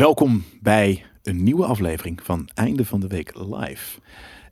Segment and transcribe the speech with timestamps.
[0.00, 4.00] Welkom bij een nieuwe aflevering van Einde van de Week Live.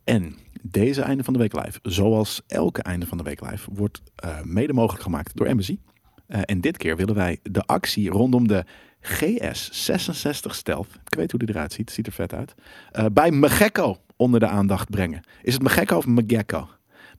[0.05, 4.03] En deze Einde van de Week Live, zoals elke Einde van de Week Live, wordt
[4.25, 5.81] uh, mede mogelijk gemaakt door MSI.
[6.29, 8.65] Uh, en dit keer willen wij de actie rondom de
[9.03, 12.55] GS66 Stealth, ik weet hoe die eruit ziet, ziet er vet uit,
[12.93, 15.21] uh, bij Megekko onder de aandacht brengen.
[15.43, 16.69] Is het Megekko of Megekko?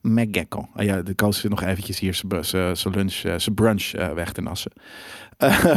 [0.01, 0.69] Megekko.
[0.73, 4.71] Ah ja, de koos zit nog eventjes hier zijn lunch, zijn brunch weg te nassen.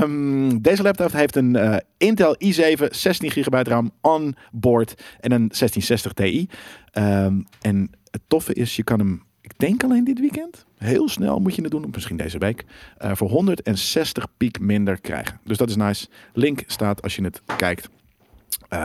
[0.03, 5.49] Um, deze laptop heeft een uh, Intel i7 16 GB RAM on board en een
[5.49, 6.49] 1660 Ti.
[6.93, 11.39] Um, en het toffe is, je kan hem, ik denk alleen dit weekend, heel snel
[11.39, 12.65] moet je het doen, misschien deze week,
[12.99, 15.41] voor 160 piek minder krijgen.
[15.45, 16.07] Dus dat is nice.
[16.33, 17.89] Link staat als je het kijkt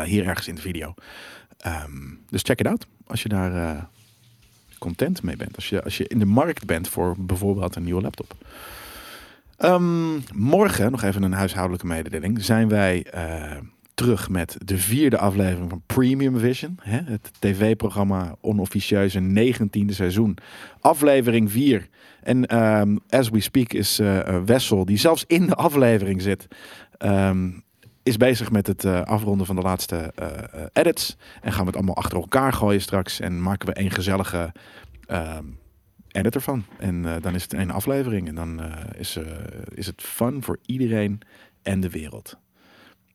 [0.04, 0.94] hier ergens in de video.
[1.68, 3.90] Um, dus check it out als je daar
[4.78, 5.56] content mee bent.
[5.56, 8.36] Als je, als je in de markt bent voor bijvoorbeeld een nieuwe laptop.
[9.60, 13.58] Um, morgen, nog even een huishoudelijke mededeling, zijn wij uh,
[13.94, 16.80] terug met de vierde aflevering van Premium Vision.
[16.82, 17.00] Hè?
[17.04, 20.38] Het tv-programma onofficieuze 19e seizoen.
[20.80, 21.88] Aflevering 4.
[22.24, 26.48] En um, as we speak is uh, Wessel, die zelfs in de aflevering zit,
[27.00, 27.64] um,
[28.08, 31.18] is bezig met het uh, afronden van de laatste uh, edits.
[31.42, 33.20] En gaan we het allemaal achter elkaar gooien straks.
[33.20, 34.52] En maken we één gezellige
[36.12, 36.66] editor van.
[36.78, 38.28] En uh, dan is het een aflevering.
[38.28, 39.26] En dan uh, is, uh,
[39.74, 41.20] is het fun voor iedereen
[41.62, 42.38] en de wereld.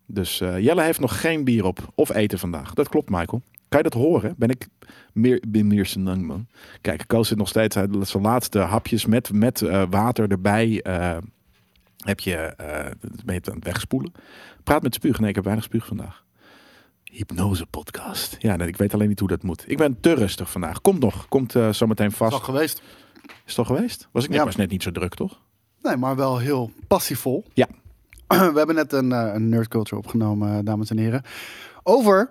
[0.07, 2.75] Dus Jelle heeft nog geen bier op of eten vandaag.
[2.75, 3.43] Dat klopt, Michael.
[3.69, 4.35] Kan je dat horen?
[4.37, 4.69] Ben ik
[5.13, 6.47] meer, ben meer zijn man.
[6.81, 10.85] Kijk, Koos zit nog steeds zijn laatste hapjes met, met water erbij.
[11.97, 12.55] heb je,
[13.25, 14.13] ben je aan het wegspoelen.
[14.65, 15.21] Praat met spuug.
[15.21, 16.25] Nee, ik heb weinig spuug vandaag.
[17.05, 18.37] Hypnose podcast.
[18.39, 19.65] Ja, nee, ik weet alleen niet hoe dat moet.
[19.67, 20.81] Ik ben te rustig vandaag.
[20.81, 21.29] Komt nog.
[21.29, 22.33] Komt uh, zometeen vast.
[22.33, 22.83] Is al geweest.
[23.47, 24.09] Is al geweest?
[24.13, 24.45] Was ik net, ja.
[24.45, 25.41] was net niet zo druk, toch?
[25.83, 27.45] Nee, maar wel heel passievol.
[27.53, 27.67] Ja.
[28.53, 31.23] We hebben net een, uh, een nerd culture opgenomen, uh, dames en heren.
[31.83, 32.31] Over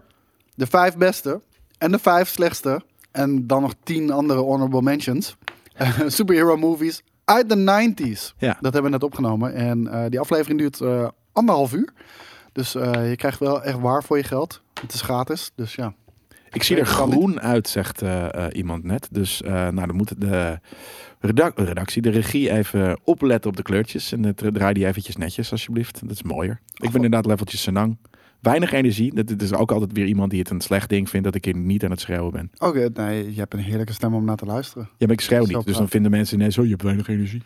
[0.55, 1.41] de vijf beste
[1.77, 2.81] en de vijf slechtste.
[3.11, 5.35] En dan nog tien andere honorable mentions.
[6.07, 8.37] superhero movies uit de 90s.
[8.37, 8.57] Ja.
[8.61, 9.53] Dat hebben we net opgenomen.
[9.53, 10.81] En die aflevering duurt
[11.33, 11.93] anderhalf uur.
[12.51, 14.61] Dus uh, je krijgt wel echt waar voor je geld.
[14.81, 15.93] Het is gratis, dus ja.
[16.49, 19.07] Ik zie er groen uit, zegt uh, uh, iemand net.
[19.11, 20.59] Dus nou, dan moet de
[21.19, 24.11] redac redactie, de regie even opletten op de kleurtjes.
[24.11, 25.99] En draai die eventjes netjes, alsjeblieft.
[26.01, 26.59] Dat is mooier.
[26.73, 27.97] Ik ben inderdaad leveltjes senang.
[28.39, 29.23] Weinig energie.
[29.23, 31.55] Dat is ook altijd weer iemand die het een slecht ding vindt dat ik hier
[31.55, 32.51] niet aan het schreeuwen ben.
[32.57, 34.89] Oké, okay, nee, je hebt een heerlijke stem om naar te luisteren.
[34.97, 35.65] Ja, maar ik schreeuw niet.
[35.65, 37.41] Dus dan vinden mensen ineens, oh, je hebt weinig energie.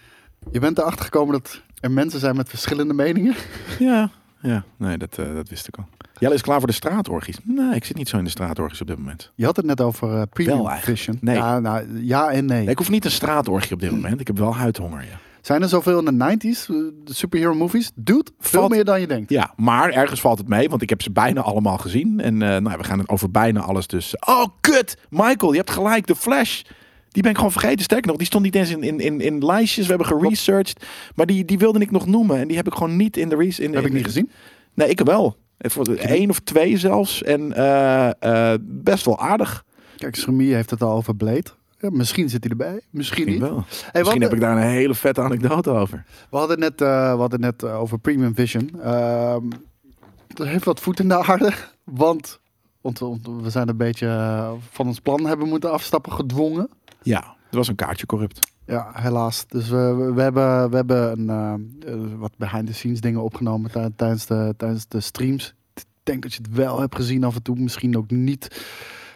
[0.52, 3.36] Je bent erachter gekomen dat er mensen zijn met verschillende meningen?
[3.80, 4.12] Ja,
[4.46, 5.86] ja, nee, dat, uh, dat wist ik al.
[6.20, 7.38] Jelle is klaar voor de straatorgies.
[7.44, 9.32] Nee, ik zit niet zo in de straatorgies op dit moment.
[9.36, 11.18] Je had het net over uh, premium vision.
[11.22, 11.36] Nee.
[11.36, 12.60] Ja, nou, ja en nee.
[12.60, 12.70] nee.
[12.70, 14.20] Ik hoef niet een straatorgie op dit moment.
[14.20, 15.20] Ik heb wel huidhonger, ja.
[15.46, 16.68] Zijn er zoveel in de 90s,
[17.04, 17.92] de superhero movies?
[17.96, 19.30] Dude, veel valt, meer dan je denkt.
[19.30, 22.20] Ja, maar ergens valt het mee, want ik heb ze bijna allemaal gezien.
[22.20, 24.16] En uh, nou, we gaan het over bijna alles dus.
[24.28, 24.98] Oh, kut!
[25.10, 26.62] Michael, je hebt gelijk, de Flash.
[27.16, 27.84] Die ben ik gewoon vergeten.
[27.84, 29.88] Sterker nog, die stond niet eens in, in, in, in lijstjes.
[29.88, 30.86] We hebben geresearched.
[31.16, 32.40] Maar die, die wilde ik nog noemen.
[32.40, 33.36] En die heb ik gewoon niet in de...
[33.36, 34.30] Re in, heb in, ik niet gezien?
[34.74, 35.38] Nee, ik wel.
[35.96, 37.24] Eén of twee zelfs.
[37.24, 39.64] En uh, uh, best wel aardig.
[39.98, 41.46] Kijk, Schremie heeft het al over Blade.
[41.80, 42.82] Ja, misschien zit hij erbij.
[42.90, 43.40] Misschien, niet.
[43.40, 43.64] Wel.
[43.92, 46.06] Hey, misschien heb ik daar een hele vette anekdote over.
[46.30, 48.72] We hadden net, uh, we hadden net over Premium Vision.
[48.76, 49.36] Uh,
[50.36, 51.54] er heeft wat voet in de aarde.
[51.84, 52.40] Want,
[52.82, 53.00] want
[53.42, 54.08] we zijn een beetje
[54.72, 56.70] van ons plan hebben moeten afstappen gedwongen.
[57.06, 58.52] Ja, er was een kaartje corrupt.
[58.66, 59.48] Ja, helaas.
[59.48, 64.26] Dus we, we hebben, we hebben een, uh, wat behind the scenes dingen opgenomen tijdens
[64.26, 65.54] de, tijdens de streams.
[65.74, 68.66] Ik denk dat je het wel hebt gezien af en toe, misschien ook niet.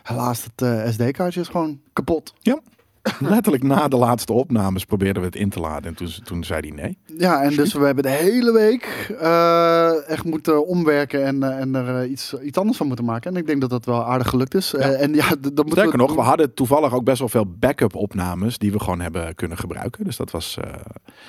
[0.04, 2.34] Helaas, het uh, SD-kaartje is gewoon kapot.
[2.40, 2.60] Ja.
[3.20, 6.60] Letterlijk na de laatste opnames probeerden we het in te laden en toen, toen zei
[6.60, 6.98] hij nee.
[7.18, 11.76] Ja, en dus we hebben de hele week uh, echt moeten omwerken en, uh, en
[11.76, 13.32] er uh, iets, iets anders van moeten maken.
[13.32, 14.72] En ik denk dat dat wel aardig gelukt is.
[14.72, 14.80] Ja.
[14.80, 15.98] en ja, dan Sterker we...
[15.98, 19.58] nog, we hadden toevallig ook best wel veel backup opnames die we gewoon hebben kunnen
[19.58, 20.04] gebruiken.
[20.04, 20.58] Dus dat was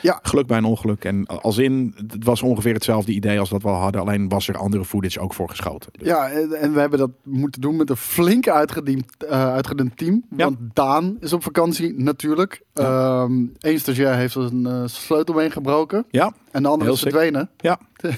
[0.02, 0.19] ja.
[0.22, 1.04] geluk bij een ongeluk.
[1.04, 4.00] En als in, het was ongeveer hetzelfde idee als dat we al hadden.
[4.00, 5.90] Alleen was er andere footage ook voor geschoten.
[5.93, 6.06] Dus.
[6.06, 10.25] Ja, en, en, we hebben dat moeten doen met een flink uitgediend, uitgedund team.
[10.28, 10.67] Want ja.
[10.72, 11.59] Daan is op vakantie
[11.96, 12.62] natuurlijk.
[12.74, 13.22] Ja.
[13.22, 16.04] Um, Eén stagiair heeft een uh, sleutelbeen gebroken.
[16.10, 16.32] Ja.
[16.50, 17.50] En de andere is verdwenen.
[17.56, 17.80] Ja.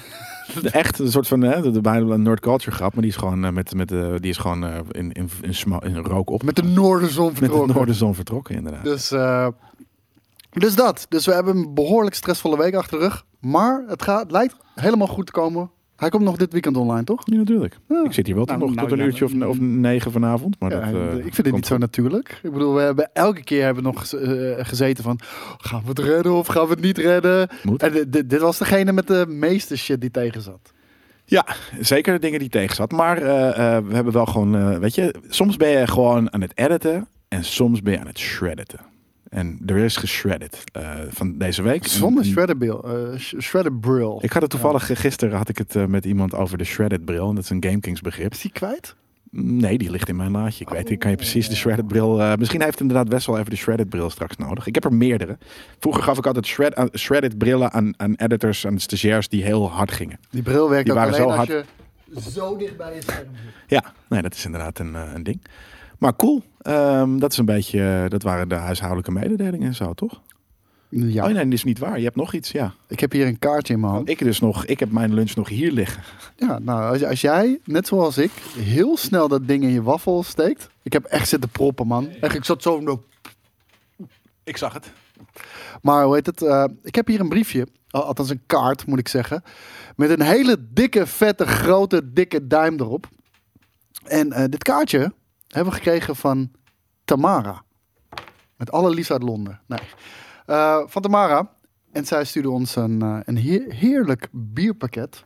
[0.62, 3.44] Echt een soort van, hè, de bijna een Nerd Culture grap, maar die is gewoon
[3.44, 6.42] uh, met, met uh, die is gewoon uh, in, in, in, in, rook op.
[6.42, 7.58] Met de noorderzon vertrokken.
[7.58, 8.84] Met de noorderzon vertrokken, inderdaad.
[8.84, 9.08] Dus,
[10.50, 11.06] dus dat.
[11.08, 13.24] Dus we hebben een behoorlijk stressvolle week achter de rug.
[13.40, 15.70] Maar het, gaat, het lijkt helemaal goed te komen.
[16.02, 17.22] Hij komt nog dit weekend online, toch?
[17.24, 17.78] Ja, natuurlijk.
[17.88, 18.04] Ja.
[18.04, 20.56] Ik zit hier wel nou, nog nou, tot een ja, uurtje of, of negen vanavond.
[20.60, 22.40] Maar ja, dat, uh, ik vind het niet zo natuurlijk.
[22.42, 25.18] Ik bedoel, we hebben elke keer hebben we nog uh, gezeten van...
[25.58, 27.48] Gaan we het redden of gaan we het niet redden?
[27.62, 27.82] Moet.
[27.82, 30.72] En dit was degene met de meeste shit die tegen zat.
[31.24, 31.46] Ja,
[31.80, 32.92] zeker de dingen die tegen zat.
[32.92, 36.40] Maar eh, eh, we hebben wel gewoon, eh, weet je, soms ben je gewoon aan
[36.40, 38.66] het editen en soms ben je aan het shredden.
[39.32, 41.86] En er is geshredded eh, van deze week.
[41.86, 42.84] Zonder En- shredder bril.
[42.84, 44.18] eh, bril.
[44.22, 47.28] Ik had het toevallig, eh, gisteren had ik het met iemand over de shredded bril.
[47.28, 48.32] En dat is een GameKings begrip.
[48.32, 48.94] Is die kwijt?
[49.30, 50.64] Nee, die ligt in mijn laadje.
[50.64, 52.20] Ik weet, ik kan je precies de shredded bril.
[52.20, 54.66] eh, misschien heeft inderdaad best wel even de shredded bril straks nodig.
[54.66, 55.38] Ik heb er meerdere.
[55.78, 59.92] Vroeger gaf ik altijd shred, shredded brillen aan, aan editors, aan stagiairs die heel hard
[59.92, 60.18] gingen.
[60.30, 61.48] Die bril werkt Die ook waren zo als hard.
[61.48, 61.64] je
[62.30, 63.52] zo dicht bij je scherm zit.
[63.66, 65.40] Ja, nee, dat is inderdaad een, een ding.
[65.98, 66.42] Maar cool.
[66.62, 70.20] Ehm, dat is een beetje, eh, dat waren de huishoudelijke mededelingen en zo, toch?
[70.88, 71.98] Ja, Oh nee, dat is niet waar.
[71.98, 72.74] Je hebt nog iets, ja.
[72.88, 74.08] ik heb hier een kaartje in mijn hand.
[74.08, 76.02] Ik dus nog, ik heb mijn lunch nog hier liggen.
[76.36, 80.22] Ja, nou, als, als jij, net zoals ik, heel snel dat ding in je waffel
[80.22, 80.68] steekt.
[80.82, 82.08] Ik heb echt zitten proppen, man.
[82.20, 83.02] Echt, ik zat zo...
[84.44, 84.92] Ik zag het.
[85.82, 86.42] Maar hoe heet het?
[86.42, 87.66] eh, ik heb hier een briefje.
[87.90, 89.42] al- Althans een kaart, moet ik zeggen.
[89.96, 93.08] Met een hele dikke, vette, grote, dikke duim erop.
[94.04, 95.12] En eh, dit kaartje
[95.52, 96.50] hebben we gekregen van
[97.04, 97.62] Tamara.
[98.56, 99.60] Met alle liefst uit Londen.
[99.66, 99.78] Nee.
[100.46, 101.50] Eh, van Tamara.
[101.92, 105.24] En zij stuurde ons een, eh, een heer- heerlijk bierpakket.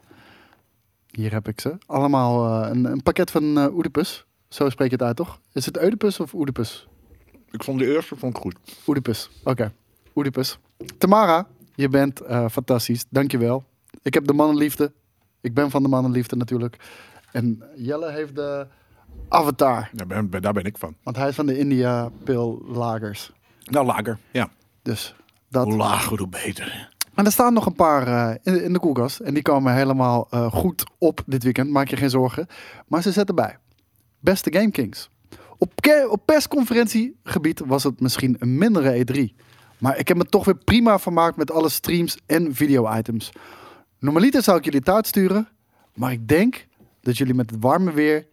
[1.11, 1.79] Hier heb ik ze.
[1.87, 4.25] Allemaal eh, een, een pakket van Oedipus.
[4.49, 5.41] Zo spreek je het uit, toch?
[5.53, 6.89] Is het Oedipus of Oedipus?
[7.51, 8.57] Ik vond de eerste vond ik goed.
[8.87, 9.31] Oedipus.
[9.45, 9.73] Oké.
[10.15, 10.59] Oedipus.
[10.99, 12.21] Tamara, je bent
[12.51, 13.05] fantastisch.
[13.11, 13.65] Dankjewel.
[14.03, 14.93] Ik heb de mannenliefde.
[15.41, 16.77] Ik ben van de mannenliefde natuurlijk.
[17.33, 18.67] En Jelle heeft de
[19.29, 19.91] avatar.
[19.93, 20.97] Daar ben, daar ben ik van.
[21.03, 23.33] Want hij is van de India Pil Lagers.
[23.65, 24.19] Nou, lager.
[24.31, 24.49] Ja.
[24.83, 25.15] Dus
[25.49, 25.65] dat.
[25.65, 26.95] Hoe lager, hoe beter.
[27.15, 29.21] En er staan nog een paar eh, in, in de koelkast.
[29.21, 31.71] En die komen helemaal eh, goed op dit weekend.
[31.71, 32.47] Maak je geen zorgen.
[32.87, 33.59] Maar ze zetten bij.
[34.21, 35.11] Beste Game Kings.
[35.59, 35.73] Op,
[36.09, 39.45] op persconferentiegebied was het misschien een mindere E3.
[39.79, 43.33] Maar ik heb me toch weer prima vermaakt met alle streams en video-items.
[43.99, 45.49] Normaliter zou ik jullie taart sturen.
[45.95, 46.67] Maar ik denk
[47.01, 48.27] dat jullie met het warme weer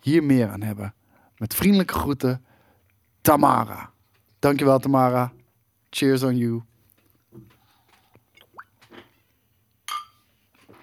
[0.00, 0.94] hier meer aan hebben.
[1.36, 2.44] Met vriendelijke groeten,
[3.20, 3.90] Tamara.
[4.38, 5.32] Dankjewel Tamara.
[5.90, 6.62] Cheers on you.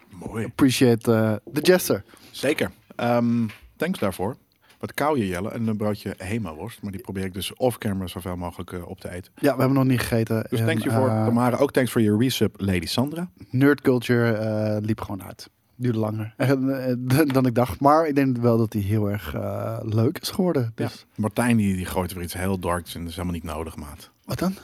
[0.09, 0.45] Mooi.
[0.45, 2.03] Appreciate uh, the jester.
[2.31, 2.71] Zeker.
[2.95, 4.38] Ehm, thanks daarvoor.
[4.79, 5.51] Wat kou je, Jelle.
[5.51, 6.81] En een broodje Hema-worst.
[6.81, 9.31] Maar die probeer ik dus off-camera zoveel mogelijk eh, op te eten.
[9.35, 10.45] Ja, we hebben nog niet gegeten.
[10.50, 11.57] Dus En, thanks je voor, eh, Tamara.
[11.57, 13.29] Ook thanks voor je resub, Lady Sandra.
[13.50, 15.50] Nerd culture eh, liep gewoon uit.
[15.75, 16.94] Duurde langer eh,
[17.25, 17.80] dan ik dacht.
[17.80, 20.72] Maar ik denk wel dat hij heel erg eh, leuk is geworden.
[20.75, 21.06] Dus.
[21.16, 23.00] Martijn die, die gooit er iets heel darks in.
[23.01, 24.10] Dat is helemaal niet nodig, maat.
[24.25, 24.56] Wat dan?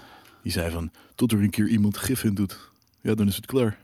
[0.44, 2.72] Die zei van, tot er een keer iemand gif in doet.
[3.02, 3.78] Ja, dan is het klaar.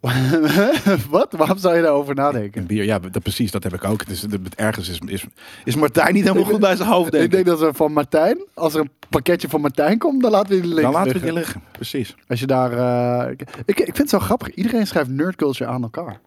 [1.10, 1.32] Wat?
[1.32, 2.66] Waarom zou je daarover nadenken?
[2.66, 4.04] bier, ja, dat, precies, dat heb ik ook.
[4.06, 5.24] Het, ergens is, is,
[5.64, 8.38] is Martijn niet helemaal goed bij zijn hoofd, denk Ik denk dat we van Martijn,
[8.54, 11.12] als er een pakketje van Martijn komt, dan laten we die links Dan laten we
[11.12, 11.34] liggen.
[11.34, 12.14] die liggen, precies.
[12.28, 12.72] Als je daar...
[12.72, 13.30] eh,
[13.64, 14.54] ik, ik vind het zo grappig.
[14.54, 16.20] Iedereen schrijft nerd culture aan elkaar.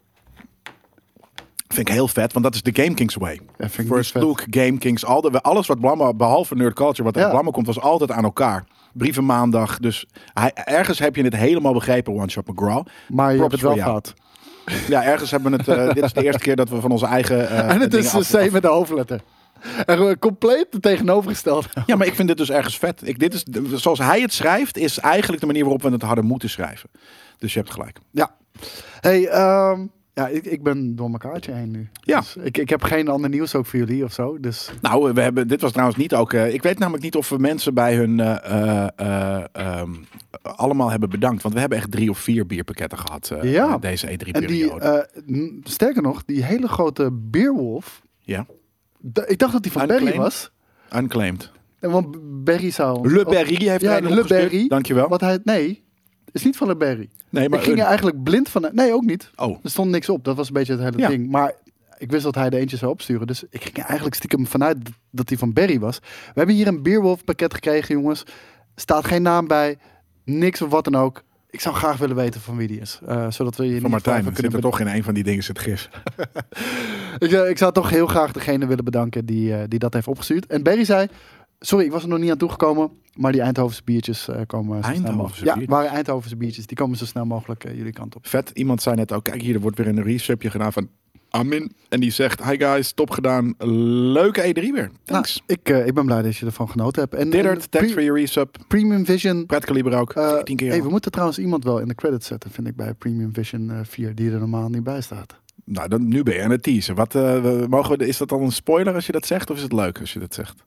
[1.74, 3.40] Vind ik heel vet, want dat is de Game Kings way.
[3.58, 3.68] Ja.
[4.14, 7.32] Look, Game Kings, al de, alles wat Blamma, behalve Nerd Culture, wat uit Ja.
[7.32, 8.66] Blamma komt, was altijd aan elkaar.
[8.94, 12.86] Brieven maandag, dus hij, ergens heb je het helemaal begrepen, One Shot McGraw.
[13.08, 14.14] Maar je Props hebt het wel voor gehad.
[14.88, 17.06] Ja, ergens hebben we het, eh, dit is de eerste keer dat we van onze
[17.06, 19.22] eigen eh, en het is af- een C met de hoofdletter.
[19.86, 21.68] En compleet het tegenovergestelde.
[21.86, 23.08] Ja, maar ik vind dit dus ergens vet.
[23.08, 23.44] Ik, dit is,
[23.82, 26.90] zoals hij het schrijft, is eigenlijk de manier waarop we het hadden moeten schrijven.
[27.38, 28.00] Dus je hebt gelijk.
[28.12, 28.36] Ja.
[29.00, 31.90] Hey, ehm, ja, ik, ik ben door mijn kaartje heen nu.
[32.02, 32.20] Ja.
[32.20, 34.40] Dus ik, ik heb geen ander nieuws ook voor jullie of zo.
[34.40, 36.34] Dus Nou, we hebben, dit was trouwens niet ook.
[36.34, 39.92] eh, ik weet namelijk niet of we mensen bij hun eh, eh, eh, ehm,
[40.42, 41.42] allemaal hebben bedankt.
[41.42, 43.78] Want we hebben echt drie of vier bierpakketten gehad eh, Ja.
[43.78, 44.80] deze en die, E3-periode.
[44.86, 48.02] eh, n- sterker nog, die hele grote Beerwolf.
[48.22, 48.46] ja,
[49.26, 50.52] Ik dacht dat die van Berry was.
[50.96, 51.52] Unclaimed.
[51.80, 53.12] Want Berry zou.
[53.12, 54.24] Le Berry heeft Ja, een Le.
[54.28, 54.68] Berry.
[54.68, 55.08] Dankjewel.
[55.10, 55.40] Wat hij.
[55.44, 55.84] Nee,
[56.34, 57.10] is niet van Le Berry.
[57.30, 58.70] Nee, maar ik ging er eigenlijk blind van.
[58.72, 59.30] Nee, ook niet.
[59.36, 60.24] Oh, Er stond niks op.
[60.24, 61.08] Dat was een beetje het hele Ja.
[61.08, 61.30] ding.
[61.32, 61.52] Maar
[61.98, 63.28] ik wist dat hij er eentje zou opsturen.
[63.28, 64.78] Dus ik ging er eigenlijk stiekem vanuit
[65.12, 66.00] dat hij van Berry was.
[66.00, 68.24] We hebben hier een Beerwolf pakket gekregen, jongens.
[68.76, 69.78] Staat geen naam bij.
[70.26, 71.24] Niks of wat dan ook.
[71.50, 73.00] Ik zou graag willen weten van wie die is.
[73.08, 74.36] eh, zodat we je van Martijn.
[74.36, 75.90] Zit er toch in een van die dingen zit gif.
[77.20, 80.08] ik, eh, ik zou toch heel graag degene willen bedanken die, eh, die dat heeft
[80.08, 80.46] opgestuurd.
[80.48, 81.08] En Berry zei...
[81.66, 82.92] Sorry, ik was er nog niet aan toegekomen.
[83.16, 85.60] Maar die Eindhovense biertjes eh, komen zo snel mogelijk.
[85.60, 86.66] Ja, waren Eindhovense biertjes.
[86.68, 88.28] Die komen zo snel mogelijk eh, jullie kant op.
[88.28, 88.52] Vet.
[88.54, 90.90] Iemand zei net ook, kijk hier, er wordt weer een resubje gedaan van
[91.30, 91.72] Amin.
[91.90, 93.54] En die zegt, hi guys, top gedaan.
[94.14, 94.92] Leuke E3 weer.
[95.06, 95.42] Thanks.
[95.48, 97.14] Nou, ik, eh, ik ben blij dat je ervan genoten hebt.
[97.14, 97.30] En,
[97.70, 98.58] thanks voor je resub.
[98.68, 99.46] Premium Vision.
[99.46, 100.12] Pret Kaliber ook.
[100.14, 100.70] 14 keer.
[100.70, 103.72] hey, we moeten trouwens iemand wel in de credits zetten, vind ik, bij Premium Vision
[103.72, 105.40] eh 4, die er normaal niet bij staat.
[105.66, 106.96] Nou, dan, nu ben je aan het teasen.
[106.96, 107.14] Wat,
[107.70, 109.50] mogen we, is dat al een spoiler als je dat zegt?
[109.50, 110.64] Of is het leuk als je dat zegt?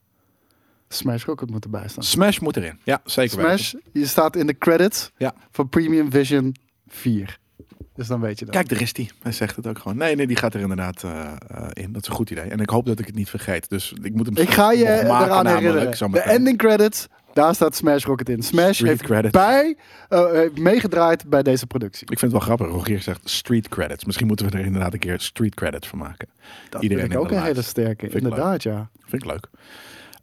[0.89, 2.03] Smash ook het moeten bijstaan.
[2.03, 2.79] Smash moet erin.
[2.83, 5.33] Ja, zeker Smash, je staat in de credits Ja.
[5.51, 6.55] van Premium Vision
[6.87, 7.15] 4.
[7.57, 7.85] weten.
[7.95, 8.53] Dus dan weet je dat.
[8.53, 9.11] Kijk, daar is die.
[9.21, 9.97] Hij zegt het ook gewoon.
[9.97, 11.91] Nee, nee, die gaat er inderdaad eh, eh, in.
[11.91, 12.43] Dat is een goed idee.
[12.49, 13.69] En ik hoop dat ik het niet vergeet.
[13.69, 16.11] Dus ik moet hem ik ga je eraan herinneren.
[16.11, 18.43] De ending credits, daar staat Smash Rocket in.
[18.43, 19.31] Smash Street heeft credits.
[19.31, 19.75] bij,
[20.09, 22.01] heeft meegedraaid bij deze productie.
[22.11, 22.67] Ik vind het wel grappig.
[22.67, 24.05] Rogier zegt street credits.
[24.05, 26.27] Misschien moeten we er inderdaad een keer street credits van maken.
[26.69, 28.09] Dat Iedereen vind ik ook een hele sterke.
[28.09, 28.89] Vind Inderdaad, ja.
[29.05, 29.47] Vind ik leuk.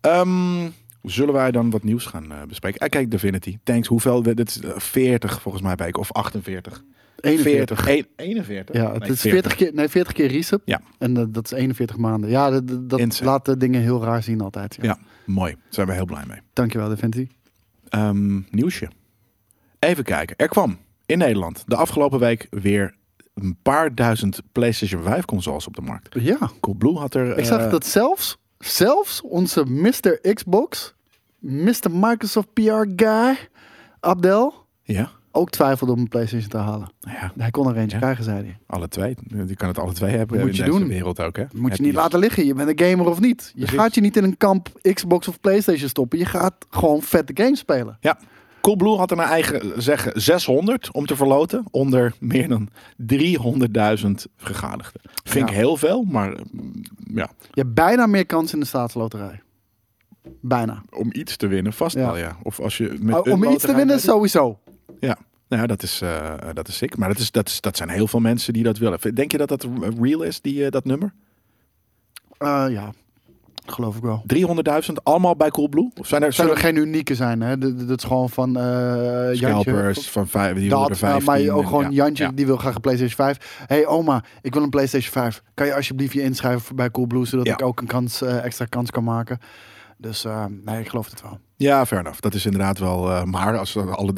[0.05, 0.69] Ehm,
[1.03, 2.81] zullen wij dan wat nieuws gaan eh, bespreken?
[2.81, 3.59] Ah, kijk, Divinity.
[3.63, 3.89] Thanks.
[3.89, 4.23] Hoeveel?
[4.23, 6.83] Dit is eh, 40 volgens mij bij of 48.
[7.21, 7.83] 41.
[7.85, 8.75] 40, een- 41?
[8.77, 10.61] Ja, het Nee, is 40 keer, nee, 40 keer reset.
[10.65, 10.81] Ja.
[10.99, 12.31] En eh, dat is 41 maanden.
[12.31, 14.75] Ja, dat, laat de dingen heel raar zien altijd.
[14.81, 14.85] Ja.
[14.85, 14.99] Ja.
[15.27, 15.53] Mooi.
[15.53, 16.39] Daar zijn we heel blij mee.
[16.53, 17.29] Dankjewel, Devinti.
[17.89, 18.89] Ehm, nieuwsje.
[19.79, 20.37] Even kijken.
[20.37, 22.95] Er kwam in Nederland de afgelopen week weer
[23.35, 26.15] een paar duizend PlayStation 5 consoles op de markt.
[26.21, 27.39] Ja, Coolblue had er...
[27.39, 30.33] ik zag eh, dat zelfs, zelfs onze Mr.
[30.35, 30.95] Xbox,
[31.39, 31.91] Mr.
[31.91, 33.37] Microsoft PR guy,
[34.01, 36.89] Abdel, Ja, ook twijfelde om een PlayStation te halen.
[37.01, 38.03] ja, Hij kon er eentje Ja.
[38.03, 38.57] krijgen, zei hij.
[38.67, 39.17] alle twee.
[39.47, 40.89] Je kan het alle twee hebben Moet in je deze doen.
[40.89, 41.37] wereld ook.
[41.37, 41.45] Hè?
[41.55, 42.47] Moet je niet laten liggen.
[42.47, 43.51] Je bent een gamer of niet.
[43.55, 43.79] Je Precies.
[43.79, 46.19] gaat je niet in een kamp Xbox of PlayStation stoppen.
[46.19, 47.97] Je gaat gewoon vette games spelen.
[48.01, 48.19] Ja,
[48.65, 52.69] Coolblue had er naar eigen zeggen 600 om te verloten onder meer dan
[53.13, 55.01] 300.000 gegadigden.
[55.25, 56.83] Vind ik heel veel, maar mm,
[57.15, 59.43] ja, Je hebt bijna meer kans in de staatsloterij.
[60.41, 60.83] Bijna.
[60.91, 62.07] om iets te winnen vast Ja.
[62.07, 62.37] wel ja.
[62.43, 64.59] Of als je met Oh, om iets te winnen, sowieso.
[65.01, 65.17] Ja,
[65.49, 66.97] nou ja, dat is, eh dat is sick.
[66.97, 69.15] Maar dat, is, dat, is, dat zijn heel veel mensen die dat willen.
[69.15, 69.69] Denk je dat dat
[70.01, 71.15] real is, die, eh, dat nummer?
[72.39, 72.93] Eh, ja,
[73.67, 74.23] geloof ik wel.
[74.89, 75.91] 300.000 allemaal bij Coolblue?
[76.01, 77.41] Of zijn er, zijn er geen unieke zijn.
[77.41, 77.59] Hè?
[77.59, 78.65] Dat, is gewoon van eh
[79.35, 79.37] Jantje.
[79.61, 81.25] scalpers van vijf, die Dat, 15?
[81.25, 82.31] maar ook en- gewoon ja, Jantje, ja.
[82.35, 83.63] die wil graag een PlayStation 5.
[83.67, 85.43] hey oma, ik wil een PlayStation 5.
[85.55, 87.53] Kan je alsjeblieft je inschrijven bij Coolblue, zodat Ja.
[87.53, 89.39] ik ook een kans, eh, extra kans kan maken?
[89.99, 91.39] Dus eh, nee, ik geloof het wel.
[91.57, 92.21] Ja, fair enough.
[92.21, 93.11] Dat is inderdaad wel.
[93.11, 94.13] eh, maar als er alle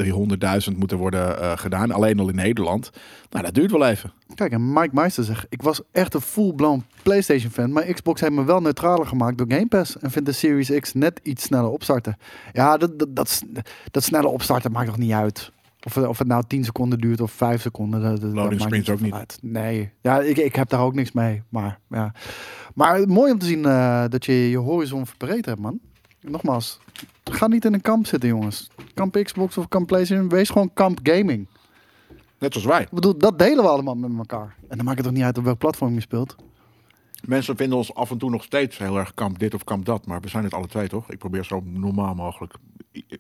[0.71, 2.91] 300.000 moeten worden eh, gedaan, alleen al in Nederland,
[3.31, 4.13] nou, dat duurt wel even.
[4.35, 8.33] Kijk, en Mike Meister zegt, ik was echt een full-blown PlayStation fan, maar Xbox heeft
[8.33, 11.71] me wel neutraler gemaakt door Game Pass en vindt de Series X net iets sneller
[11.71, 12.17] opstarten.
[12.53, 13.43] Ja, dat, dat, dat,
[13.91, 15.53] dat snelle opstarten maakt nog niet uit.
[15.83, 18.03] Of, het- of het nou 10 seconden duurt of 5 seconden.
[18.03, 19.13] Dat, dat, Loading maakt screens ook niet.
[19.13, 19.39] Uit.
[19.43, 21.43] Nee, ja, ik, ik heb daar ook niks mee.
[21.49, 22.13] Maar, ja.
[22.75, 25.79] maar mooi om te zien eh, dat je je horizon verbreed hebt, man.
[26.21, 26.81] Nogmaals,
[27.37, 28.71] ga niet in een kamp zitten, jongens.
[28.95, 30.29] Kamp Xbox of kamp PlayStation.
[30.29, 31.47] Wees gewoon kamp gaming.
[32.39, 32.83] Net zoals wij.
[32.83, 34.55] Ik bedoel, dat delen we allemaal met elkaar.
[34.69, 36.37] En dan maakt het toch niet uit op welk platform je speelt.
[37.25, 40.07] Mensen vinden ons af en toe nog steeds heel erg kamp dit of kamp dat,
[40.07, 41.11] maar we zijn het alle twee toch?
[41.11, 42.55] Ik probeer zo normaal mogelijk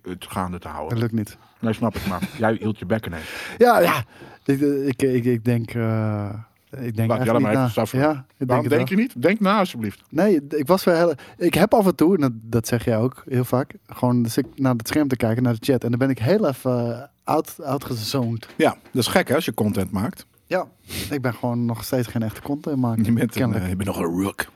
[0.02, 0.98] het gaande te Dat houden.
[0.98, 1.36] lukt niet.
[1.60, 3.54] Nee, snap ik, maar jij hield je bek ineens.
[3.58, 4.04] Ja, ja.
[4.44, 5.70] Ik, ik, ik, ik denk...
[5.74, 6.34] eh
[6.80, 7.98] ik denk Laat maar even.
[7.98, 9.22] Ja, ik denk Waarom je niet?
[9.22, 10.02] Denk na alsjeblieft.
[10.08, 11.14] Nee, ik was wel heel...
[11.36, 14.38] Ik heb af en toe, en dat, dat zeg jij ook heel vaak, gewoon dus
[14.54, 15.84] naar het scherm te kijken, naar de chat.
[15.84, 18.48] En dan ben ik heel even uh.
[18.56, 20.26] Ja, dat is gek hè, als je content maakt.
[20.46, 20.66] Ja,
[21.10, 23.04] ik ben gewoon nog steeds geen echte content maken.
[23.04, 24.46] Je bent, een, eh, je bent nog een rook.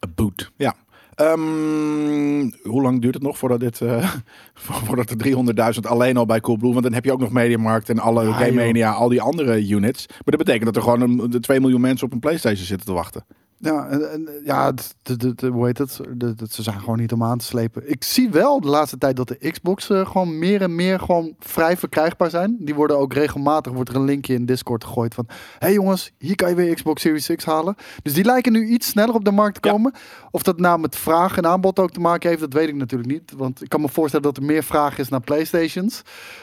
[0.00, 0.50] Een boot.
[0.56, 0.74] Ja.
[1.18, 4.12] Ehm, hoe lang duurt het nog voordat, dit, eh,
[4.84, 6.72] voordat er 300.000 alleen al bij Coolblue...
[6.72, 8.52] Want dan heb je ook nog Mediamarkt en alle Game.
[8.52, 10.06] Mania, al die andere units.
[10.08, 12.86] Maar dat betekent dat er gewoon een, de 2 miljoen mensen op een Playstation zitten
[12.86, 13.24] te wachten.
[13.60, 14.72] Ja, en, en, ja
[15.50, 16.00] hoe heet het?
[16.14, 17.90] De- ze zijn gewoon niet om aan te slepen.
[17.90, 21.34] Ik zie wel de laatste tijd dat de Xbox eh, gewoon meer en meer gewoon
[21.38, 22.56] vrij verkrijgbaar zijn.
[22.60, 25.26] Die worden ook regelmatig, wordt er een linkje in Discord gegooid van...
[25.58, 27.74] hey jongens, hier kan je weer Xbox Series X halen.
[28.02, 29.74] Dus die lijken nu iets sneller op de markt te Ja.
[29.74, 29.92] komen.
[30.30, 33.10] Of dat nou met vraag en aanbod ook te maken heeft, dat weet ik natuurlijk
[33.10, 33.32] niet.
[33.36, 36.02] Want ik kan me voorstellen dat er meer vraag is naar Playstations.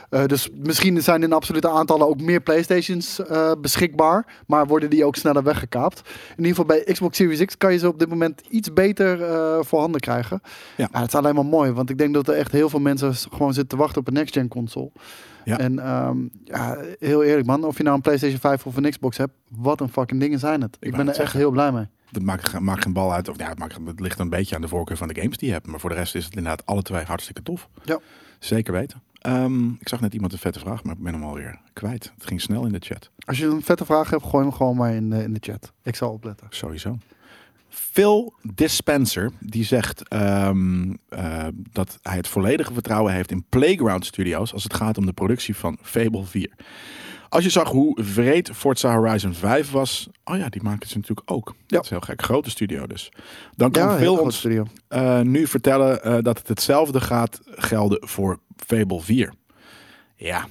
[0.10, 4.44] Eh, dus misschien zijn in absolute aantallen ook meer Playstations eh, beschikbaar.
[4.48, 6.02] Maar worden die ook sneller weggekaapt.
[6.38, 9.22] In ieder geval bij Xbox Series X kan je ze op dit moment iets beter
[9.22, 10.42] eh voorhanden krijgen.
[10.78, 10.90] Ja.
[10.92, 11.72] het is alleen maar mooi.
[11.72, 14.14] Want ik denk dat er echt heel veel mensen gewoon zitten te wachten op een
[14.14, 14.92] next-gen console.
[15.44, 15.58] Ja.
[15.58, 17.64] En ehm, ja, heel eerlijk man.
[17.64, 19.34] Of je nou een PlayStation 5 of een Xbox hebt.
[19.50, 20.78] Wat een fucking dingen zijn het.
[20.80, 21.88] Ik, ben er echt heel blij mee.
[22.12, 23.30] Dat maakt, maakt geen bal uit.
[23.30, 25.48] Of ja, het, maakt, het ligt een beetje aan de voorkeur van de games die
[25.48, 25.68] je hebt.
[25.68, 27.70] Maar voor de rest is het inderdaad alle twee hartstikke tof.
[27.84, 28.00] Ja.
[28.46, 29.02] Zeker weten.
[29.22, 32.12] Ehm, ik zag net iemand een vette vraag, maar ik ben hem alweer kwijt.
[32.16, 33.10] Het ging snel in de chat.
[33.26, 35.74] Als je een vette vraag hebt, gooi hem gewoon maar in de, in de chat.
[35.84, 36.48] Ik zal opletten.
[36.50, 36.98] Sowieso.
[37.70, 44.54] Phil Dispenser, die zegt ehm, eh, dat hij het volledige vertrouwen heeft in Playground Studios
[44.54, 46.52] als het gaat om de productie van Fable 4.
[47.36, 51.32] Als je zag hoe vreed Forza Horizon 5 was, oh ja, die maken ze natuurlijk
[51.32, 51.56] ook.
[51.68, 53.12] Dat is heel gek, grote studio dus.
[53.56, 54.66] Dan kan Ja, groot ons studio.
[54.88, 59.34] eh, nu vertellen eh, dat het hetzelfde gaat gelden voor Fable 4.
[60.16, 60.48] Ja,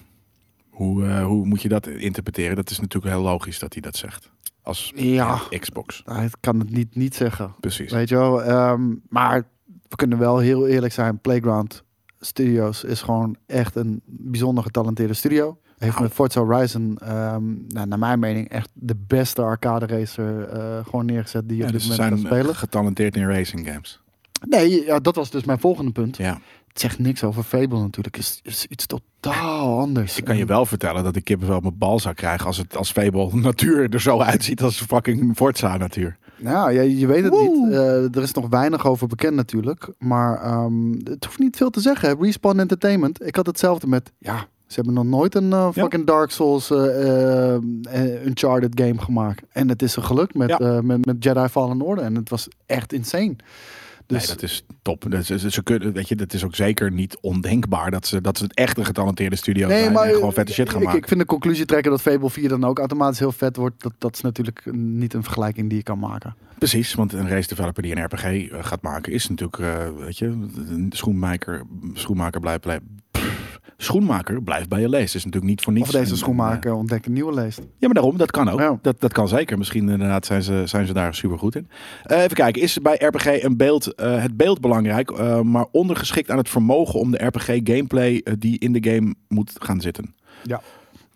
[0.70, 2.56] hoe, eh, hoe moet je dat interpreteren?
[2.56, 4.30] Dat is natuurlijk heel logisch dat hij dat zegt.
[4.62, 5.40] Als Ja.
[5.58, 6.02] Xbox.
[6.04, 7.54] Hij kan het niet, niet zeggen.
[7.60, 7.92] Precies.
[7.92, 8.42] Weet je wel.
[8.42, 9.42] ehm, maar
[9.88, 11.18] we kunnen wel heel eerlijk zijn.
[11.20, 11.82] Playground
[12.20, 15.58] Studios is gewoon echt een bijzonder getalenteerde studio.
[15.84, 20.84] Heeft met Forza Horizon, ehm, nou, naar mijn mening, echt de beste arcade racer eh,
[20.84, 22.56] gewoon neergezet die je Ja, op dus dit ze moment kan eh, spelen.
[22.56, 24.00] getalenteerd in racing games.
[24.48, 26.16] Nee, ja, dat was dus mijn volgende punt.
[26.16, 26.38] Ja.
[26.68, 28.16] Het zegt niks over Fable natuurlijk.
[28.16, 30.18] Het is, is iets totaal anders.
[30.18, 32.76] Ik kan je wel vertellen dat ik kippenvel op mijn bal zou krijgen als het
[32.76, 36.16] als Fable natuur er zo uitziet als fucking Forza natuur.
[36.38, 37.42] Nou, ja, je weet het Woe!
[37.48, 37.72] niet.
[37.72, 39.88] Eh, er is nog weinig over bekend natuurlijk.
[39.98, 42.20] Maar ehm, het hoeft niet veel te zeggen.
[42.20, 43.26] Respawn Entertainment.
[43.26, 44.12] Ik had hetzelfde met...
[44.18, 45.82] Ja, ze hebben nog nooit een eh, Ja.
[45.82, 49.42] fucking Dark Souls eh, eh, Uncharted game gemaakt.
[49.52, 50.80] En het is een geluk met, Ja.
[50.82, 52.04] met, met Jedi Fallen Order.
[52.04, 53.36] En het was echt insane.
[54.06, 55.04] Dus nee, dat is top.
[55.08, 58.38] Dat is, ze kunnen, weet je, dat is ook zeker niet ondenkbaar dat ze, dat
[58.38, 61.00] ze het echt een getalenteerde studio zijn en gewoon vette shit gaan ik, maken.
[61.00, 63.82] ik vind de conclusie trekken dat Fable 4 dan ook automatisch heel vet wordt.
[63.82, 66.34] Dat, dat is natuurlijk niet een vergelijking die je kan maken.
[66.58, 69.56] Precies, want een race developer die een RPG gaat maken is natuurlijk,
[69.98, 71.62] weet je, een schoenmaker,
[71.92, 73.43] schoenmaker blijft, blijft, pff,
[73.76, 75.14] schoenmaker blijft bij je lees.
[75.14, 75.86] Is natuurlijk niet voor niets.
[75.86, 77.58] Of deze een- schoenmaker ontdekt een nieuwe leest.
[77.58, 78.58] Ja, maar daarom, dat kan ook.
[78.58, 78.78] Ja.
[78.82, 79.58] Dat, dat kan zeker.
[79.58, 81.68] Misschien inderdaad zijn ze, zijn ze daar super goed in.
[82.04, 86.30] Eh, even kijken, is bij RPG een beeld, eh, het beeld belangrijk, eh, maar ondergeschikt
[86.30, 90.14] aan het vermogen om de RPG gameplay eh, die in de game moet gaan zitten?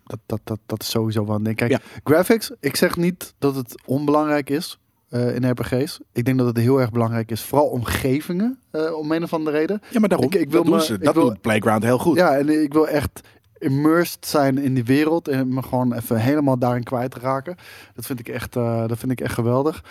[0.06, 1.56] Dat, dat, dat, dat is sowieso wel een ding.
[1.56, 1.78] Kijk, Ja.
[2.04, 6.00] graphics, ik zeg niet dat het onbelangrijk is eh, in RPG's.
[6.12, 9.56] Ik denk dat het heel erg belangrijk is, vooral omgevingen, eh, om een of andere
[9.56, 9.82] reden.
[9.90, 10.98] Ja, maar daarom, Ik- ik wil dat, doen me- ze.
[10.98, 12.16] dat wil- doet Playground heel goed.
[12.16, 13.20] Ja, en ik wil echt
[13.58, 17.56] immersed zijn in die wereld en me gewoon even helemaal daarin kwijt te raken.
[17.94, 19.84] Dat vind ik echt, eh, dat vind ik echt geweldig.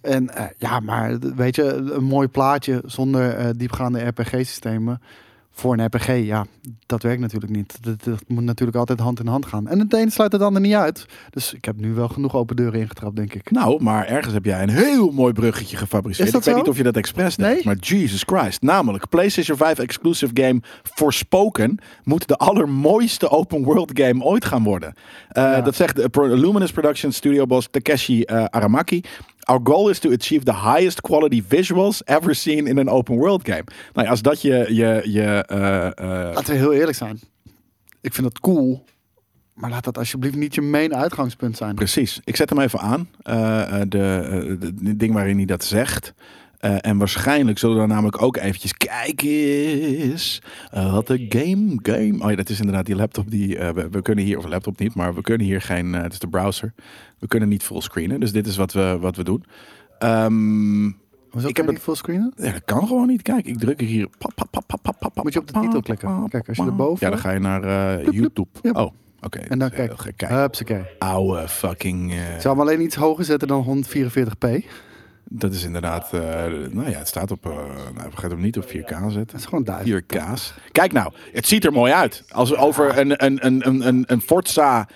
[0.00, 5.00] En ja, maar weet je, een mooi plaatje zonder diepgaande RPG-systemen.
[5.56, 6.46] Voor een RPG, ja,
[6.86, 7.78] dat werkt natuurlijk niet.
[7.80, 9.68] Dat, dat moet natuurlijk altijd hand in hand gaan.
[9.68, 11.06] En het een sluit het ander niet uit.
[11.30, 13.50] Dus ik heb nu wel genoeg open deuren ingetrapt, denk ik.
[13.50, 16.34] Nou, maar ergens heb jij een heel mooi bruggetje gefabriceerd.
[16.34, 17.60] Ik weet niet of je dat expres deed, Nee?
[17.64, 18.62] maar Jesus Christ.
[18.62, 24.94] Namelijk, PlayStation 5 exclusive game Forspoken moet de allermooiste open world game ooit gaan worden.
[25.28, 25.60] Eh, Ja.
[25.60, 29.00] Dat zegt de Luminous Productions studio boss Takeshi eh, Aramaki.
[29.44, 33.48] Our goal is to achieve the highest quality visuals ever seen in an open world
[33.48, 33.64] game.
[33.92, 37.20] Nou ja, als dat je, je, je eh, eh, Laten we heel eerlijk zijn.
[38.00, 38.84] Ik vind het cool.
[39.54, 41.74] Maar laat dat alsjeblieft niet je main uitgangspunt zijn.
[41.74, 42.20] Precies.
[42.24, 43.08] Ik zet hem even aan.
[43.22, 46.14] De, de, de ding waarin hij dat zegt.
[46.64, 51.78] Eh, en waarschijnlijk zullen we dan namelijk ook eventjes kijken eens eh, wat de game,
[51.82, 52.24] game...
[52.24, 53.58] Oh ja, dat is inderdaad die laptop die...
[53.58, 55.92] eh, we, we kunnen hier, of laptop niet, maar we kunnen hier geen...
[55.92, 56.72] het is de browser.
[57.18, 58.20] We kunnen niet fullscreenen.
[58.20, 59.44] Dus dit is wat we, wat we doen.
[59.98, 60.90] Ehm,
[61.30, 62.32] Hoezo Ik heb niet fullscreenen?
[62.36, 63.22] ja, dat kan gewoon niet.
[63.22, 64.08] Kijk, ik druk er hier...
[64.18, 66.28] pap, pap, Moet je op de titel klikken.
[66.28, 68.02] Kijk, als je erboven- Ja, dan ga je naar.
[68.10, 68.48] YouTube.
[68.72, 69.38] Oh, oké.
[69.38, 70.12] En dan kijk.
[70.16, 70.82] Kijk, Hupsakee.
[70.98, 72.12] oude fucking...
[72.12, 74.64] Ik zou hem alleen iets hoger zetten dan 144p.
[75.28, 76.20] Dat is inderdaad, eh,
[76.70, 77.52] nou ja, het staat op, eh
[77.94, 79.38] nou, we gaan hem niet op 4K Dat zetten.
[79.38, 80.04] is gewoon duizend.
[80.06, 80.54] 4K's.
[80.72, 82.24] Kijk nou, het ziet er mooi uit.
[82.28, 84.88] Als we over een, een, een, een, een, een Forza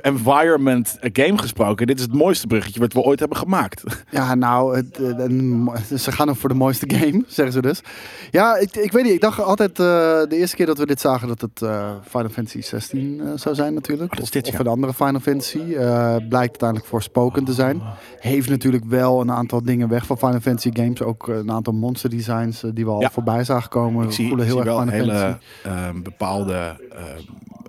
[0.00, 1.86] environment game gesproken.
[1.86, 3.82] Dit is het mooiste bruggetje wat we ooit hebben gemaakt.
[4.10, 7.80] Ja, nou, het, eh, ze gaan ook voor de mooiste game, zeggen ze dus.
[8.30, 9.12] Ja, ik, ik weet niet.
[9.12, 12.28] Ik dacht altijd eh, de eerste keer dat we dit zagen dat het eh, Final
[12.28, 14.10] Fantasy 16 eh, zou zijn natuurlijk.
[14.12, 14.58] Oh, dat is of, dit, of ja.
[14.60, 15.58] een andere Final Fantasy.
[15.58, 17.82] eh, blijkt uiteindelijk voorspoken te zijn.
[18.18, 21.02] Heeft natuurlijk wel een aantal dingen weg van Final Fantasy games.
[21.02, 23.10] Ook eh, een aantal monster designs eh, die we al Ja.
[23.10, 24.04] voorbij zagen komen.
[24.06, 25.38] Ik zie, voelen heel erg wel Final hele Fantasy.
[25.62, 26.54] eh, bepaalde
[26.92, 27.02] eh,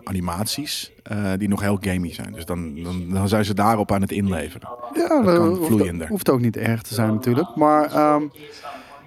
[0.04, 2.32] animaties eh, die nog heel gamey zijn.
[2.34, 4.70] Dus dan, dan, dan zijn ze daarop aan het inleveren.
[4.94, 6.08] Ja, Dat kan hoeft, vloeiender.
[6.08, 7.56] hoeft ook niet erg te zijn natuurlijk.
[7.56, 8.24] Maar ehm,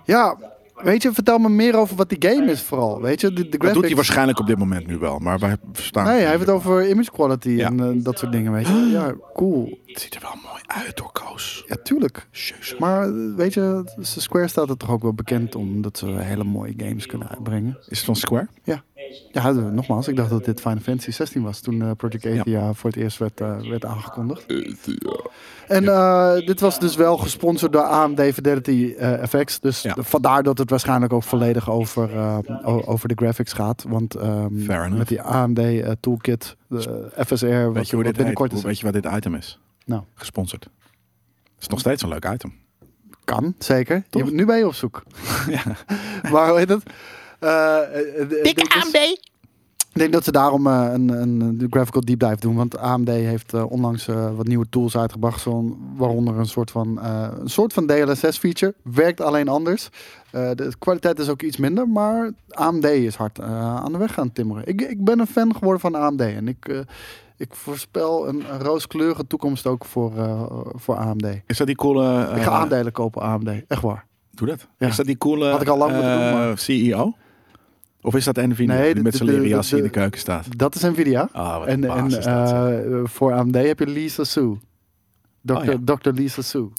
[0.04, 0.37] ja,
[0.74, 3.00] weet je, vertel me meer over wat die game is vooral.
[3.00, 3.74] Weet je, de, de Dat graphics...
[3.74, 5.18] doet hij waarschijnlijk op dit moment nu wel.
[5.18, 6.04] Maar wij verstaan.
[6.04, 7.66] Nee, hij heeft het over image quality Ja.
[7.66, 8.72] en eh, dat soort dingen, weet je.
[8.74, 9.78] Ja, cool.
[9.87, 11.64] Het ziet er wel mooi uit door Koos.
[11.66, 12.26] Ja, tuurlijk.
[12.30, 12.76] Jezus.
[12.78, 16.44] Maar eh, weet je, Square staat er toch ook wel bekend om dat ze hele
[16.44, 17.76] mooie games kunnen uitbrengen.
[17.88, 18.48] Is het van Square?
[18.62, 18.83] Ja,
[19.33, 22.90] eh, nogmaals, ik dacht dat dit Final Fantasy 16 was toen eh, Project Athia voor
[22.90, 24.46] het eerst werd, eh, werd aangekondigd.
[25.68, 28.94] En eh, dit was dus wel gesponsord door AMD Fidelity
[29.29, 29.61] FX.
[29.61, 29.94] Dus Ja.
[29.98, 32.38] vandaar dat het waarschijnlijk ook volledig over, eh,
[32.88, 33.85] over de graphics gaat.
[33.88, 35.61] Want ehm, met die AMD
[36.00, 38.62] toolkit, de FSR, wat, Weet je, hoe dit binnenkort is.
[38.62, 39.59] weet je wat dit item is?
[39.87, 40.03] Nou.
[40.14, 40.64] Gesponsord.
[40.64, 42.53] Het is nog steeds een leuk item.
[43.24, 44.05] Kan, zeker.
[44.11, 45.03] Je, nu ben je op zoek.
[45.48, 45.62] Ja.
[46.33, 46.83] maar hoe heet het?
[47.44, 49.12] Eh, eh, eh, dit is-
[49.92, 52.54] Ik denk dat ze daarom eh, een, een, graphical deep dive doen.
[52.57, 55.40] Want AMD heeft onlangs wat nieuwe tools uitgebracht.
[55.40, 58.74] Zo, waaronder een soort van, eh, een soort van DLSS feature.
[58.83, 59.88] Werkt alleen anders.
[60.30, 61.88] Eh, de kwaliteit is ook iets minder.
[61.88, 64.66] Maar AMD is hard aan de weg gaan timmeren.
[64.66, 66.20] Ik, ik ben een fan geworden van AMD.
[66.20, 66.85] En ik,
[67.37, 70.42] ik voorspel een, een rooskleurige toekomst ook voor, eh,
[70.74, 71.26] voor AMD.
[71.46, 72.28] Is dat die coole...
[72.37, 73.48] ik ga aandelen kopen AMD.
[73.68, 74.07] Echt waar.
[74.30, 74.66] Doe dat.
[74.78, 74.87] Ja.
[74.87, 77.12] Is dat die coole Had ik al lang moeten doen, maar- CEO?
[78.05, 80.59] Of is dat Nvidia Nee, die met zijn leren jas in de keuken staat?
[80.59, 81.29] Dat is Nvidia.
[81.33, 84.57] Ah, wat En, en dat, eh, voor AMD heb je Lisa Su.
[85.40, 85.55] Dr.
[85.55, 85.77] Oh, ja.
[85.85, 86.11] Dr.
[86.11, 86.71] Lisa Su.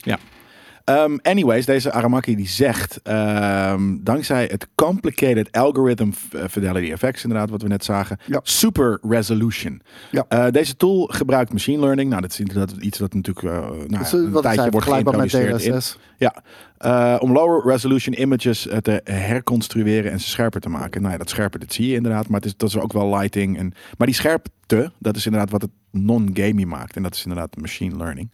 [0.90, 6.12] Um, anyways, deze Aramaki die zegt, ehm, dankzij het complicated algorithm
[6.50, 8.40] fidelity effects, inderdaad, wat we net zagen, Ja.
[8.44, 9.82] super resolution.
[10.12, 10.26] Ja.
[10.28, 12.10] Eh, deze tool gebruikt machine learning.
[12.10, 14.72] Nou, dat is inderdaad iets wat natuurlijk uh, nou, Dus, een eh, tijdje zei, wordt
[14.72, 16.02] vergelijkbaar met geïntroduceerd in.
[16.18, 16.44] Ja,
[16.78, 21.02] eh, om lower resolution images eh, te herconstrueren en ze scherper te maken.
[21.02, 23.16] Nou ja, dat scherper, dat zie je inderdaad, maar het is, dat is ook wel
[23.18, 23.58] lighting.
[23.58, 26.96] En, maar die scherpte, dat is inderdaad wat het non-gamey maakt.
[26.96, 28.30] En dat is inderdaad machine learning.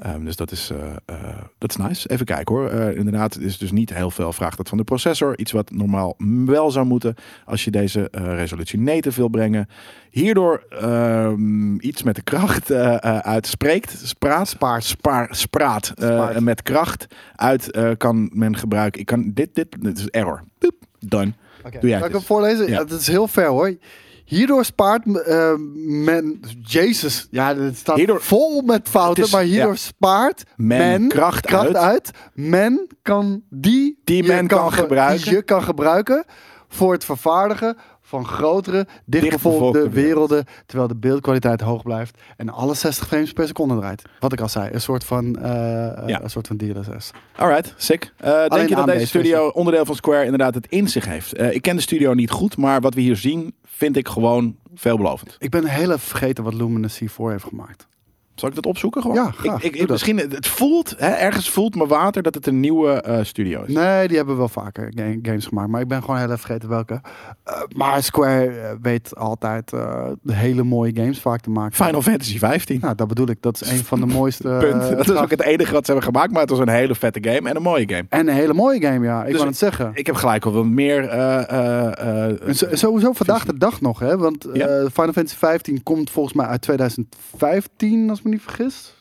[0.00, 2.08] Ehm, dus dat is, eh, eh, dat is nice.
[2.08, 2.68] Even kijken hoor.
[2.68, 5.38] Eh, inderdaad, het is dus niet heel veel vraagt dat van de processor.
[5.38, 6.14] Iets wat normaal
[6.46, 9.68] wel zou moeten als je deze resolutie native wil brengen.
[10.10, 12.72] Hierdoor ehm, iets met de kracht
[13.22, 14.00] uitspreekt.
[14.04, 14.48] Spraat.
[14.48, 14.84] Spaart.
[14.84, 15.94] Spaar, spraat.
[16.40, 19.00] met kracht uit kan men gebruiken.
[19.00, 20.42] Ik kan dit, dit, dit is error.
[20.98, 21.32] Done.
[21.64, 22.66] Oké, Doe jij Zal ik hem voorlezen?
[22.66, 22.72] Ja.
[22.72, 22.84] Ja.
[22.84, 23.76] dat is heel ver hoor.
[24.30, 25.52] Hierdoor spaart eh,
[25.84, 26.40] men...
[26.62, 29.24] Jezus, ja, het staat Hierdoor- vol met fouten.
[29.24, 29.76] Is- maar hierdoor ja.
[29.78, 31.76] spaart Men men, kracht kracht, uit.
[31.76, 32.10] uit.
[32.34, 35.24] Men kan die, Die men kan ge- gebruiken.
[35.24, 36.24] Die je kan gebruiken
[36.68, 37.76] voor het vervaardigen
[38.10, 40.44] van grotere, dichtbevolkte werelden.
[40.66, 42.18] Terwijl de beeldkwaliteit hoog blijft.
[42.36, 44.02] En alle 60 frames per seconde draait.
[44.18, 45.50] Wat ik al zei, een soort van, eh,
[46.06, 46.22] Ja.
[46.22, 47.10] een soort van DLSS.
[47.36, 48.12] Alright, sick.
[48.16, 51.40] Eh, denk je dat deze studio, onderdeel van Square, inderdaad het in zich heeft?
[51.40, 55.36] Ik ken de studio niet goed, maar wat we hier zien, vind ik gewoon veelbelovend.
[55.38, 57.86] Ik ben heel even vergeten wat Luminous C4 heeft gemaakt.
[58.40, 59.16] Zal ik dat opzoeken gewoon?
[59.16, 59.62] Ja, graag.
[59.62, 63.24] Ik, ik, misschien, het voelt, hè, ergens voelt me water dat het een nieuwe eh,
[63.24, 63.74] studio is.
[63.74, 65.68] Nee, die hebben wel vaker ga- games gemaakt.
[65.68, 67.00] Maar ik ben gewoon heel even vergeten welke.
[67.44, 69.72] Eh, maar Square eh, weet altijd
[70.26, 71.84] hele mooie games vaak te maken.
[71.84, 72.78] Final Fantasy 15.
[72.80, 73.42] Nou, dat bedoel ik.
[73.42, 74.56] Dat is een van de mooiste...
[74.60, 74.96] Punt.
[74.96, 77.30] dat is ook het enige wat ze hebben gemaakt, maar het was een hele vette
[77.30, 78.04] game en een mooie game.
[78.08, 79.20] En een hele mooie game, ja.
[79.20, 79.90] Ik Dus wil het zeggen.
[79.94, 81.02] Ik heb gelijk al wel meer...
[82.72, 84.16] sowieso vandaag de dag nog, hè?
[84.18, 84.66] Want Ja.
[84.66, 88.94] Final Fantasy 15 komt volgens mij uit 2015, als ik me niet vergis.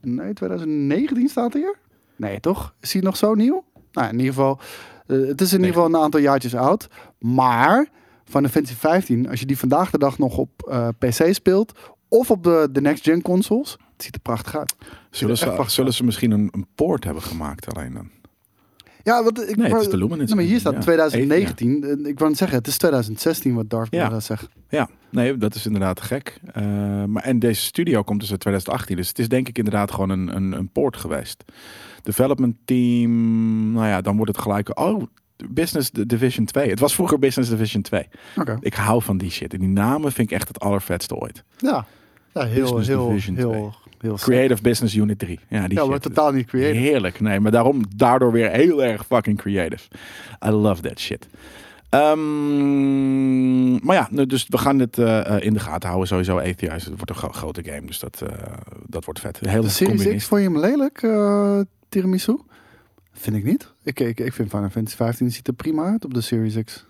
[0.00, 1.78] Nee, 2019 staat hier.
[2.16, 2.74] Nee, toch?
[2.80, 3.64] Is hij nog zo nieuw?
[3.92, 4.58] Nou, in ieder geval,
[5.06, 5.66] eh, het is in Nee.
[5.68, 6.88] ieder geval een aantal jaartjes oud.
[7.18, 7.86] Maar
[8.24, 11.72] Final Fantasy 15, als je die vandaag de dag nog op eh, PC speelt
[12.08, 14.74] of op de, de next gen consoles, het ziet er prachtig uit.
[15.10, 18.10] zullen, ze, zullen ze misschien een, een poort hebben gemaakt alleen dan?
[19.06, 19.80] Ja, wat ik Nee, het maar-
[20.20, 21.84] is de maar hier staat Ja, 2019.
[21.84, 24.04] Eh, Ik wou net zeggen, het is 2016 wat Darth Ja.
[24.04, 24.48] Vader zegt.
[24.68, 26.40] Ja, nee, dat is inderdaad gek.
[26.52, 28.96] Eh, maar, en deze studio komt dus uit 2018.
[28.96, 31.44] Dus het is denk ik inderdaad gewoon een, een, een poort geweest.
[32.02, 34.78] Development team, nou ja, dan wordt het gelijk...
[34.80, 35.02] Oh,
[35.50, 36.70] Business Division 2.
[36.70, 38.08] Het was vroeger Business Division 2.
[38.36, 38.56] Oké.
[38.60, 39.52] Ik hou van die shit.
[39.52, 41.44] En die namen vind ik echt het allervetste ooit.
[41.58, 41.86] Ja.
[42.34, 43.70] ja, heel, Business heel, heel, 2.
[44.00, 45.40] Heel, Creative Business Unit 3.
[45.48, 46.78] Ja, die Ja, maar totaal niet creative.
[46.84, 47.20] Heerlijk.
[47.20, 49.88] Nee, maar daarom, daardoor weer heel erg fucking creative.
[50.46, 51.28] I love that shit.
[51.90, 56.08] Ehm, maar ja, dus we gaan dit eh, eh, in de gaten houden.
[56.08, 56.84] Sowieso ATI's.
[56.84, 58.52] Het wordt een gro- grote game, dus dat, eh,
[58.86, 59.38] dat wordt vet.
[59.42, 60.16] De Series.
[60.16, 62.38] X vond je hem lelijk, eh Tiramisu?
[63.12, 63.72] Vind ik niet.
[63.82, 66.86] Ik, ik, ik vind Final Fantasy 15 ziet er prima uit op de Series X.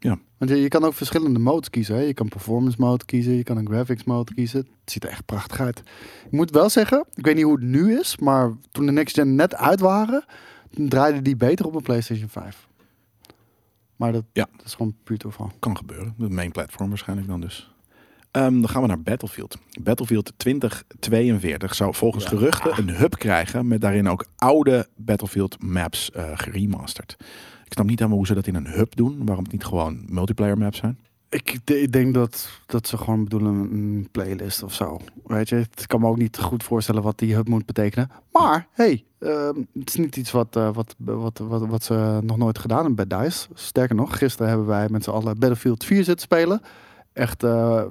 [0.00, 0.18] Ja.
[0.38, 1.94] Want je, je kan ook verschillende modes kiezen.
[1.94, 2.00] Hè?
[2.02, 4.58] Je kan performance mode kiezen, je kan een graphics mode kiezen.
[4.60, 5.78] Het ziet er echt prachtig uit.
[6.24, 9.14] Ik moet wel zeggen, ik weet niet hoe het nu is, maar toen de next
[9.14, 10.24] gen net uit waren,
[10.70, 12.68] draaide die beter op een PlayStation 5.
[13.96, 14.48] Maar dat, Ja.
[14.56, 15.52] dat is gewoon puur toeval.
[15.58, 16.14] Kan gebeuren.
[16.18, 17.74] De main platform waarschijnlijk dan dus.
[18.30, 19.56] Ehm, dan gaan we naar Battlefield.
[19.82, 22.30] Battlefield 2042 zou volgens Ja.
[22.30, 27.16] geruchten een hub krijgen met daarin ook oude Battlefield maps eh geremasterd.
[27.70, 29.22] Ik snap niet helemaal hoe ze dat in een hub doen.
[29.24, 30.98] Waarom het niet gewoon multiplayer maps zijn.
[31.28, 35.00] Ik, ik denk dat, dat ze gewoon bedoelen een playlist of zo.
[35.24, 38.10] Weet je, het kan me ook niet goed voorstellen wat die hub moet betekenen.
[38.32, 42.36] Maar hey, ehm, het is niet iets wat, eh, wat, wat, wat, wat ze nog
[42.36, 43.46] nooit gedaan hebben bij DICE.
[43.54, 46.60] Sterker nog, gisteren hebben wij met z'n allen Battlefield 4 zitten spelen.
[47.12, 47.82] Echt eh,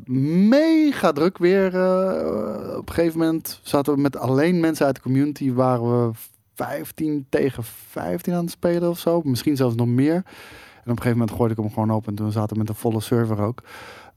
[0.49, 1.75] mega druk weer.
[1.75, 5.51] eh, op een gegeven moment zaten we met alleen mensen uit de community.
[5.53, 6.13] Waren we
[6.63, 9.21] 15 tegen 15 aan het spelen of zo.
[9.23, 10.13] Misschien zelfs nog meer.
[10.15, 10.21] En
[10.95, 12.75] op een gegeven moment gooide ik hem gewoon op en toen zaten we met een
[12.75, 13.63] volle server ook.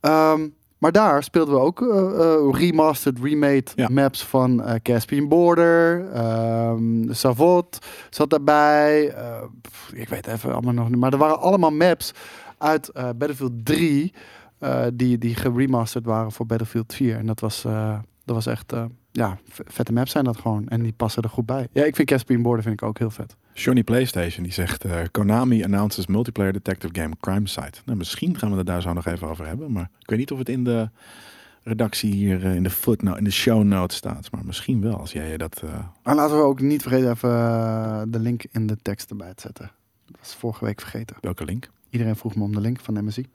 [0.00, 1.98] Ehm, maar daar speelden we ook eh,
[2.34, 3.88] eh, remastered, remade Ja.
[3.90, 6.10] maps van eh, Caspian Border.
[6.12, 7.78] ehm Savot
[8.10, 9.08] zat daarbij.
[9.14, 10.98] eh, pff, ik weet even allemaal nog niet.
[10.98, 12.12] Maar er waren allemaal maps
[12.58, 14.12] uit Battlefield 3
[14.58, 17.16] eh, die, die geremasterd waren voor Battlefield 4.
[17.16, 17.62] En dat was,
[18.24, 18.72] dat was echt,
[19.12, 20.68] ja, vette maps zijn dat gewoon.
[20.68, 21.68] En die passen er goed bij.
[21.72, 23.36] Ja, ik vind Caspian Border vind ik ook heel vet.
[23.54, 27.80] Johnny PlayStation die zegt: eh, Konami announces multiplayer detective game Crime Site.
[27.84, 29.72] Nou, misschien gaan we het daar zo nog even over hebben.
[29.72, 30.88] Maar ik weet niet of het in de
[31.62, 34.30] redactie hier eh, in de footnote, in de show notes staat.
[34.30, 35.62] Maar misschien wel als jij dat.
[35.64, 35.70] eh,
[36.02, 39.70] En laten we ook niet vergeten even de link in de tekst erbij te zetten.
[40.06, 41.16] Dat was vorige week vergeten.
[41.20, 41.70] welke link?
[41.90, 43.26] Iedereen vroeg me om de link van MSI.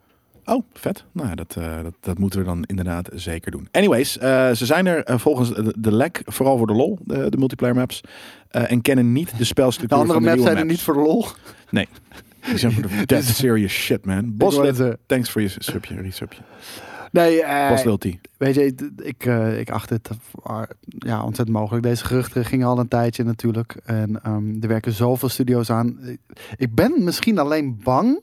[0.49, 1.03] Oh, vet.
[1.11, 3.67] Nou, ja, dat, eh, dat, dat moeten we dan inderdaad zeker doen.
[3.71, 7.29] Anyways, eh, ze zijn er eh, volgens de, de lek, vooral voor de lol, de,
[7.29, 8.01] de multiplayer maps.
[8.49, 10.99] en kennen niet de De spelstructuur andere van de maps zijn er niet voor de
[10.99, 11.25] lol.
[11.69, 14.37] Die zijn voor de dead serious shit, man.
[14.37, 16.41] Bos, Ik wou het, thanks voor je subje, resubje.
[17.11, 17.69] Nee, eh,
[18.37, 19.25] weet je, ik,
[19.59, 20.09] ik acht het
[20.43, 21.83] eh, ja, ontzettend mogelijk.
[21.83, 23.77] Deze geruchten gingen al een tijdje natuurlijk.
[23.83, 25.99] En ehm, er werken zoveel studio's aan.
[26.57, 28.19] Ik ben misschien alleen bang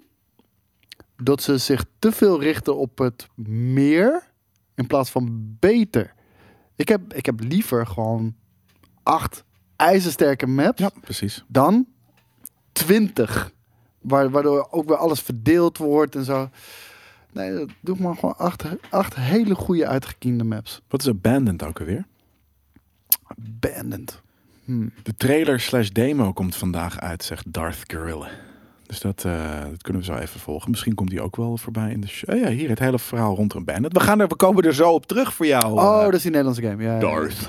[1.16, 4.30] dat ze zich te veel richten op het meer
[4.74, 6.14] in plaats van beter.
[6.76, 8.34] Ik heb, ik heb liever gewoon
[9.02, 9.44] acht
[9.76, 11.44] ijzersterke maps Ja, precies.
[11.48, 11.86] dan
[12.72, 13.52] 20.
[14.00, 16.50] Waar, waardoor ook weer alles verdeeld wordt en zo.
[17.32, 20.80] Nee, doe maar gewoon acht, acht hele goede uitgekiende maps.
[20.88, 22.06] Wat is Abandoned ook alweer?
[23.24, 24.22] Abandoned.
[24.64, 24.92] Hmm.
[25.02, 28.28] De trailer slash demo komt vandaag uit, zegt Darth Gorilla.
[28.86, 30.70] Dus dat, eh, dat kunnen we zo even volgen.
[30.70, 32.34] Misschien komt die ook wel voorbij in de show.
[32.34, 33.92] Oh ja, hier het hele verhaal rond Abandoned.
[33.92, 35.72] We, gaan er, we komen er zo op terug voor jou.
[35.72, 36.82] Oh, eh, dat is die Nederlandse game.
[36.82, 36.98] Ja.
[36.98, 37.48] Darth.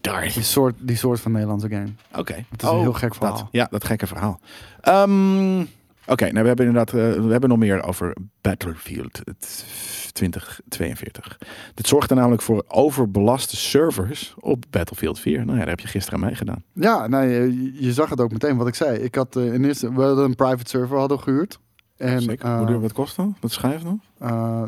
[0.00, 0.34] Darth.
[0.34, 1.88] Die soort, die soort van Nederlandse game.
[2.16, 2.44] Oké.
[2.50, 3.36] Het is een heel gek verhaal.
[3.36, 4.40] Dat, ja, dat gekke verhaal.
[4.80, 5.64] Ehm,
[6.06, 9.64] Oké, nou we hebben inderdaad eh, we hebben nog meer over Battlefield het
[10.12, 11.38] 2042.
[11.74, 15.38] Dit zorgt er namelijk voor overbelaste servers op Battlefield 4.
[15.44, 16.62] Nou ja, daar heb je gisteren aan meegedaan.
[16.72, 18.98] Ja, eh, je, je zag het ook meteen wat ik zei.
[18.98, 21.58] Ik had eh, in eerste, we hadden een private server hadden gehuurd.
[21.96, 22.56] En, Zeker.
[22.56, 23.36] Hoe duur wat kost dan?
[23.40, 24.00] Wat schrijf dan?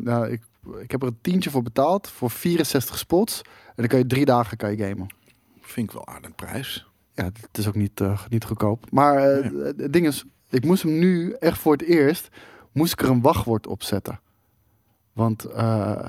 [0.04, 0.42] ja, ik,
[0.80, 3.42] ik heb er een tientje voor betaald voor 64 spots.
[3.66, 5.06] En dan kan je drie dagen kan je gamen.
[5.60, 6.86] Vind ik wel aardig prijs.
[7.14, 8.90] Ja, het is ook niet, niet goedkoop.
[8.90, 9.62] Maar Nee.
[9.76, 12.28] het ding is, ik moest hem nu echt voor het eerst,
[12.72, 14.20] moest ik er een wachtwoord op zetten.
[15.12, 16.04] Want eh,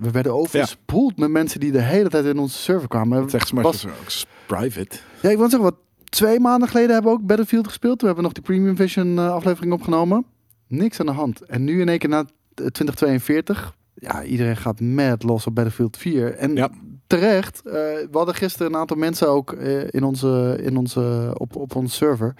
[0.00, 3.20] we werden overspoeld met mensen die de hele tijd in onze server kwamen.
[3.20, 4.10] Het zegt Was- maar ook
[4.46, 4.96] private.
[5.22, 7.98] Ja, ik wil zeggen, wat twee maanden geleden hebben we ook Battlefield gespeeld.
[7.98, 10.24] Toen hebben we nog die Premium Vision eh, aflevering opgenomen.
[10.66, 11.40] Niks aan de hand.
[11.42, 15.96] En nu in één keer na eh, 2042, ja, iedereen gaat mad los op Battlefield
[15.96, 16.34] 4.
[16.34, 16.70] En Ja.
[17.06, 21.56] Terecht, eh, we hadden gisteren een aantal mensen ook eh, in onze, in onze, op,
[21.56, 22.34] op onze server,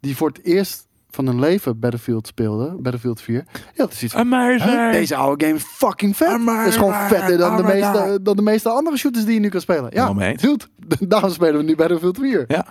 [0.00, 3.44] die voor het eerst van hun leven Battlefield speelden, Battlefield 4.
[3.52, 4.92] Ja, dat is iets van, "Huh?
[4.92, 6.28] deze oude game is fucking vet.
[6.44, 9.48] Het is gewoon vetter dan de, meeste, dan de meeste andere shooters die je nu
[9.48, 9.90] kan spelen.
[9.92, 10.64] Ja, dude,
[11.08, 12.44] daarom spelen we nu Battlefield 4.
[12.48, 12.66] Ja.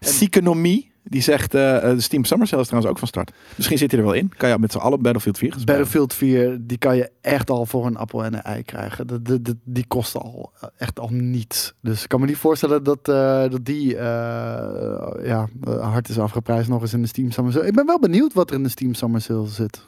[0.00, 3.32] Syconomie, die zegt, de Steam Summer Sale is trouwens ook van start.
[3.56, 4.32] Misschien zit hij er wel in.
[4.36, 5.78] Kan je met z'n allen Battlefield 4 gaan spelen.
[5.80, 9.06] Battlefield 4, die kan je echt al voor een appel en een ei krijgen.
[9.06, 11.74] De, de, de- die kosten al eh, echt al niets.
[11.80, 16.92] Dus ik kan me niet voorstellen dat, dat die ja, hard is afgeprijsd nog eens
[16.92, 17.66] in de Steam Summer Sale.
[17.66, 19.80] Ik ben wel benieuwd wat er in de Steam Summer Sale zit.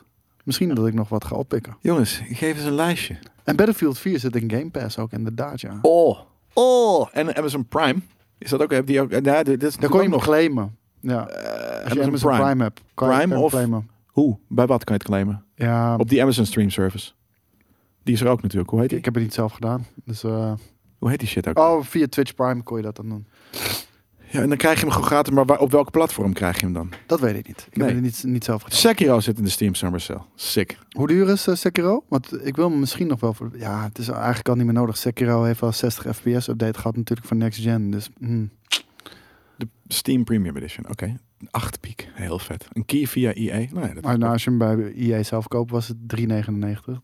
[0.45, 1.77] Misschien dat ik nog wat ga oppikken.
[1.81, 3.17] Jongens, ik geef eens een lijstje.
[3.45, 5.79] En Battlefield 4 zit in Game Pass ook inderdaad, ja.
[5.83, 6.19] Oh.
[6.55, 7.09] Oh.
[7.13, 8.01] En Amazon Prime.
[8.39, 8.71] Is dat ook?
[8.71, 9.13] Heb die ook?
[9.23, 10.77] Ja, dit is Daar kon je nog claimen.
[11.01, 12.81] Ja, Eh, als je Amazon Prime, hebt.
[12.95, 13.89] Kan Prime je of- claimen.
[14.07, 14.39] Hoe?
[14.49, 15.45] Bij wat kan je het claimen?
[15.55, 17.13] Ja, Op die Amazon Stream Service.
[18.03, 18.71] Die is er ook natuurlijk.
[18.71, 18.99] Hoe heet die?
[18.99, 19.87] ik heb het niet zelf gedaan.
[20.05, 20.53] Dus, eh,
[20.99, 21.59] Hoe heet die shit ook?
[21.59, 23.27] oh, via Twitch Prime kon je dat dan doen.
[24.33, 25.33] Ja, en dan krijg je hem gewoon gratis.
[25.35, 26.93] Maar waar- op welk platform krijg je hem dan?
[27.07, 27.67] Dat weet ik niet.
[27.71, 27.87] Ik Nee.
[27.87, 28.79] heb het niet, niet zelf gedaan.
[28.79, 30.21] Sekiro zit in de Steam Summer Sale.
[30.35, 30.79] Sick.
[30.91, 32.05] Hoe duur is eh, Sekiro?
[32.09, 33.51] Want ik wil hem misschien nog wel voor.
[33.57, 34.97] Ja, het is eigenlijk al niet meer nodig.
[34.97, 37.91] Sekiro heeft wel 60 fps update gehad natuurlijk voor next gen.
[37.91, 38.51] Dus hmm.
[39.93, 40.89] Steam Premium Edition.
[40.89, 41.17] Oké.
[41.51, 42.09] 8 piek.
[42.13, 42.67] Heel vet.
[42.73, 43.67] Een key via EA.
[43.73, 46.27] Nou ja, dat maar nou, als je hem bij EA zelf koopt, was het 3,99.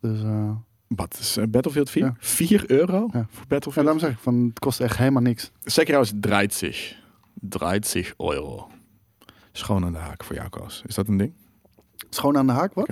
[0.00, 0.50] Dus uh,
[0.86, 2.02] Wat is eh, Battlefield 4?
[2.04, 2.14] Ja.
[2.18, 3.08] 4 euro Ja.
[3.10, 3.74] voor ja, Battlefield?
[3.86, 5.50] daarom zeg ik van het kost echt helemaal niks.
[5.64, 6.96] Sekiro is 30.
[7.34, 8.68] 30 euro.
[9.52, 10.82] Schoon aan de haak voor jou, Koos.
[10.86, 11.32] Is dat een ding?
[12.10, 12.88] Schoon aan de haak, wat?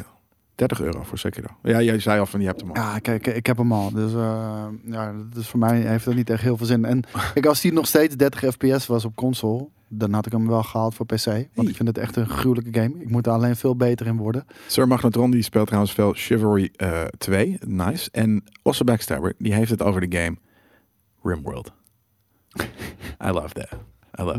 [0.55, 1.49] 30 euro voor Sekiro.
[1.62, 2.77] Ja, jij zei al van je hebt hem al.
[2.77, 3.90] Ja, kijk, ik heb hem al.
[3.90, 6.85] Dus, uh, ja, dus voor mij heeft dat niet echt heel veel zin.
[6.85, 7.03] En
[7.35, 10.62] kijk, als die nog steeds 30 fps was op console, dan had ik hem wel
[10.62, 11.25] gehaald voor PC.
[11.55, 13.01] Want ik vind het echt een gruwelijke game.
[13.01, 14.47] Ik moet er alleen veel beter in worden.
[14.67, 17.59] Sir Magnetron die speelt trouwens veel Chivalry eh 2.
[17.67, 18.09] Nice.
[18.12, 20.37] En Osse Backstabber die heeft het over de game
[21.23, 21.73] Rimworld.
[23.27, 23.69] I love that.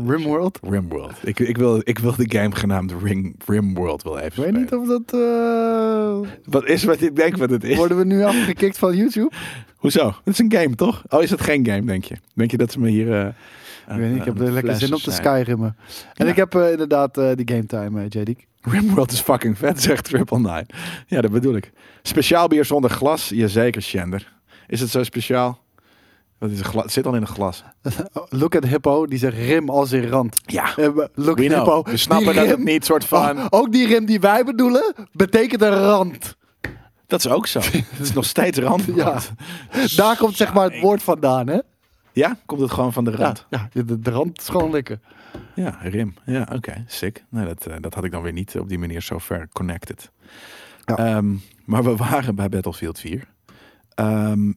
[0.06, 0.58] Rimworld.
[0.62, 1.12] Rimworld.
[1.22, 4.72] Ik, ik, wil, ik wil de game genaamd Ring, Rimworld wel even Ik weet niet
[4.74, 5.20] of dat...
[5.20, 7.76] eh, Wat is wat ik denk wat het is?
[7.76, 9.30] Worden we nu afgekikt van YouTube?
[9.76, 10.06] Hoezo?
[10.06, 11.02] Het is een game, toch?
[11.08, 12.16] Oh, is het geen game, denk je?
[12.34, 13.12] Denk je dat ze me hier...
[13.20, 15.10] eh, Ik weet niet, ik heb er lekker zin op te.
[15.10, 15.76] Skyrimmen.
[16.14, 16.30] En Ja.
[16.30, 18.30] ik heb eh, inderdaad die game time, JD.
[18.60, 20.66] Rimworld is fucking vet, zegt Triple Nine.
[21.06, 21.72] Ja, dat bedoel ik.
[22.02, 23.28] Speciaal bier zonder glas?
[23.28, 24.32] Jazeker, Shender.
[24.66, 25.64] Is het zo speciaal?
[26.40, 26.80] Is een?
[26.80, 27.64] Het zit al in een glas.
[28.28, 30.36] Look at Hippo, die zegt rim als in rand.
[30.46, 31.44] Ja, Eh, look at.
[31.44, 31.82] Hippo.
[31.82, 33.38] We snappen dat het niet soort van...
[33.38, 36.36] Oh, ook die rim die wij bedoelen, betekent een rand.
[37.06, 37.60] Dat is ook zo.
[37.90, 38.84] Het is nog steeds rand.
[38.94, 39.18] Ja.
[39.96, 41.58] Daar komt zeg maar het woord vandaan, hè?
[42.12, 43.46] Ja, komt het gewoon van de rand?
[43.50, 44.98] ja de, de rand is gewoon lekker.
[45.54, 46.14] Ja, rim.
[46.24, 47.24] Ja, oké, sick.
[47.30, 50.10] Nou, dat, eh, dat had ik dan weer niet op die manier zo ver connected.
[50.84, 50.96] Ja.
[50.96, 53.24] Ehm, maar we waren bij Battlefield 4.
[53.94, 54.52] Ehm,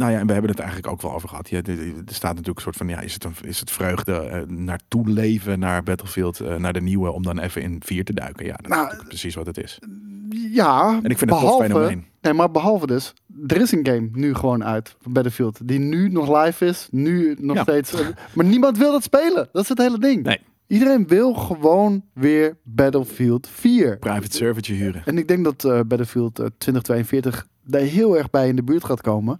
[0.00, 1.48] nou ja, en we hebben het eigenlijk ook wel over gehad.
[1.48, 1.74] Ja, er
[2.06, 5.58] staat natuurlijk een soort van, ja, is het, een, is het vreugde eh, naartoe leven
[5.58, 8.44] naar Battlefield, eh, naar de nieuwe, om dan even in 4 te duiken?
[8.46, 9.78] Ja, dat is Nou, natuurlijk precies wat het is.
[10.52, 12.04] Ja, En ik vind het een tof fenomeen.
[12.20, 13.14] Nee, maar behalve dus,
[13.46, 15.68] er is een game nu gewoon uit van Battlefield.
[15.68, 17.62] Die nu nog live is, nu nog Ja.
[17.62, 17.92] steeds.
[17.92, 19.48] eh, Maar niemand wil dat spelen.
[19.52, 20.22] Dat is het hele ding.
[20.22, 20.38] Nee.
[20.66, 23.98] Iedereen wil gewoon weer Battlefield 4.
[23.98, 25.02] Private servertje huren.
[25.04, 28.84] En ik denk dat eh, Battlefield eh, 2042 daar heel erg bij in de buurt
[28.84, 29.38] gaat komen.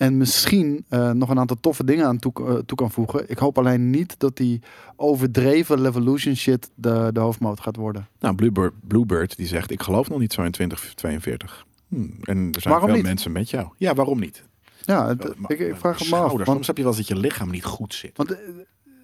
[0.00, 3.30] En misschien eh, nog een aantal toffe dingen aan toe, eh, toe kan voegen.
[3.30, 4.60] Ik hoop alleen niet dat die
[4.96, 8.08] overdreven Levolution shit de, de hoofdmoot gaat worden.
[8.20, 11.66] Nou, Bluebird, Bluebird die zegt, ik geloof nog niet zo in 2042.
[11.88, 13.06] Hm, En er zijn Waarom veel niet?
[13.06, 13.68] mensen met jou.
[13.76, 14.44] Ja, waarom niet?
[14.84, 16.32] Ja, het- ik, ik vraag het me af.
[16.32, 18.16] Want- Soms heb je wel eens dat je lichaam niet goed zit.
[18.16, 18.38] Want eh,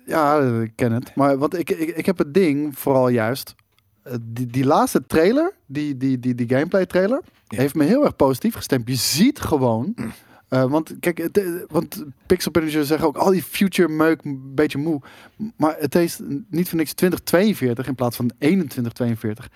[0.06, 1.14] ja, ik ken het.
[1.14, 3.54] Maar want ik, ik, ik heb het ding vooral juist.
[4.20, 7.59] Die, die laatste trailer, die, die, die, die gameplay trailer, Ja.
[7.59, 8.88] heeft me heel erg positief gestemd.
[8.88, 9.94] Je ziet gewoon.
[10.48, 14.54] eh, want kijk, het, eh, want Pixel Publishers zeggen ook al die future meuk een
[14.54, 15.00] beetje moe.
[15.56, 16.18] Maar het is
[16.50, 19.48] niet voor niks 2042 in plaats van 2142.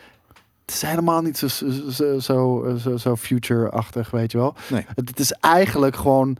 [0.64, 4.54] Het is helemaal niet zo, zo, zo, zo, zo future-achtig, weet je wel.
[4.70, 4.84] Nee.
[4.94, 6.36] Het, het is eigenlijk gewoon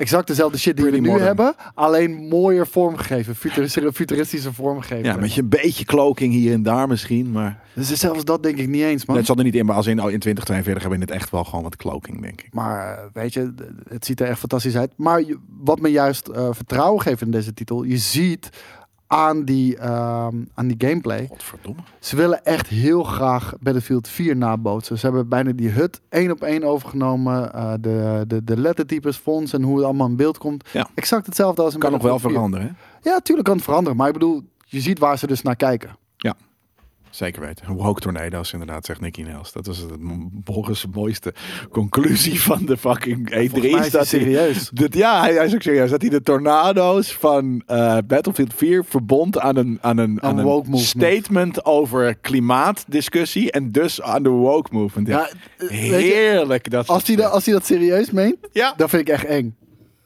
[0.00, 1.28] exact dezelfde shit die we Pretty nu modern.
[1.28, 5.04] hebben, alleen mooier vormgegeven, futuristische, futuristische vormgegeven.
[5.04, 8.58] Ja, met je een beetje cloaking hier en daar misschien, maar Dus zelfs dat denk
[8.58, 9.16] ik niet eens, man.
[9.16, 9.66] het zat er niet in.
[9.66, 12.22] Maar als in, oh, in 2042 hebben we in het echt wel gewoon wat cloaking,
[12.22, 12.54] denk ik.
[12.54, 13.54] Maar eh, weet je,
[13.88, 14.92] het ziet er echt fantastisch uit.
[14.96, 15.24] Maar
[15.60, 18.50] wat me juist eh, vertrouwen geeft in deze titel, je ziet
[19.12, 21.80] aan die, ehm, aan die gameplay, Godverdomme.
[22.00, 24.98] ze willen echt heel graag Battlefield 4 nabootsen.
[24.98, 29.52] Ze hebben bijna die hut één op één overgenomen, eh, de, de, de lettertypes, fonts
[29.52, 30.68] en hoe het allemaal in beeld komt.
[30.72, 30.88] Ja.
[30.94, 32.50] Exact hetzelfde als een Kan nog wel Battlefield 4.
[32.50, 33.10] veranderen, hè?
[33.10, 33.96] Ja, tuurlijk kan het veranderen.
[33.98, 35.96] Maar ik bedoel, je ziet waar ze dus naar kijken.
[37.10, 37.74] Zeker weten.
[37.74, 39.52] Woke tornado's, inderdaad, zegt Nicky Nels.
[39.52, 39.90] Dat was het
[40.44, 41.34] Boris' mooiste
[41.70, 43.50] conclusie van de fucking E3.
[43.50, 44.70] Volgens mij is dat hij serieus.
[44.72, 45.90] Dat, ja, hij, hij is ook serieus.
[45.90, 50.38] Dat hij de tornado's van eh, Battlefield 4 verbond aan een, aan een, aan Een
[50.38, 51.04] een woke movement.
[51.04, 53.50] statement over klimaatdiscussie.
[53.52, 55.08] En dus aan de woke movement.
[55.08, 55.18] Ja,
[55.58, 56.70] Ja, eh, je, Heerlijk.
[56.70, 59.56] Dat als hij, dat, als hij dat serieus meent, ja, dan vind ik echt eng.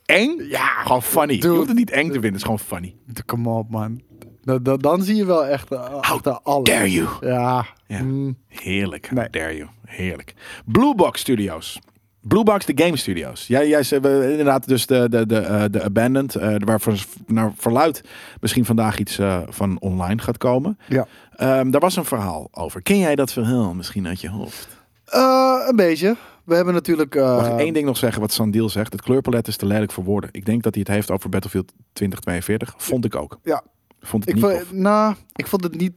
[0.04, 0.36] eng?
[0.48, 1.34] Ja, gewoon funny.
[1.34, 1.48] Dude.
[1.48, 2.94] Je hoeft het niet eng te vinden, het is gewoon funny.
[3.26, 4.00] Kom op, man.
[4.44, 6.68] Dan, dan, dan zie je wel echt uh, achter alles.
[6.68, 7.08] Dare you.
[7.20, 7.66] Ja.
[7.86, 8.02] Ja.
[8.02, 9.10] mm, Heerlijk.
[9.10, 9.30] Nee.
[9.30, 9.68] Dare you.
[9.86, 10.34] Heerlijk.
[10.64, 11.78] Blue Box Studios.
[12.20, 13.46] Blue Box, de game studios.
[13.46, 18.04] Jij, jij we- inderdaad dus de, de, de, eh, de Abandoned, eh waarvan naar verluid
[18.40, 20.78] misschien vandaag iets eh, van online gaat komen.
[20.88, 21.06] ja.
[21.36, 22.82] Ehm, daar was een verhaal over.
[22.82, 24.68] Ken jij dat verhaal misschien uit je hoofd?
[25.04, 26.16] Eh, een beetje.
[26.44, 27.14] We hebben natuurlijk...
[27.14, 28.92] eh, Mag ik één ding nog zeggen wat Sandiel zegt?
[28.92, 30.30] Het kleurpalet is te lelijk voor woorden.
[30.32, 32.74] Ik denk dat hij het heeft over Battlefield 2042.
[32.76, 33.38] Vond ik ook.
[33.42, 33.62] Ja.
[34.06, 35.92] Vond het ik, niet vond, nou, ik vond het niet,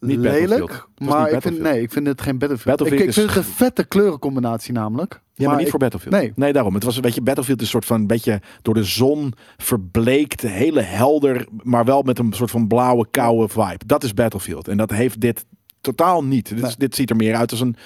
[0.00, 0.86] Niet lelijk.
[0.98, 2.76] Maar niet ik vind, nee, ik vind het geen Battlefield.
[2.78, 5.20] Battlefield ik, ik vind het een vette kleurencombinatie namelijk.
[5.34, 6.14] Ja, maar, niet ik- voor Battlefield.
[6.14, 6.32] nee.
[6.36, 6.74] nee, daarom.
[6.74, 10.80] Het was een beetje Battlefield, is een soort van beetje door de zon verbleekt, hele
[10.80, 13.86] helder, maar wel met een soort van blauwe, koude vibe.
[13.86, 14.68] Dat is Battlefield.
[14.68, 15.44] En dat heeft dit
[15.80, 16.48] totaal niet.
[16.48, 16.74] Dit, Nee.
[16.78, 17.76] dit ziet er meer uit als een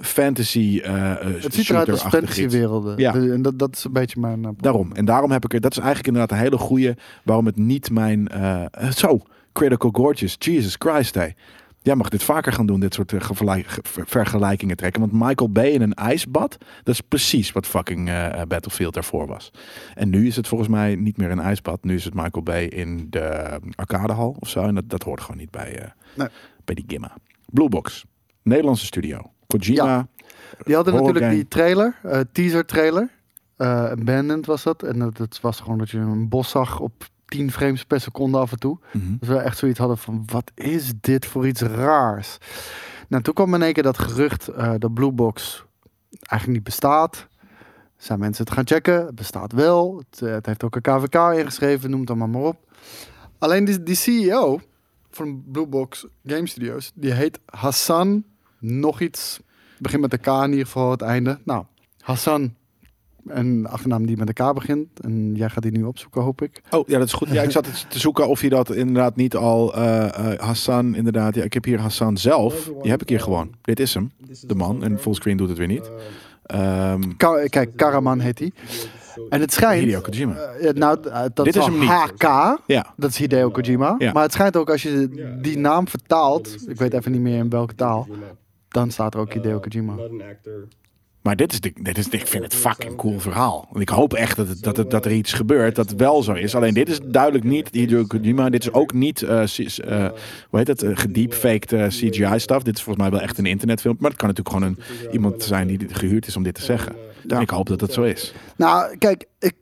[0.00, 2.98] fantasy eh Het ziet eruit als fantasywerelden.
[2.98, 3.14] Ja.
[3.14, 4.44] En dat, dat is een beetje mijn...
[4.44, 4.92] eh, Daarom.
[4.92, 7.90] En daarom heb ik er, dat is eigenlijk inderdaad een hele goede, waarom het niet
[7.90, 8.28] mijn,
[8.94, 9.20] zo,
[9.52, 11.34] Critical Gorgeous, Jesus Christ, hey.
[11.82, 15.00] Jij mag dit vaker gaan doen, dit soort vergelijk- ge- vergelijkingen trekken.
[15.00, 18.10] Want Michael Bay in een ijsbad, dat is precies wat fucking
[18.48, 19.50] Battlefield daarvoor was.
[19.94, 21.84] En nu is het volgens mij niet meer een ijsbad.
[21.84, 24.62] Nu is het Michael Bay in de arcadehal of zo.
[24.62, 26.28] En dat, dat hoort gewoon niet bij, Nee.
[26.64, 27.14] bij die gimma.
[27.46, 28.04] Bluebox,
[28.42, 29.30] Nederlandse studio.
[29.48, 30.06] Kojima,
[30.64, 31.34] Die hadden natuurlijk game.
[31.34, 33.10] die trailer, eh, teaser trailer.
[33.56, 34.82] Eh Abandoned was dat.
[34.82, 38.38] En dat, het was gewoon dat je een bos zag op 10 frames per seconde
[38.38, 38.78] af en toe.
[38.92, 42.38] Dus we echt zoiets hadden van, wat is dit voor iets raars?
[43.08, 45.64] Nou, toen kwam in één keer dat gerucht eh dat Blue Box
[46.10, 47.26] eigenlijk niet bestaat.
[47.96, 49.06] Zijn mensen het gaan checken?
[49.06, 50.02] Het bestaat wel.
[50.10, 52.56] Het, het heeft ook een KVK ingeschreven, noem het allemaal maar op.
[53.38, 54.60] Alleen die, die CEO
[55.10, 58.24] van Blue Box Game Studios, die heet Hassan
[58.58, 59.40] nog iets.
[59.78, 61.38] Begint met de K in ieder geval het einde.
[61.44, 61.64] Nou,
[62.00, 62.54] Hassan,
[63.26, 65.00] een achternaam die met de K begint.
[65.00, 66.62] En jij gaat die nu opzoeken, hoop ik.
[66.70, 67.28] Oh ja, dat is goed.
[67.30, 71.34] Ja, ik zat te zoeken of je dat inderdaad niet al eh, eh, Hassan inderdaad.
[71.34, 72.70] Ja, ik heb hier Hassan zelf.
[72.82, 73.50] Die heb ik hier gewoon.
[73.62, 74.10] Dit is hem,
[74.46, 74.82] de man.
[74.84, 75.90] En fullscreen doet het weer niet.
[76.46, 78.52] Ehm Ka- kijk, Karaman heet hij.
[79.28, 79.84] En het schijnt...
[79.84, 80.34] Hideo Kojima.
[80.34, 80.98] eh, nou,
[81.34, 81.88] dat Dit is hem niet.
[81.88, 82.22] HK.
[82.66, 83.94] Ja, Dat is Hideo Kojima.
[83.98, 84.12] Ja.
[84.12, 85.08] Maar het schijnt ook als je
[85.42, 88.08] die naam vertaalt, ik weet even niet meer in welke taal,
[88.68, 89.94] dan staat er ook Hideo Kojima.
[89.94, 90.08] maar
[91.22, 93.68] Maar dit is, de, dit is, ik vind het fucking cool verhaal.
[93.72, 96.54] Ik hoop echt dat, het, dat, het, dat er iets gebeurt dat wel zo is.
[96.54, 98.50] Alleen dit is duidelijk niet Hideo Kojima.
[98.50, 100.12] Dit is ook niet, eh, eh,
[100.48, 102.62] hoe heet het, uh, gedeepfaked eh, CGI stuff.
[102.62, 103.96] Dit is volgens mij wel echt een internetfilm.
[103.98, 106.96] Maar het kan natuurlijk gewoon een, iemand zijn die gehuurd is om dit te zeggen.
[107.28, 108.34] En ik hoop dat het zo is.
[108.56, 109.54] Nou, kijk, ik,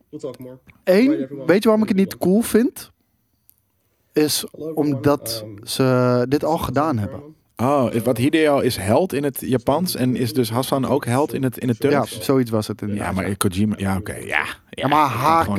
[0.85, 2.91] één, weet je waarom ik het niet cool vind?
[4.13, 7.35] Is omdat ze dit al gedaan hebben.
[7.57, 11.43] Oh, wat Hideo is held in het Japans en is dus Hassan ook held in
[11.43, 12.21] het, in het Ja, Turks?
[12.21, 13.07] zoiets was het inderdaad.
[13.07, 14.45] Ja, maar Kojima, ja oké, ja.
[14.71, 15.57] Ja, maar HK,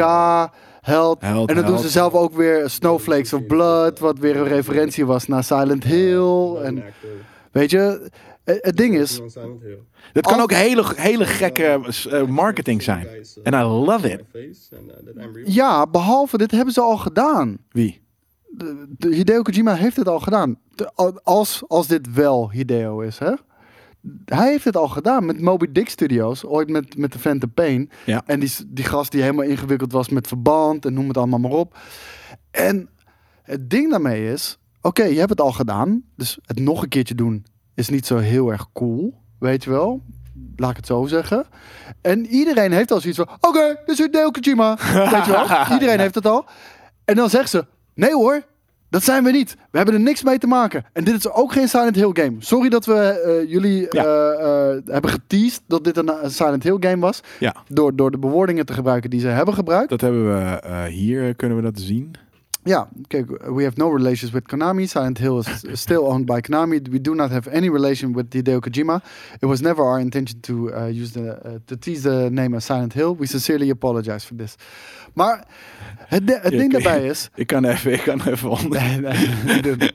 [0.82, 1.22] held.
[1.22, 5.06] Held, en dan doen ze zelf ook weer Snowflakes of Blood, wat weer een referentie
[5.06, 6.56] was naar Silent Hill.
[6.56, 6.84] En
[7.52, 8.10] weet je,
[8.44, 9.22] het, ding is,
[10.14, 11.80] Dat kan ook hele, hele gekke
[12.12, 13.08] eh, marketing zijn.
[13.44, 14.24] En I love it.
[15.46, 17.58] ja, behalve dit hebben ze al gedaan.
[17.72, 18.02] Wie?
[18.50, 20.60] De, de Hideo Kojima heeft het al gedaan.
[20.76, 20.92] De-
[21.24, 23.32] als, als dit wel Hideo is, hè?
[24.26, 27.90] Hij heeft het al gedaan met Moby Dick Studios, ooit met, met de Phantom Pain.
[28.06, 28.22] Ja.
[28.26, 31.52] En die, die gast die helemaal ingewikkeld was met verband en noem het allemaal maar
[31.52, 31.78] op.
[32.52, 32.90] En
[33.44, 36.04] het ding daarmee is, oké, je hebt het al gedaan.
[36.16, 37.46] Dus het nog een keertje doen
[37.76, 40.02] is niet zo heel erg cool, weet je wel.
[40.56, 41.46] Laat ik het zo zeggen.
[42.02, 44.76] En iedereen heeft al zoiets van, oké, dit is Hideo Kojima.
[44.94, 46.46] weet je wel, iedereen heeft het al.
[47.06, 47.66] En dan zegt ze,
[47.98, 48.42] nee hoor,
[48.90, 49.56] dat zijn we niet.
[49.72, 50.86] We hebben er niks mee te maken.
[50.94, 52.36] En dit is ook geen Silent Hill game.
[52.40, 54.04] Sorry dat we eh, jullie Ja.
[54.06, 57.22] eh, eh, hebben geteased dat dit een, Silent Hill game was.
[57.40, 59.90] Ja, Door, door de bewoordingen te gebruiken die ze hebben gebruikt.
[59.90, 62.12] dat hebben we hier, kunnen we dat zien.
[62.64, 64.88] Ja, kijk, we have no relations with Konami.
[64.88, 66.80] Silent Hill is still owned by Konami.
[66.92, 69.02] We do not have any relation with Hideo Kojima.
[69.40, 72.94] It was never our intention to uh, use the to tease the name as Silent
[72.94, 73.16] Hill.
[73.20, 74.56] We sincerely apologize for this.
[75.18, 75.44] Maar
[75.98, 77.30] het, de- het ding daarbij is.
[77.36, 78.82] Ik kan even, ik kan even onder.
[78.82, 79.80] Nee, nee, niet doen.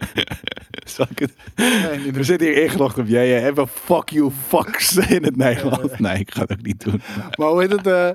[0.85, 1.33] Zal ik het?
[1.57, 3.41] Nee, niet We zitten hier ingelogd op jij.
[3.41, 5.99] Hebben fuck you fucks in het Nederlands.
[5.99, 7.01] Nee, ik ga het ook niet doen.
[7.39, 8.11] Maar hoe heet het, eh,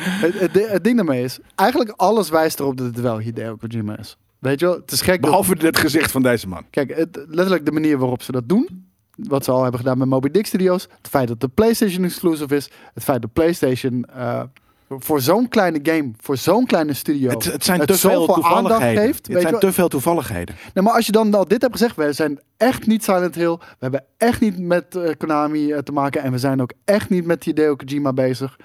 [0.00, 3.56] het, het, di- het ding daarmee is, eigenlijk alles wijst erop dat het wel Hideo
[3.56, 4.16] Kojima is.
[4.38, 6.64] Weet je wel, het is gek dat, Behalve het gezicht van deze man.
[6.70, 8.86] kijk, het, letterlijk de manier waarop ze dat doen,
[9.16, 12.56] wat ze al hebben gedaan met Moby Dick Studios, het feit dat de PlayStation exclusive
[12.56, 14.42] is, het feit dat PlayStation eh,
[14.88, 18.54] voor zo'n kleine game, voor zo'n kleine studio, Het, het zijn te veel zoveel aandacht
[18.62, 19.02] toevalligheden.
[19.04, 19.26] geeft.
[19.26, 20.54] het zijn te veel toevalligheden.
[20.74, 23.56] Nou, maar als je dan al dit hebt gezegd, we zijn echt niet Silent Hill,
[23.56, 27.08] we hebben echt niet met eh, Konami eh, te maken en we zijn ook echt
[27.10, 28.56] niet met Hideo Kojima bezig.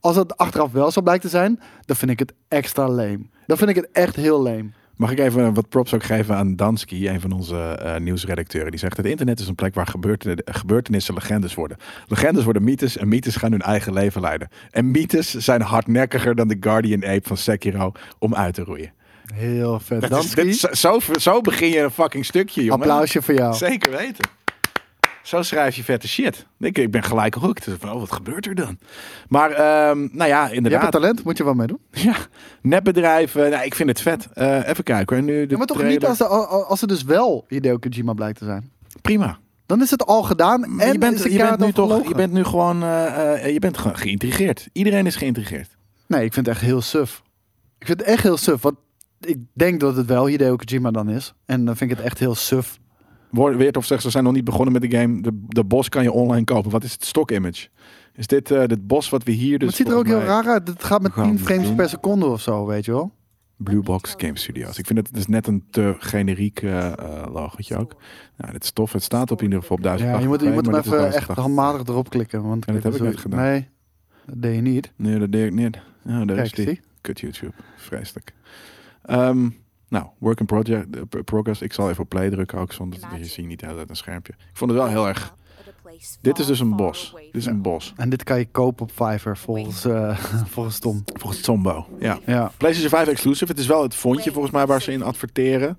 [0.00, 3.20] Als het achteraf wel zo blijkt te zijn, dan vind ik het extra lame.
[3.46, 4.70] Dan vind ik het echt heel lame.
[5.02, 8.70] Mag ik even wat props ook geven aan Dansky, een van onze eh, nieuwsredacteuren.
[8.70, 11.76] Die zegt, het internet is een plek waar gebeurten- gebeurtenissen legendes worden.
[12.06, 14.48] Legendes worden mythes en mythes gaan hun eigen leven leiden.
[14.70, 18.92] En mythes zijn hardnekkiger dan de Guardian Ape van Sekiro om uit te roeien.
[19.34, 20.00] Heel vet.
[20.00, 22.78] Dat is, Dansky, dit, is- zo, zo begin je een fucking stukje, jongen.
[22.80, 23.54] applausje voor jou.
[23.54, 24.24] Zeker weten.
[25.22, 26.46] Zo schrijf je vette shit.
[26.58, 28.78] Ik, ik ben gelijk Oh, wat gebeurt er dan?
[29.28, 30.92] Maar, ehm, nou ja, Je hebt inderdaad.
[30.92, 31.78] talent, moet je wel mee doen.
[31.90, 32.16] Ja,
[32.62, 33.50] nepbedrijven.
[33.50, 34.28] Nou, ik vind het vet.
[34.32, 35.24] Eh, even kijken hoor.
[35.24, 35.98] Nu de Ja, maar toch trailer.
[36.00, 38.70] niet als, er- als het dus wel Hideo Kojima blijkt te zijn.
[39.02, 39.38] Prima.
[39.66, 42.32] Dan is het al gedaan en je bent, de je, bent nu toch, je bent
[42.32, 44.68] nu gewoon eh, eh, je bent gewoon geïntrigeerd.
[44.72, 45.76] Iedereen is geïntrigeerd.
[46.06, 47.22] Nee, ik vind het echt heel suf.
[47.78, 48.76] Ik vind het echt heel suf, want
[49.20, 51.34] ik denk dat het wel Hideo Kojima dan is.
[51.46, 52.78] En dan vind ik het echt heel suf.
[53.32, 55.20] Woord- Weert of zegt ze zijn nog niet begonnen met de game.
[55.22, 56.70] De, de bos kan je online kopen.
[56.70, 57.68] Wat is het stock image?
[58.14, 60.20] Is dit eh dit bos wat we hier dus maar het ziet er ook heel
[60.28, 60.68] raar uit.
[60.68, 61.76] Het gaat met Gewoon 10 frames doen.
[61.76, 63.12] per seconde of zo, weet je wel.
[63.56, 64.78] Blue Box Game Studios.
[64.78, 66.94] Ik vind het, het is net een te generiek eh eh,
[67.32, 67.94] logotje ook.
[68.36, 68.92] Nou, dit is tof.
[68.92, 70.92] Het staat op in ieder geval op 1080 Ja, je moet, je moet hem even
[71.06, 71.44] echt 1080.
[71.44, 72.42] handmatig erop klikken.
[72.42, 73.40] Want Ja, dat heb ik zo- net gedaan.
[73.40, 73.68] Nee,
[74.26, 74.92] dat deed je niet.
[74.96, 75.78] Nee, dat deed ik niet.
[76.04, 76.80] Ja, daar is die.
[77.00, 77.52] Kut YouTube.
[77.76, 78.32] Vreselijk.
[79.02, 79.48] Ehm,
[79.92, 81.62] nou, work in project, eh, progress.
[81.62, 83.90] Ik zal even op play drukken ook, zonder dat je ziet niet de hele tijd
[83.90, 84.32] een schermpje.
[84.32, 85.34] Ik vond het wel heel erg...
[86.20, 87.12] Dit is dus een bos.
[87.14, 87.92] Dit is een bos.
[87.96, 90.16] En dit kan je kopen op Fiverr volgens, eh
[90.54, 91.02] volgens Tom.
[91.12, 91.86] Volgens Tombo.
[91.98, 92.18] Ja.
[92.26, 92.52] Ja.
[92.56, 93.50] PlayStation 5 exclusive.
[93.50, 95.78] Het is wel het fondje volgens mij waar ze in adverteren.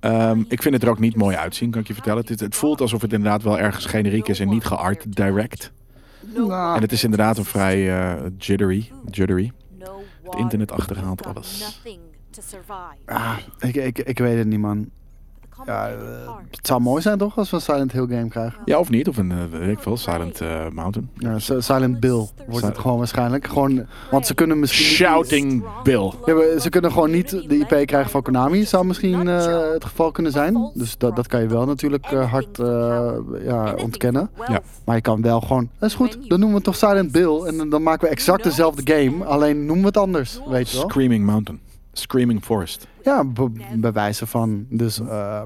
[0.00, 2.24] Ehm, ik vind het er ook niet mooi uitzien, kan ik je vertellen.
[2.26, 5.72] Het voelt alsof het inderdaad wel ergens generiek is en niet geart direct.
[6.34, 8.90] Nou, En het is inderdaad een vrij eh, jittery.
[9.10, 9.52] jittery.
[10.22, 11.80] Het internet achterhaalt alles.
[13.06, 14.88] Ah, ik, ik, ik weet het niet, man.
[15.66, 15.96] Ja, eh,
[16.50, 18.60] het zou mooi zijn toch als we een Silent Hill game krijgen.
[18.64, 19.08] Ja, of niet.
[19.08, 21.10] Of een, eh, weet ik veel, Silent eh, Mountain.
[21.14, 23.46] Ja, Silent Bill wordt het gewoon waarschijnlijk.
[23.46, 26.12] Gewoon, want ze kunnen misschien Shouting Bill.
[26.26, 28.64] Ja, ze kunnen gewoon niet de IP krijgen van Konami.
[28.64, 30.70] Zou misschien eh, het geval kunnen zijn.
[30.74, 33.12] Dus dat, dat kan je wel natuurlijk eh, hard eh,
[33.44, 34.30] ja, ontkennen.
[34.48, 34.60] Ja.
[34.84, 37.42] Maar je kan wel gewoon, dat is goed, dan noemen we het toch Silent Bill.
[37.44, 39.24] En dan- dan maken we exact dezelfde game.
[39.24, 40.88] Alleen noemen we het anders, weet je wel.
[40.88, 41.60] Screaming Mountain.
[41.92, 42.86] Screaming Forest.
[43.04, 44.66] Ja, be bewijzen van.
[44.68, 45.42] Dus, eh,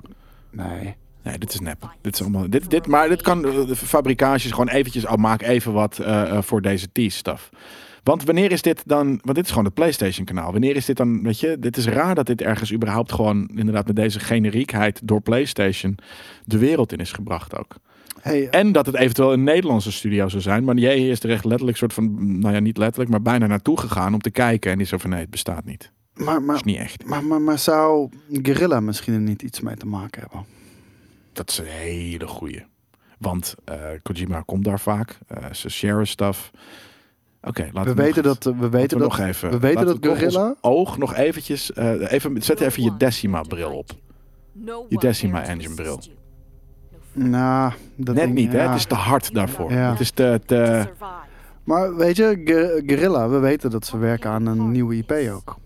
[0.50, 0.96] nee.
[1.22, 1.90] Nee, dit is nep.
[2.00, 5.42] Dit is allemaal, dit, dit, maar dit kan eh, de fabrikages gewoon eventjes, oh, maak
[5.42, 7.50] even wat eh, voor deze tease-stuff.
[8.02, 10.52] Want wanneer is dit dan, want dit is gewoon het PlayStation kanaal.
[10.52, 13.86] Wanneer is dit dan, weet je, dit is raar dat dit ergens überhaupt gewoon inderdaad
[13.86, 15.98] met deze generiekheid door PlayStation
[16.44, 17.76] de wereld in is gebracht ook.
[18.20, 20.64] Hey, En dat het eventueel een Nederlandse studio zou zijn.
[20.64, 23.80] Maar jij is er echt letterlijk soort van, nou ja, niet letterlijk, maar bijna naartoe
[23.80, 24.70] gegaan om te kijken.
[24.70, 25.92] En die zo van, nee, het bestaat niet.
[26.14, 27.04] Maar, maar, is niet echt.
[27.04, 30.44] maar, maar, maar zou Guerrilla misschien er niet iets mee te maken hebben?
[31.32, 32.64] Dat is een hele goeie.
[33.18, 35.18] Want eh, Kojima komt daar vaak.
[35.26, 36.50] eh, ze share stuff.
[37.42, 39.50] Oké, laten We we, weten dat, we weten dat, nog even.
[39.50, 41.72] we weten dat Guerrilla- oog nog eventjes.
[41.72, 43.90] eh, even, zet even je Decima bril op.
[44.88, 46.00] Je Decima engine bril.
[47.12, 48.58] nou, dat Net niet, hè?
[48.58, 49.72] Het is te hard daarvoor.
[49.72, 49.90] Ja.
[49.90, 50.40] Het is te.
[50.46, 50.88] te
[51.64, 55.56] Maar weet je, Gu- Guerrilla, we weten dat ze werken aan een nieuwe IP ook.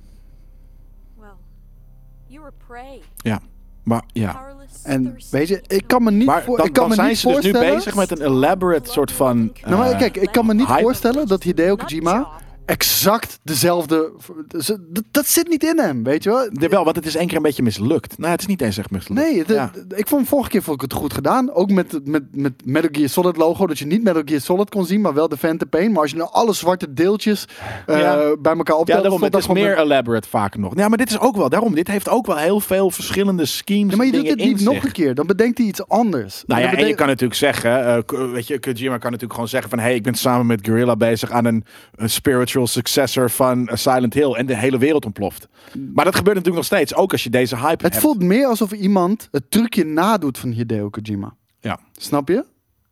[3.89, 4.47] Maar ja.
[4.83, 7.09] En weet je, ik kan me niet, Maar voor, dan, ik kan dan me zijn
[7.09, 9.53] niet ze dus nu bezig met een elaborate soort van.
[9.64, 10.81] Nou, maar eh, kijk, ik kan me niet hype.
[10.81, 12.29] voorstellen dat Hideo Kojima
[12.69, 14.12] exact dezelfde...
[14.59, 16.49] ze- Dat, dat zit niet in hem, weet je wel?
[16.53, 18.19] Jawel, want het is één keer een beetje mislukt.
[18.19, 19.21] Nou, het is niet eens echt mislukt.
[19.23, 19.71] Nee, de- Ja.
[19.97, 21.53] ik vond vorige keer vond ik het goed gedaan.
[21.53, 23.66] Ook met, met, met Metal Gear Solid logo.
[23.66, 25.93] Dat je niet Metal Gear Solid kon zien, maar wel de Phantom Pain.
[25.93, 27.45] Maar als je nou alle zwarte deeltjes
[27.87, 28.16] eh, Ja.
[28.16, 28.87] bij elkaar Ja, optelt...
[28.87, 30.73] daarom, stond het is dat gewoon meer met- elaborate vaak nog.
[30.77, 33.91] Ja, maar dit is ook wel, daarom, dit heeft ook wel heel veel verschillende schemes
[33.91, 34.85] Ja, maar je doet het niet nog zich.
[34.85, 35.14] een keer.
[35.14, 36.43] Dan bedenkt hij iets anders.
[36.47, 39.71] Nou ja, en je kan natuurlijk zeggen, K- weet je, Kojima kan natuurlijk gewoon zeggen
[39.71, 41.64] van, hey, ik ben samen met Guerrilla bezig aan een,
[41.95, 45.49] een spiritual successor van eh, Silent Hill en de hele wereld ontploft.
[45.95, 47.99] Maar dat gebeurt natuurlijk nog steeds, ook als je deze hype Het hebt.
[47.99, 51.35] voelt meer alsof iemand het trucje nadoet van Hideo Kojima.
[51.61, 51.79] Ja.
[51.93, 52.45] Snap je?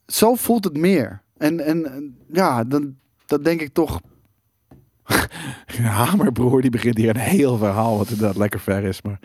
[0.07, 1.23] Zo voelt het meer.
[1.37, 2.97] En, en ja, dan,
[3.27, 4.01] dan denk ik toch...
[5.83, 9.19] Hamerbroer, die begint hier een heel verhaal, wat inderdaad lekker ver is, maar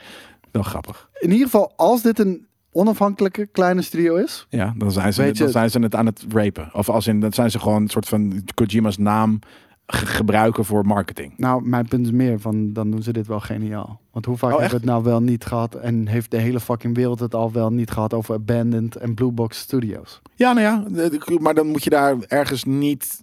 [0.51, 1.09] wel grappig.
[1.19, 4.45] In ieder geval, als dit een onafhankelijke kleine studio is...
[4.49, 6.69] Ja, dan zijn ze, dan zijn ze het aan het rapen.
[6.73, 9.39] Of als in, dan zijn ze gewoon een soort van Kojima's naam
[9.93, 11.33] gebruiken voor marketing.
[11.37, 13.99] Nou, mijn punt is meer van, dan doen ze dit wel geniaal.
[14.11, 15.75] Want hoe vaak Oh, hebben we het nou wel niet gehad...
[15.75, 19.31] en heeft de hele fucking wereld het al wel niet gehad over Abandoned en Blue
[19.31, 20.21] Box Studios?
[20.35, 20.83] Ja, nou ja,
[21.39, 23.21] maar dan moet je daar ergens niet.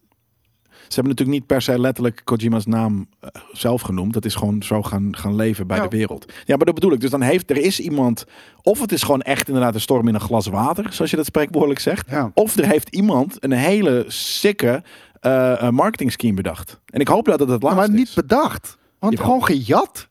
[0.88, 4.12] Ze hebben natuurlijk niet per se letterlijk Kojima's naam eh, zelf genoemd.
[4.12, 5.82] Dat is gewoon zo gaan, gaan leven bij Ja.
[5.86, 6.32] de wereld.
[6.44, 7.00] Ja, maar dat bedoel ik.
[7.00, 8.24] Dus dan heeft er is iemand.
[8.62, 11.24] Of het is gewoon echt inderdaad een storm in een glas water, zoals je dat
[11.26, 12.10] spreekwoordelijk zegt.
[12.10, 12.30] Ja.
[12.34, 14.82] Of er heeft iemand een hele sikke
[15.20, 16.80] eh, eh, marketing scheme bedacht.
[16.86, 18.14] En ik hoop dat het het laatste maar niet is.
[18.14, 18.78] bedacht.
[18.98, 19.28] Want Jawel.
[19.28, 20.08] gewoon gejat.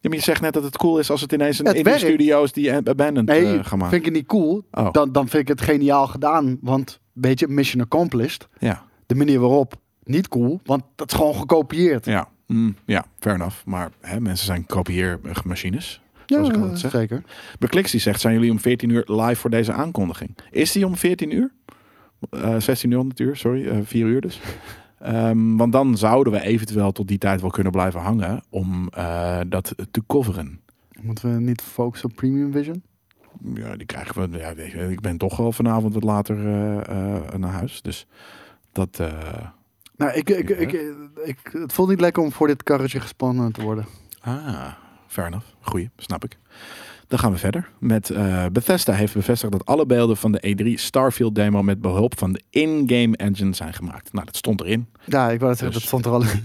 [0.00, 1.92] Ja, maar je zegt net dat het cool is als het ineens een Het indie
[1.92, 2.06] werkt.
[2.06, 3.88] studio's die Abandoned Nee, eh, gaan maken.
[3.88, 4.64] vind ik het niet cool.
[4.70, 4.92] Oh.
[4.92, 6.58] Dan, dan vind ik het geniaal gedaan.
[6.60, 8.48] Want, weet je, mission accomplished.
[8.58, 10.60] Ja, De manier waarop, niet cool.
[10.64, 12.04] Want dat is gewoon gekopieerd.
[12.06, 13.56] ja, Mm, ja, fair enough.
[13.64, 16.00] Maar hè, mensen zijn kopieermachines.
[16.26, 16.90] Zoals ik altijd zeg.
[16.90, 17.22] zeker.
[17.58, 20.36] Bekliks die zegt, zijn jullie om 14 uur live voor deze aankondiging?
[20.50, 21.52] Is die om 14 uur?
[22.30, 24.40] Eh 16 uur, sorry, eh 4 uur dus.
[24.98, 29.40] Ehm, want dan zouden we eventueel tot die tijd wel kunnen blijven hangen om eh,
[29.46, 30.60] dat te coveren.
[31.00, 32.82] Moeten we niet focussen op Premium Vision?
[33.54, 34.38] Ja, die krijgen we.
[34.38, 34.48] Ja,
[34.88, 36.76] ik ben toch wel vanavond wat later eh,
[37.16, 37.82] eh, naar huis.
[37.82, 38.06] Dus
[38.72, 38.98] dat.
[39.00, 39.48] eh,
[39.96, 40.72] Nou, ik, ik, ik,
[41.24, 43.84] ik, het voelt niet lekker om voor dit karretje gespannen te worden.
[44.20, 44.72] Ah,
[45.06, 45.46] fair enough.
[45.60, 46.38] Goeie, snap ik.
[47.08, 50.66] Dan gaan we verder met eh, Bethesda heeft bevestigd dat alle beelden van de E3
[50.80, 54.12] Starfield demo met behulp van de in-game engine zijn gemaakt.
[54.12, 54.86] Nou, dat stond erin.
[55.04, 56.42] Ja, ik wou dat zeggen, Dus- dat stond er al in.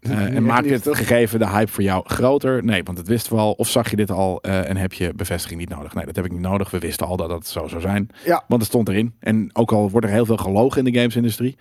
[0.00, 2.64] Eh, en maakt dit gegeven de hype voor jou groter?
[2.64, 3.52] Nee, want het wisten we al.
[3.52, 5.94] Of zag je dit al en heb je bevestiging niet nodig?
[5.94, 6.70] Nee, dat heb ik niet nodig.
[6.70, 8.08] We wisten al dat dat zo zou zijn.
[8.24, 8.44] Ja.
[8.48, 9.14] Want het stond erin.
[9.18, 11.56] En ook al wordt er heel veel gelogen in de gamesindustrie.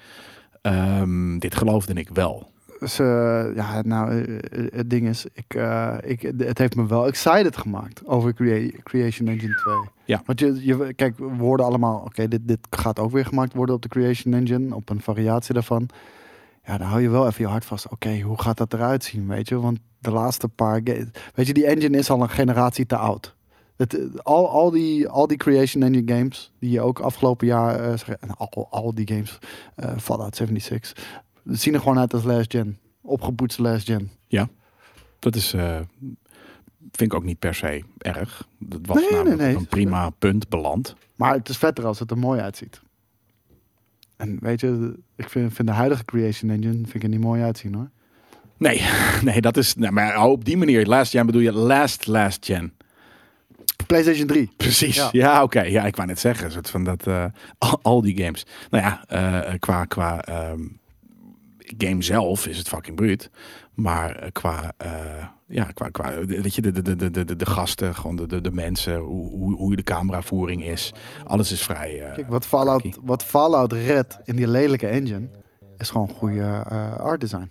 [0.62, 2.51] ehm, dit geloofde ik wel.
[2.82, 7.08] Eh, ja, nou, eh, eh, het ding is, ik, eh, ik, het heeft me wel
[7.08, 9.74] excited gemaakt over Crea- Creation Engine 2.
[10.06, 10.22] Ja.
[10.26, 13.76] Want je, je, kijk, we hoorden allemaal, oké, dit, dit gaat ook weer gemaakt worden
[13.76, 15.90] op de Creation Engine, op een variatie daarvan.
[16.66, 17.90] Ja, dan hou je wel even je hart vast.
[17.90, 19.60] Oké, hoe gaat dat eruit zien, weet je?
[19.60, 23.36] Want de laatste paar, weet je, die engine is al een generatie te oud.
[23.78, 27.80] Het, al, al, die, al die Creation Engine games, die je ook afgelopen jaar,
[28.20, 29.38] en al, al die games,
[29.76, 30.96] eh Fallout 76,
[31.46, 32.78] zien er gewoon uit als last gen.
[33.02, 34.12] Opgepoetste last gen.
[35.20, 35.76] Dat is, eh,
[36.92, 38.48] vind ik ook niet per se erg.
[38.60, 39.56] Dat was Nee, namelijk nee.
[39.56, 40.96] een prima punt beland.
[41.16, 42.82] Maar het is vetter als het er mooi uitziet.
[44.18, 47.42] En weet je, ik vind, vind de huidige Creation Engine vind ik er niet mooi
[47.42, 47.90] uitzien hoor.
[48.58, 48.82] Nee,
[49.24, 49.76] nee, dat is.
[49.76, 52.74] Nee, maar op die manier, last gen bedoel je last, last gen.
[53.88, 54.50] PlayStation 3.
[54.58, 54.96] Precies.
[54.96, 55.44] Ja, Ja.
[55.44, 55.62] oké.
[55.62, 56.52] Ja, ik wou net zeggen.
[56.52, 57.26] Soort van dat, eh,
[57.58, 58.46] al, al die games.
[58.70, 60.62] Nou ja, eh, qua, qua ehm,
[61.78, 63.30] game zelf is het fucking bruut.
[63.74, 64.92] Maar eh, qua, eh,
[65.48, 68.52] ja, qua, qua weet je, de, de, de, de, de, gasten, gewoon de, de, de
[68.52, 70.94] mensen, hoe, hoe, hoe de cameravoering is.
[71.24, 72.02] Alles is vrij.
[72.02, 75.28] eh, Kijk, wat Fallout, wat Fallout redt in die lelijke engine,
[75.78, 77.50] is gewoon goede eh, art design.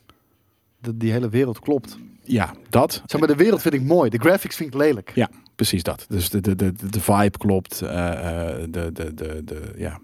[0.79, 1.99] De, die hele wereld klopt.
[2.25, 3.03] ja, dat.
[3.07, 4.11] Zeg maar, de wereld vind ik mooi.
[4.11, 5.13] De graphics vind ik lelijk.
[5.15, 6.05] Ja, precies dat.
[6.09, 7.83] Dus de, de, de, de vibe klopt.
[7.83, 10.01] eh, eh, de, de, de, de, ja,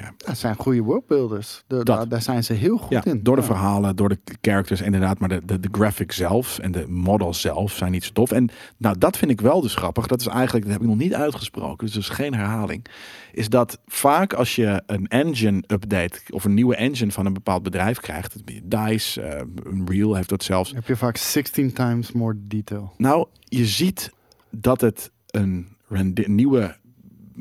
[0.00, 1.62] ja, Dat zijn goede worldbuilders.
[1.66, 2.10] De, Dat.
[2.10, 3.22] daar, zijn ze heel goed ja, in.
[3.22, 3.46] door de Ja.
[3.46, 5.18] verhalen, door de characters inderdaad.
[5.18, 8.30] Maar de, de, de graphics zelf en de models zelf zijn niet zo tof.
[8.32, 10.06] En nou, dat vind ik wel dus grappig.
[10.06, 11.86] Dat is eigenlijk, dat heb ik nog niet uitgesproken.
[11.86, 12.86] Dus dat is geen herhaling.
[13.32, 17.62] Is dat vaak als je een engine update of een nieuwe engine van een bepaald
[17.62, 18.36] bedrijf krijgt.
[18.64, 20.72] DICE, eh Unreal heeft dat zelfs.
[20.72, 22.92] Heb je vaak 16 times more detail.
[22.96, 24.10] Nou, je ziet
[24.50, 26.76] dat het een rendi- nieuwe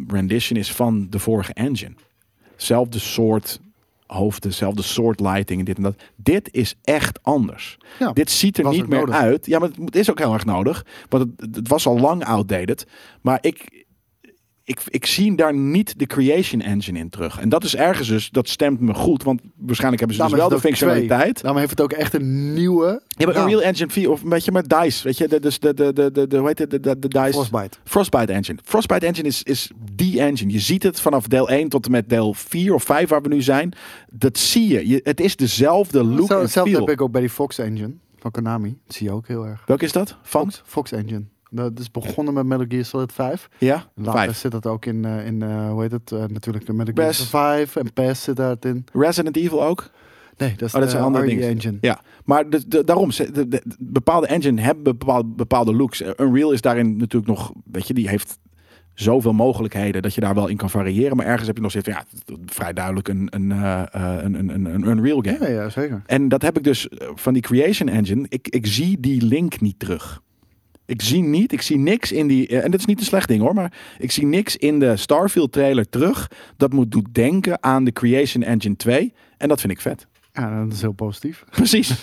[0.07, 1.93] rendition is van de vorige engine.
[2.61, 3.59] Zelfde soort
[4.05, 5.95] hoofden, zelfde soort lighting en dit en dat.
[6.15, 7.77] Dit is echt anders.
[7.99, 9.15] Ja, Dit ziet er niet meer nodig.
[9.15, 9.45] uit.
[9.45, 10.85] Ja, maar het is ook heel erg nodig.
[11.09, 12.85] Want het, het was al lang outdated.
[13.21, 13.85] Maar ik,
[14.71, 17.39] ik, ik zie daar niet de creation engine in terug.
[17.39, 19.23] En dat is ergens dus, dat stemt me goed.
[19.23, 21.41] Want waarschijnlijk hebben ze dus wel de functionaliteit.
[21.41, 23.01] Daarom heeft het ook echt een nieuwe...
[23.07, 23.35] Ja, maar.
[23.35, 26.11] Unreal Engine 4 of een beetje met DICE, weet je, de, dus de, de, de,
[26.11, 27.77] de, de, hoe heet het, de, de, DICE Frostbite.
[27.83, 28.59] Frostbite Engine.
[28.63, 30.51] Frostbite Engine is, is die engine.
[30.51, 33.27] Je ziet het vanaf deel 1 tot en met deel 4 of 5 waar we
[33.27, 33.73] nu zijn.
[34.09, 34.87] Dat zie je.
[34.87, 38.77] je het is dezelfde look Hetzelfde heb ik ook bij die Fox engine van Konami.
[38.85, 39.63] Dat zie je ook heel erg.
[39.65, 40.17] Welke is dat?
[40.21, 40.41] Van?
[40.41, 41.23] Fox, Fox engine.
[41.53, 43.49] Dat is begonnen met Metal Gear Solid 5.
[43.57, 43.85] Ja?
[43.95, 46.11] Later zit dat ook in, eh, in eh, hoe heet het?
[46.11, 47.13] Eh, natuurlijk de Metal Gear.
[47.13, 48.85] Solid 5 en PES zit daarin.
[48.93, 49.89] Resident Evil ook?
[50.37, 51.77] Nee, dat is Oh, dat zijn andere engine.
[51.81, 56.03] Ja, maar de, de- daarom, de, de- bepaalde engine hebben bepaalde, bepaalde looks.
[56.17, 58.39] Unreal is daarin natuurlijk nog, weet je, die heeft
[58.93, 61.17] zoveel mogelijkheden dat je daar wel in kan variëren.
[61.17, 62.03] Maar ergens heb je nog van, ja,
[62.45, 65.39] vrij duidelijk een, een, een, een, een, een Unreal game.
[65.39, 66.01] Ja, ja, zeker.
[66.05, 68.25] En dat heb ik dus van die Creation Engine.
[68.29, 70.21] Ik, ik zie die link niet terug.
[70.85, 72.47] Ik zie niet, ik zie niks in die.
[72.47, 74.95] eh, En dat is niet een slecht ding hoor, maar ik zie niks in de
[74.97, 76.31] Starfield trailer terug.
[76.57, 79.13] Dat moet doet denken aan de Creation Engine 2.
[79.37, 80.07] En dat vind ik vet.
[80.33, 81.43] Ja, dat is heel positief.
[81.51, 81.93] Precies.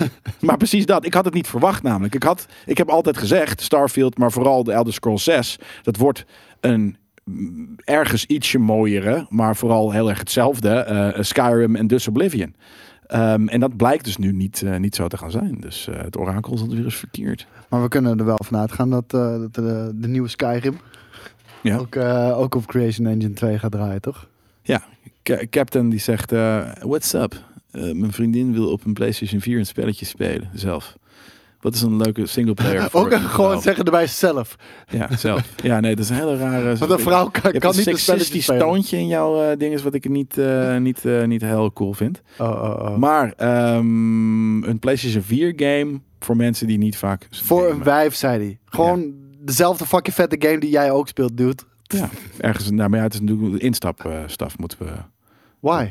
[0.41, 1.05] maar precies dat.
[1.07, 2.15] Ik had het niet verwacht namelijk.
[2.15, 5.59] Ik, had, ik heb altijd gezegd, Starfield, maar vooral de Elder Scrolls 6.
[5.83, 6.25] Dat wordt
[6.61, 10.69] een mm, ergens ietsje mooiere, maar vooral heel erg hetzelfde.
[10.71, 12.55] eh, Skyrim en dus Oblivion.
[13.07, 15.57] Ehm, en dat blijkt dus nu niet, eh, niet zo te gaan zijn.
[15.61, 17.47] Dus het orakel is weer eens verkeerd.
[17.69, 20.79] Maar we kunnen er wel van uitgaan dat, eh, dat de, de nieuwe Skyrim
[21.63, 21.77] Ja.
[21.77, 24.27] ook, eh, ook op Creation Engine 2 gaat draaien, toch?
[24.63, 24.83] Ja,
[25.23, 27.35] Ca- Captain die zegt, eh, what's up?
[27.71, 30.97] Eh, mijn vriendin wil op een PlayStation 4 een spelletje spelen, zelf.
[31.61, 33.61] Wat is een leuke singleplayer ook een gewoon vrouw?
[33.61, 34.57] zeggen erbij zelf.
[34.89, 35.49] Ja, zelf.
[35.63, 36.77] Ja, nee, dat is een hele rare...
[36.79, 39.95] Want een vrouw kan, niet een spelletje seksistisch toontje in jouw eh, ding is wat
[39.95, 42.23] ik niet, eh, niet, eh, niet heel cool vind.
[42.39, 42.97] Oh, oh, oh.
[42.97, 48.39] Maar ehm, een PlayStation 4 game voor mensen die niet vaak Voor een wijf, zei
[48.45, 48.59] hij.
[48.65, 51.63] Gewoon dezelfde fucking vette game die jij ook speelt, dude.
[51.83, 52.09] Ja,
[52.39, 54.93] ergens daarmee uit is natuurlijk instapstaf moeten we...
[55.61, 55.91] Why?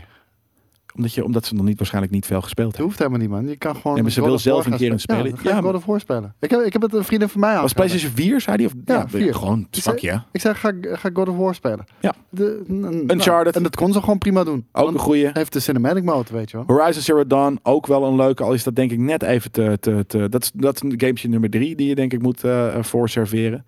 [0.97, 2.95] Omdat, je, omdat ze nog niet waarschijnlijk niet veel gespeeld Dat hebben.
[2.95, 3.53] hoeft helemaal niet, man.
[3.53, 3.93] Je kan gewoon.
[3.93, 5.35] Nee, maar ze wil zelf een keer een spelen.
[5.43, 6.35] Ja, Ja, War spelen.
[6.39, 7.61] Ik heb, ik heb het een vriendin van mij aan.
[7.61, 8.65] Was PlayStation 4, zei hij?
[8.65, 9.33] Of, Ja, vier.
[9.33, 10.25] Gewoon, Ik fuck zei- ja.
[10.31, 11.85] Ik zeg, ga, ga God of War spelen.
[11.99, 12.13] Ja.
[12.29, 13.25] De, Uncharted.
[13.25, 14.65] nou, en dat kon ze gewoon prima doen.
[14.71, 15.29] Ook een goeie.
[15.33, 16.65] heeft de cinematic mode, weet je wel.
[16.77, 18.43] Horizon Zero Dawn, ook wel een leuke.
[18.43, 19.77] Al is dat denk ik net even te...
[19.79, 22.43] te, te dat, is, dat is een gamepje nummer drie die je denk ik moet
[22.43, 23.65] eh voor serveren.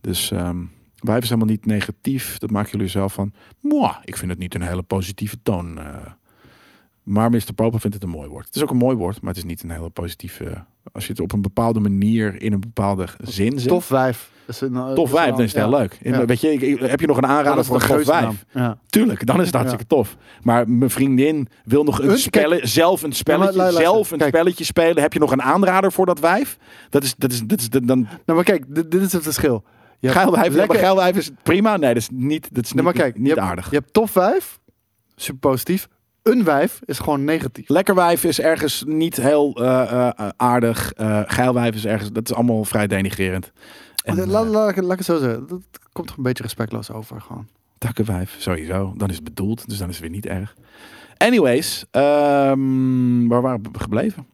[0.00, 0.56] Dus ehm
[0.98, 2.38] wij zijn helemaal niet negatief.
[2.38, 3.32] Dat maken jullie zelf van.
[3.60, 5.78] Mwah, ik vind het niet een hele positieve toon.
[5.78, 5.84] eh.
[7.08, 7.52] Maar Mr.
[7.54, 8.46] Popa vindt het een mooi woord.
[8.46, 10.64] Het is ook een mooi woord, maar het is niet een hele positieve...
[10.92, 13.68] Als je het op een bepaalde manier in een bepaalde zin zet.
[13.68, 14.30] Tof wijf.
[14.46, 15.78] Is een, eh, Tof is wijf, dan is het heel ja.
[15.78, 15.98] leuk.
[16.02, 16.24] In, Ja.
[16.24, 18.44] Weet je, ik- ik- heb je nog een aanrader Dat voor een tof wijf?
[18.52, 18.78] Ja.
[18.86, 20.16] Tuurlijk, dan is het hartstikke tof.
[20.42, 22.18] Maar mijn vriendin wil nog een
[22.62, 24.34] zelf een spelletje, maar zelf een kijk.
[24.34, 25.02] spelletje spelen.
[25.02, 26.58] Heb je nog een aanrader voor dat wijf?
[26.90, 27.84] Dat is, dat is, dat is dan.
[28.00, 29.64] Nou, maar kijk, dit, dit is het verschil.
[29.98, 31.76] Je hebt Geilwijf, lekker- maar geilwijf is prima.
[31.76, 33.70] Nee, dat is niet, dat is Nee, niet, maar kijk, niet je hebt, aardig.
[33.70, 34.60] Je hebt tof wijf,
[35.16, 35.88] super positief.
[36.28, 37.68] Een wijf is gewoon negatief.
[37.68, 40.92] Lekkerwijf is ergens niet heel eh, eh, eh, aardig.
[40.92, 43.52] Eh geilwijf is ergens, dat is allemaal vrij denigrerend.
[44.04, 45.46] En laat, laat, laat ik- laat ik het zo zeggen.
[45.46, 45.60] Dat
[45.92, 47.46] komt toch een beetje respectloos over gewoon.
[47.78, 48.92] takkenwijf, sowieso.
[48.96, 50.54] Dan is het bedoeld, dus dan is het weer niet erg.
[51.16, 54.26] Anyways, ehm, waar waren we gebleven?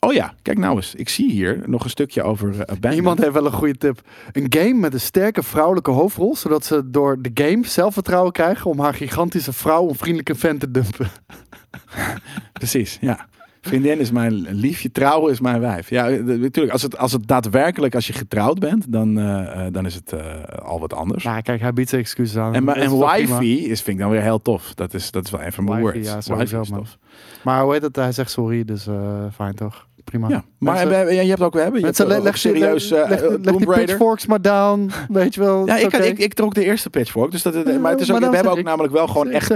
[0.00, 0.94] Oh ja, kijk nou eens.
[0.94, 2.94] Ik zie hier nog een stukje over uh, Abandoned.
[2.96, 4.00] Iemand heeft wel een goede tip.
[4.32, 8.80] Een game met een sterke vrouwelijke hoofdrol, zodat ze door de game zelfvertrouwen krijgen om
[8.80, 11.08] haar gigantische vrouw een vriendelijke vent te dumpen.
[12.52, 13.26] Precies, ja.
[13.60, 15.90] Vriendin is mijn liefje, trouwen is mijn wijf.
[15.90, 16.72] Ja, de- natuurlijk.
[16.72, 20.12] Als het, als het daadwerkelijk, als je getrouwd bent, dan, eh, eh, dan is het
[20.12, 21.24] eh, al wat anders.
[21.24, 22.54] Ja, kijk, hij biedt zijn excuses aan.
[22.54, 24.74] en en wifey is, vind ik dan weer heel tof.
[24.74, 26.08] Dat is, dat is wel een van mijn Wifey, words.
[26.12, 26.78] ja, sowieso, Wifey is man.
[26.78, 26.98] tof.
[27.44, 27.96] Maar hoe heet het?
[27.96, 29.87] Hij zegt sorry, dus eh, fijn toch?
[30.08, 30.28] Prima.
[30.28, 33.02] Ja, maar we- je hebt ook, we hebben, je hebt ook leg, leg, serieus leg,
[33.02, 34.90] eh, leg, eh, leg die pitchforks maar down.
[35.08, 35.66] Weet je wel.
[35.66, 37.30] Ja, ik, ik, ik trok de eerste pitchfork.
[37.30, 39.54] Dus dat, maar het is ook, we hebben ook ik- namelijk wel gewoon echt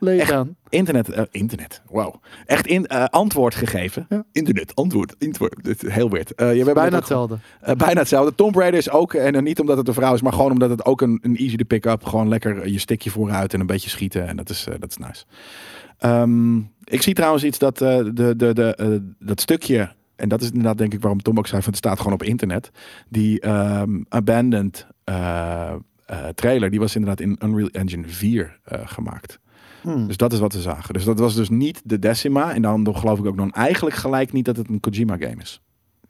[0.00, 0.56] leeg echt- aan.
[0.68, 2.14] internet, eh, internet, wow.
[2.46, 4.06] Echt in, eh, antwoord gegeven.
[4.08, 4.24] Ja.
[4.32, 5.54] Internet, antwoord, antwoord.
[5.86, 6.34] Heel weird.
[6.34, 7.38] Eh, je hebt Bijna hetzelfde.
[7.60, 8.34] eh, bijna hetzelfde.
[8.34, 10.84] Tomb Raider is ook, en niet omdat het een vrouw is, maar gewoon omdat het
[10.84, 12.04] ook een, een easy to pick up.
[12.04, 14.26] Gewoon lekker eh, je stickje vooruit en een beetje schieten.
[14.28, 15.24] En dat is, eh, dat is nice.
[15.98, 16.56] Ehm,
[16.88, 20.48] ik zie trouwens iets dat eh, de, de, de, eh, dat stukje, en dat is
[20.48, 22.70] inderdaad denk ik waarom Tom ook zei, van het staat gewoon op internet.
[23.08, 24.86] Die ehm, Abandoned
[26.08, 29.38] eh, trailer, die was inderdaad in Unreal Engine 4 eh, gemaakt.
[29.82, 30.06] Hmm.
[30.06, 30.94] Dus dat is wat we zagen.
[30.94, 32.54] Dus dat was dus niet de Decima.
[32.54, 35.62] En dan geloof ik ook dan eigenlijk gelijk niet dat het een Kojima game is.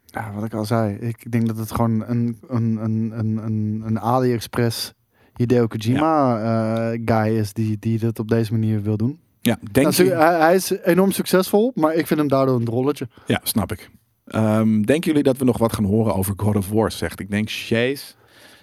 [0.05, 0.95] Ja, wat ik al zei.
[0.95, 4.93] Ik denk dat het gewoon een, een, een, een, een, een AliExpress
[5.35, 9.19] Hideo Kojima guy is die, die dat op deze manier wil doen.
[9.41, 10.03] Ja, denk je...
[10.03, 13.07] hij, hij is enorm succesvol, maar ik vind hem daardoor een drolletje.
[13.25, 13.89] Ja, snap ik.
[14.25, 17.19] Ehm, denken jullie dat we nog wat gaan horen over God of War, zegt?
[17.19, 18.13] Ik denk Chase.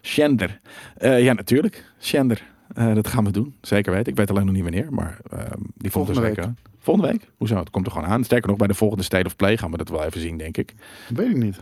[0.03, 0.61] Shender.
[0.97, 1.85] Eh, ja, natuurlijk.
[2.01, 2.43] Shender.
[2.75, 3.55] Eh, dat gaan we doen.
[3.61, 4.13] Zeker weten.
[4.13, 6.39] Ik weet alleen nog niet wanneer, maar ehm, die volgende Volgende week.
[6.39, 6.57] aan.
[6.79, 7.31] Volgende week?
[7.37, 7.57] Hoezo?
[7.57, 8.25] Het komt er gewoon aan.
[8.25, 10.57] Sterker nog, bij de volgende State of Play gaan we dat wel even zien, denk
[10.57, 10.75] ik.
[11.15, 11.61] Weet ik niet.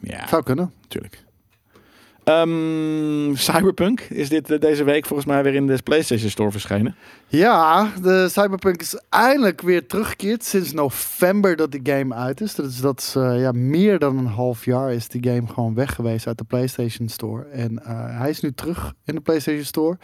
[0.00, 0.72] Ja, Zou kunnen.
[0.82, 1.24] natuurlijk.
[2.30, 6.96] Ehm, Cyberpunk is dit eh, deze week volgens mij weer in de PlayStation Store verschenen.
[7.26, 12.54] Ja, de Cyberpunk is eindelijk weer teruggekeerd sinds november dat die game uit is.
[12.80, 16.26] Dat is eh, ja, meer dan een half jaar is die game gewoon weg geweest
[16.26, 17.44] uit de PlayStation Store.
[17.44, 19.98] En eh, hij is nu terug in de PlayStation Store.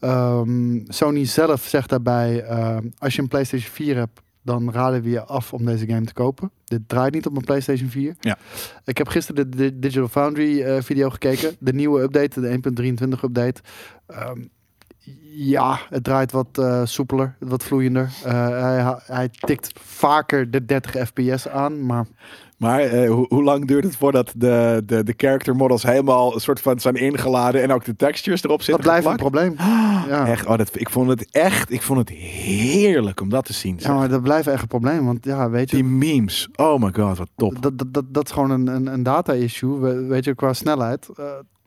[0.00, 5.10] Ehm, Sony zelf zegt daarbij, eh, als je een PlayStation 4 hebt, dan raden we
[5.10, 6.50] je af om deze game te kopen.
[6.64, 8.16] Dit draait niet op een PlayStation 4.
[8.20, 8.38] Ja.
[8.84, 11.56] Ik heb gisteren de, de Digital Foundry eh, video gekeken.
[11.58, 13.60] De nieuwe update, de 1.23 update.
[14.06, 14.44] Ehm,
[15.36, 18.10] ja, het draait wat eh, soepeler, wat vloeiender.
[18.24, 22.06] Eh, hij, hij tikt vaker de 30 fps aan, maar
[22.56, 26.40] Maar eh, hoe, hoe lang duurt het voordat de, de, de character models helemaal een
[26.40, 28.84] soort van zijn ingeladen en ook de textures erop dat zitten?
[28.84, 29.54] blijft een probleem.
[30.08, 30.26] Ja.
[30.26, 33.78] Echt, oh, dat, ik vond het echt, ik vond het heerlijk om dat te zien.
[33.80, 33.90] zeg.
[33.90, 36.90] Ja, maar dat blijft echt een probleem, want ja, weet je, Die memes, oh my
[36.92, 37.62] god, wat top.
[37.62, 41.08] dat, dat, dat, dat is gewoon een, een, een data-issue, we- weet je, qua snelheid.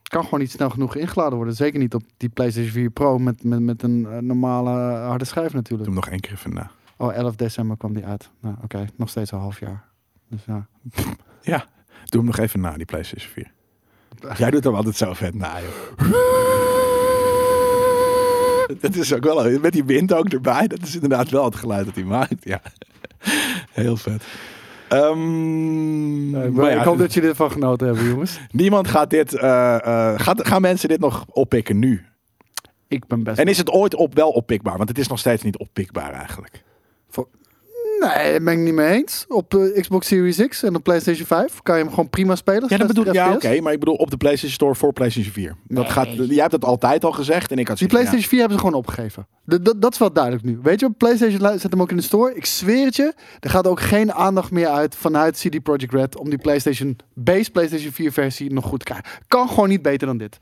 [0.07, 1.55] Eh, kan gewoon niet snel genoeg ingeladen worden.
[1.55, 5.53] Zeker niet op die PlayStation 4 Pro met, met, met een eh, normale harde schijf
[5.53, 5.89] natuurlijk.
[5.89, 6.71] Doe hem nog één keer even na.
[6.97, 8.29] Oh, 11 december kwam die uit.
[8.41, 9.83] Nou, oké, nog steeds een half jaar.
[10.29, 10.67] Dus ja.
[11.41, 11.65] Ja,
[12.05, 13.51] doe hem nog even na, die PlayStation 4.
[14.37, 16.11] Jij doet hem altijd zo vet na, joh.
[18.81, 20.67] Dat is ook wel, met die wind ook erbij.
[20.67, 22.61] Dat is inderdaad wel het geluid dat hij maakt, ja.
[23.71, 24.23] Heel vet.
[24.89, 28.39] Ehm, ik, maar ja, ik hoop dat jullie ervan genoten hebben, jongens.
[28.51, 32.05] Niemand gaat dit, eh, eh, gaat, gaan mensen dit nog oppikken nu?
[32.87, 34.77] Ik ben best En is het ooit op, wel oppikbaar?
[34.77, 36.63] Want het is nog steeds niet oppikbaar eigenlijk.
[37.99, 39.25] Nee, daar ben ik niet mee eens.
[39.27, 42.61] Op eh, Xbox Series X en op PlayStation 5 kan je hem gewoon prima spelen.
[42.61, 45.33] Ja, dat 60 bedoel, ja oké, maar ik bedoel op de PlayStation Store voor PlayStation
[45.33, 45.55] 4.
[45.67, 45.91] Dat Nee.
[45.93, 48.63] gaat, jij hebt dat altijd al gezegd en ik had Die PlayStation 4 hebben ze
[48.63, 49.27] gewoon opgegeven.
[49.77, 50.59] Dat is wel duidelijk nu.
[50.63, 52.35] Weet je, PlayStation zet hem ook in de store.
[52.35, 56.17] Ik zweer het je, er gaat ook geen aandacht meer uit vanuit CD Projekt Red
[56.17, 59.05] om die PlayStation base PlayStation 4 versie nog goed te krijgen.
[59.27, 60.37] Kan gewoon niet beter dan dit.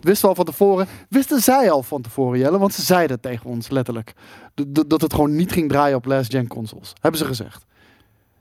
[0.00, 0.86] Wisten we al van tevoren.
[1.08, 2.58] Wisten zij al van tevoren, Jelle?
[2.58, 4.12] Want ze zeiden het tegen ons, letterlijk.
[4.54, 6.92] D- dat het gewoon niet ging draaien op last-gen consoles.
[7.00, 7.64] Hebben ze gezegd.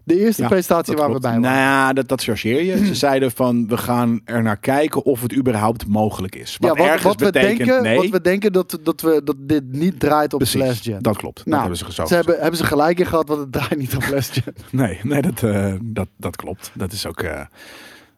[0.04, 1.41] De eerste Ja, presentatie waar we bij waren.
[1.41, 2.86] Nou ja, dat, dat chargeer je.
[2.86, 6.58] Ze zeiden van, we gaan er naar kijken of het überhaupt mogelijk is.
[6.60, 7.95] Wat, ja, wat, ergens wat we betekent denken, nee.
[7.97, 11.02] wat we denken dat, dat, we, dat dit niet draait op Precies, last gen.
[11.04, 11.38] dat klopt.
[11.38, 12.08] Dat Nou, hebben ze gezogen.
[12.10, 14.54] Ze hebben, hebben ze gelijk in gehad, want het draait niet op last gen.
[14.82, 16.72] Nee, nee dat, eh, dat, dat klopt.
[16.74, 17.22] Dat is ook...
[17.22, 17.41] eh,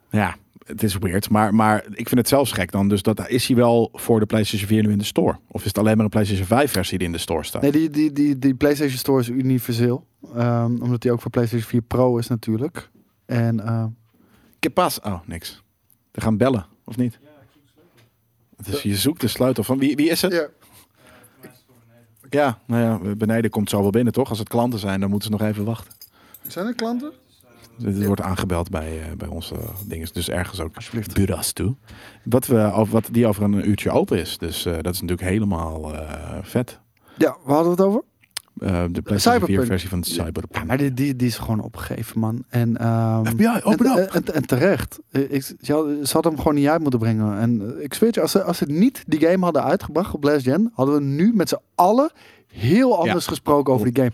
[0.09, 0.35] ja,
[0.71, 1.29] het is weird.
[1.29, 2.87] Maar, maar ik vind het zelfs gek dan.
[2.87, 5.39] Dus dat is hij wel voor de PlayStation 4 nu in de store?
[5.47, 7.61] Of is het alleen maar een PlayStation 5 versie die in de store staat?
[7.61, 10.05] Nee, die, die, die, die PlayStation Store is universeel.
[10.35, 12.89] Ehm, omdat die ook voor PlayStation 4 Pro is natuurlijk.
[13.25, 13.59] En
[14.59, 14.99] Que pas?
[14.99, 15.63] Oh, niks.
[16.11, 17.19] We gaan bellen, of niet?
[18.63, 20.31] Dus je zoekt de sleutel van wie, wie is het?
[20.31, 20.47] ja.
[22.29, 24.29] Ja, nou ja, beneden komt zo wel binnen, toch?
[24.29, 25.93] Als het klanten zijn, dan moeten ze nog even wachten.
[26.47, 27.11] zijn er klanten?
[27.83, 29.55] Het wordt aangebeld bij, eh, bij onze
[29.87, 30.07] dingen.
[30.13, 31.13] Dus ergens ook Alsjeblieft.
[31.13, 31.75] bureaus toe.
[32.23, 34.37] Wat, we, wat die over een uurtje open is.
[34.37, 36.79] Dus eh, dat is natuurlijk helemaal eh, vet.
[37.17, 38.03] Ja, waar hadden we het over?
[38.59, 39.65] Eh, de PlayStation 4 Cyberpunk.
[39.67, 40.65] versie van Ja, Cyberpunk.
[40.65, 42.43] maar die, die, die is gewoon opgegeven, man.
[42.49, 44.09] En, ehm, FBI, open en, up!
[44.09, 44.99] En, en, en terecht.
[45.11, 47.37] Ik, ze, hadden, ze hadden hem gewoon niet uit moeten brengen.
[47.37, 50.43] En ik zweer je, als ze, als ze niet die game hadden uitgebracht op Last
[50.43, 52.11] Gen, hadden we nu met z'n allen
[52.51, 54.11] heel anders gesproken over die game.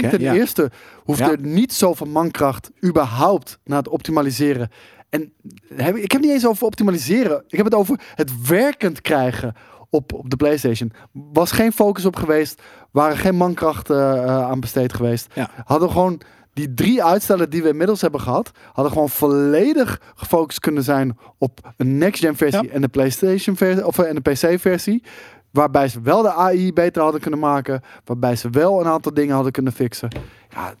[0.00, 0.08] Hè?
[0.10, 0.34] ten Ja.
[0.34, 0.70] eerste
[1.04, 4.70] hoeft er niet zoveel mankracht überhaupt naar het optimaliseren.
[5.08, 5.32] En
[5.74, 7.44] heb, ik heb het niet eens over optimaliseren.
[7.48, 9.54] Ik heb het over het werkend krijgen
[9.90, 10.92] op, op de PlayStation.
[11.12, 12.62] Was geen focus op geweest.
[12.90, 15.26] Waren geen mankracht eh, eh, aan besteed geweest.
[15.34, 15.50] Ja.
[15.64, 16.20] Hadden we gewoon
[16.52, 21.72] die drie uitstellen die we inmiddels hebben gehad, hadden gewoon volledig gefocust kunnen zijn op
[21.76, 22.70] een next-gen versie Ja.
[22.72, 25.02] en de PlayStation versie of eh, en de PC versie.
[25.50, 27.82] Waarbij ze wel de AI beter hadden kunnen maken.
[28.04, 30.08] Waarbij ze wel een aantal dingen hadden kunnen fixen.
[30.50, 30.74] Ja,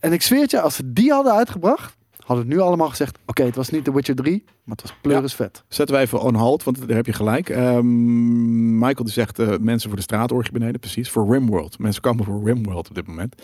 [0.00, 1.95] en ik zweer het je, als ze die hadden uitgebracht,
[2.26, 5.34] hadden nu allemaal gezegd: Oké, het was niet The Witcher 3, maar het was pleuris
[5.34, 5.64] vet.
[5.68, 7.48] Zetten we even on hold, want daar heb je gelijk.
[7.48, 11.10] Ehm, Michael die zegt eh, mensen voor de straatorgie beneden, precies.
[11.10, 11.78] Voor Rimworld.
[11.78, 13.42] Mensen komen voor Rimworld op dit moment.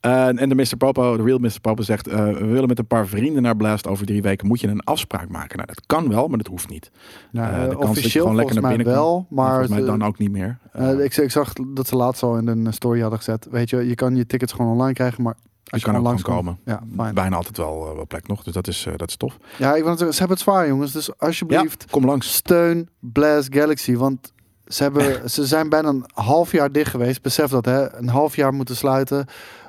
[0.00, 0.76] Eh, en de Mr.
[0.78, 1.60] Popo, de real Mr.
[1.60, 2.06] Popo zegt...
[2.08, 4.46] eh, we willen met een paar vrienden naar Blast over drie weken.
[4.46, 5.56] Moet je een afspraak maken?
[5.56, 6.90] Nou, dat kan wel, maar dat hoeft niet.
[7.30, 10.18] Nou, de kans dat je gewoon lekker naar binnen wel, En maar mij dan ook
[10.18, 10.58] niet meer.
[10.98, 13.46] ik, ik zag dat ze laatst al in een story hadden gezet.
[13.50, 15.36] Weet je, je kan je tickets gewoon online krijgen, maar
[15.70, 16.58] als je kan langs komen.
[16.64, 16.82] Ja.
[17.12, 19.36] Bijna altijd wel, eh, wel plek nog, dus dat is, eh, dat is tof.
[19.58, 20.92] Ja, ik zeggen, ze hebben het zwaar, jongens.
[20.92, 22.34] Dus alsjeblieft, Ja, kom langs.
[22.34, 23.96] steun Blast Galaxy.
[23.96, 24.32] Want
[24.66, 27.22] ze, hebben, ze zijn bijna een half jaar dicht geweest.
[27.22, 27.94] Besef dat, hè?
[27.94, 29.26] Een half jaar moeten sluiten.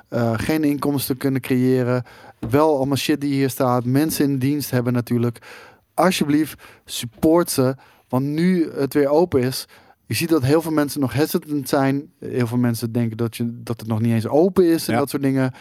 [0.08, 2.02] eh, geen inkomsten kunnen creëren.
[2.50, 3.84] Wel allemaal shit die hier staat.
[3.84, 5.38] Mensen in dienst hebben natuurlijk.
[5.94, 7.74] Alsjeblieft, support ze.
[8.08, 9.66] Want nu het weer open is.
[10.06, 12.12] Je ziet dat heel veel mensen nog hesitant zijn.
[12.20, 14.98] Heel veel mensen denken dat, je, dat het nog niet eens open is en Ja.
[14.98, 15.52] dat soort dingen.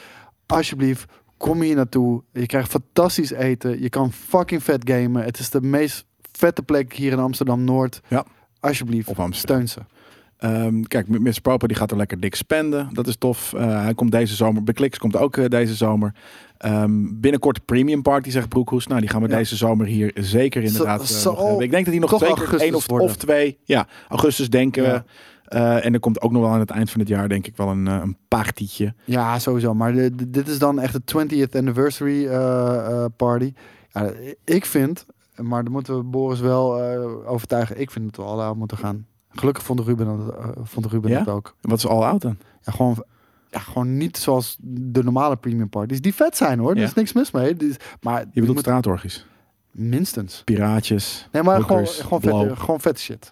[0.47, 1.05] Alsjeblieft,
[1.37, 2.23] kom hier naartoe.
[2.33, 3.81] Je krijgt fantastisch eten.
[3.81, 5.23] Je kan fucking vet gamen.
[5.23, 8.01] Het is de meest vette plek hier in Amsterdam-Noord.
[8.07, 8.25] Ja.
[8.59, 9.67] Alsjeblieft, Of Amsterdam.
[9.67, 9.93] steun ze.
[10.37, 11.41] Ehm, kijk, Mr.
[11.41, 12.89] Popo die gaat er lekker dik spenden.
[12.93, 13.53] Dat is tof.
[13.53, 14.63] Eh, hij komt deze zomer.
[14.63, 16.13] Bekliks komt ook eh, deze zomer.
[16.57, 18.87] Ehm, binnenkort Premium Party, zegt Broekhoes.
[18.87, 19.35] Nou, die gaan we Ja.
[19.37, 21.63] deze zomer hier zeker inderdaad eh, Zal- nog hebben.
[21.63, 23.57] Ik denk dat hij nog zeker één of, twee.
[23.63, 25.03] Ja, augustus denken we.
[25.45, 27.55] Eh, en er komt ook nog wel aan het eind van het jaar, denk ik,
[27.57, 28.93] wel een, eh, een partietje.
[29.03, 29.73] Ja, sowieso.
[29.73, 33.53] Maar de- de- dit is dan echt de 20th anniversary eh, party.
[33.91, 34.11] Ja,
[34.43, 36.81] ik vind, maar dan moeten we Boris wel
[37.25, 37.79] overtuigen.
[37.79, 39.05] Ik vind dat we al aan moeten gaan.
[39.29, 41.23] Gelukkig vond Ruben dat, vond Ruben Ja?
[41.23, 41.55] dat ook.
[41.61, 42.37] Wat is all out dan?
[42.61, 43.03] Ja, gewoon,
[43.49, 46.01] ja, gewoon niet zoals de normale premium parties.
[46.01, 46.71] Die vet zijn hoor.
[46.71, 46.83] Er Ja.
[46.83, 47.55] is niks mis mee.
[47.55, 49.25] Die maar Je bedoelt moet straatorgies.
[49.71, 50.41] minstens.
[50.43, 53.31] Piraatjes, Nee, maar gewoon, gewoon, vette, gewoon vette shit.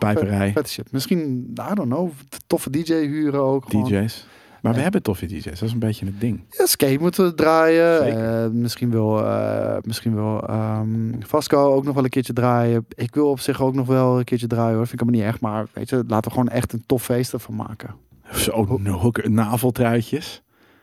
[0.00, 0.92] Pijperij, shit.
[0.92, 2.10] Misschien, I don't know,
[2.46, 3.64] toffe DJ huren ook.
[3.68, 3.84] gewoon.
[3.88, 4.26] DJ's.
[4.62, 5.44] Maar we hebben toffe DJ's.
[5.44, 6.44] Dat is een beetje het ding.
[6.50, 8.02] Ja, skate moeten we draaien.
[8.44, 12.86] Eh, misschien wil, eh, misschien wil ehm, Vasco ook nog wel een keertje draaien.
[12.94, 14.86] Ik wil op zich ook nog wel een keertje draaien hoor.
[14.86, 15.42] Vind ik helemaal niet echt.
[15.42, 17.94] Maar weet je, laten we gewoon echt een tof feest ervan maken.
[18.32, 20.42] Zo, hooker- naveltruitjes.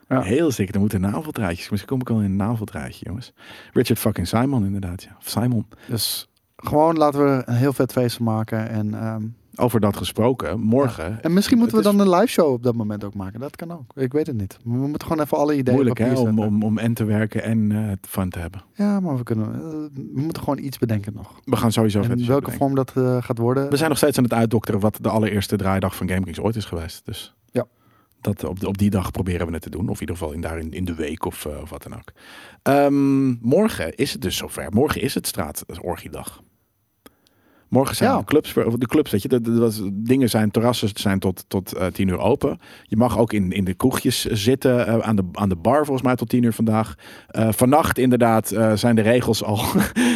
[0.10, 0.22] Ja.
[0.22, 1.70] Heel zeker, er moeten naveltruitjes.
[1.70, 3.34] Misschien kom ik al in een naveltruitje, jongens.
[3.74, 5.04] Richard fucking Simon, inderdaad.
[5.04, 5.16] Ja.
[5.20, 5.66] Of Simon.
[5.88, 6.30] Dus
[6.64, 8.70] gewoon laten we een heel vet feest van maken.
[8.70, 9.22] En, ehm,
[9.56, 11.24] Over dat gesproken, morgen.
[11.24, 13.40] en misschien moeten we is dan een live show op dat moment ook maken.
[13.40, 13.92] Dat kan ook.
[13.96, 14.58] Ik weet het niet.
[14.64, 17.72] We moeten gewoon even alle ideeën moeilijk hè, om, om, om en te werken en
[17.72, 18.62] eh, het fun te hebben.
[18.74, 19.54] Ja, maar we kunnen.
[19.54, 19.60] eh,
[20.14, 21.40] we moeten gewoon iets bedenken nog.
[21.46, 22.54] We gaan sowieso En shit welke bedenken.
[22.58, 23.70] vorm dat eh, gaat worden.
[23.70, 26.66] We zijn nog steeds aan het uitdokteren wat de allereerste draaidag van GameKings ooit is
[26.66, 27.06] geweest.
[27.06, 27.66] Dus Ja.
[28.22, 29.90] dat, op, op die dag proberen we het te doen.
[29.90, 31.94] Of in ieder geval in, daar in, in de week of, eh, of wat dan
[31.94, 32.12] ook.
[32.62, 34.68] Ehm, morgen is het dus zover.
[34.72, 36.42] Morgen is het straatorgiedag.
[37.70, 38.18] Morgen zijn Ja.
[38.18, 41.74] de clubs, de clubs, weet je, de, de- de- dingen zijn, terrassen zijn tot, tot
[41.74, 42.60] eh, tien uur open.
[42.84, 46.02] Je mag ook in, in de kroegjes zitten, eh, aan, de, aan de bar volgens
[46.06, 46.96] mij tot tien uur vandaag.
[47.28, 49.60] Eh, vannacht inderdaad zijn de regels al,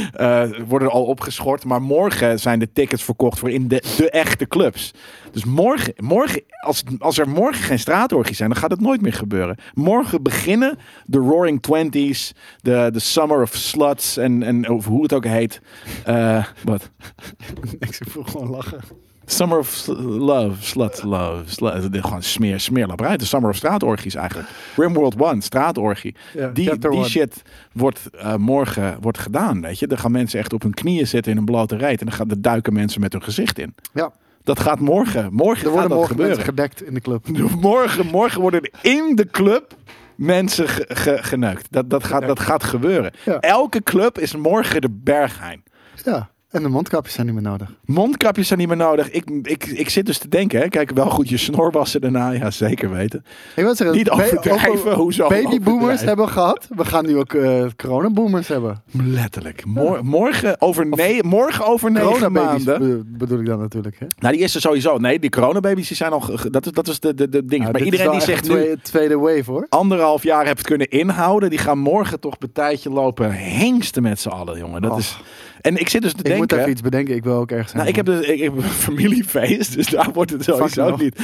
[0.67, 1.65] worden al opgeschort.
[1.65, 4.93] Maar morgen zijn de tickets verkocht voor in de, de echte clubs.
[5.31, 9.13] Dus morgen, morgen als, als er morgen geen straatorgies zijn, dan gaat het nooit meer
[9.13, 9.57] gebeuren.
[9.73, 15.13] Morgen beginnen de Roaring Twenties, de, de Summer of Sluts en, en of hoe het
[15.13, 15.61] ook heet.
[16.05, 16.89] Eh, wat?
[17.79, 18.79] ik voel gewoon lachen.
[19.25, 23.17] Summer of Love, Slut Love, slut, gewoon smeer, smeerlapperij.
[23.17, 24.49] De Summer of Straatorgies eigenlijk.
[24.75, 26.15] Rimworld One, straatorgie.
[26.33, 27.09] Ja, Die, die one.
[27.09, 27.41] shit
[27.73, 29.87] wordt eh, morgen wordt gedaan, weet je.
[29.87, 31.99] Dan gaan mensen echt op hun knieën zitten in een blote reet.
[31.99, 33.75] En dan gaan er duiken mensen met hun gezicht in.
[33.93, 34.11] Ja,
[34.43, 35.33] Dat gaat morgen.
[35.33, 36.35] Morgen er gaat worden dat morgen gebeuren.
[36.37, 37.27] mensen gedekt in de club.
[37.61, 39.75] Morgen, morgen worden er in de club
[40.15, 41.67] mensen ge- ge- geneukt.
[41.71, 43.13] Dat, dat, gaat, dat gaat gebeuren.
[43.25, 43.39] Ja.
[43.39, 45.63] Elke club is morgen de Berghain.
[46.03, 46.29] Ja.
[46.51, 47.73] En de mondkapjes zijn niet meer nodig.
[47.85, 49.11] Mondkapjes zijn niet meer nodig.
[49.11, 50.67] Ik, ik, ik zit dus te denken, hè.
[50.67, 52.31] kijk, wel goed je snor wassen daarna.
[52.31, 53.25] Ja, zeker weten.
[53.55, 56.67] Ik wil zeggen, Niet overdrijven, over hoezo Babyboomers hebben we gehad.
[56.75, 58.83] We gaan nu ook eh coronaboomers hebben.
[58.91, 59.65] Letterlijk.
[59.65, 62.79] Mor- morgen, over nee, morgen over negen maanden.
[62.79, 63.99] be- bedoel ik dan natuurlijk.
[63.99, 64.05] Hè?
[64.19, 64.97] Nou, die is er sowieso.
[64.97, 66.23] Nee, die coronababies die zijn al...
[66.51, 67.63] Dat is, dat is de, de, de ding.
[67.65, 68.75] Ja, maar iedereen die zegt nu...
[68.81, 69.65] tweede, wave hoor.
[69.69, 71.49] anderhalf jaar hebt kunnen inhouden.
[71.49, 74.81] Die gaan morgen toch een tijdje lopen hengsten met z'n allen, jongen.
[74.81, 75.19] Dat is...
[75.61, 76.57] En ik zit dus te Ik moet denken...
[76.57, 77.15] even iets bedenken.
[77.15, 80.31] Ik wil ook ergens Nou, ik heb, dus, ik heb een familiefeest, dus daar wordt
[80.31, 81.15] het sowieso niet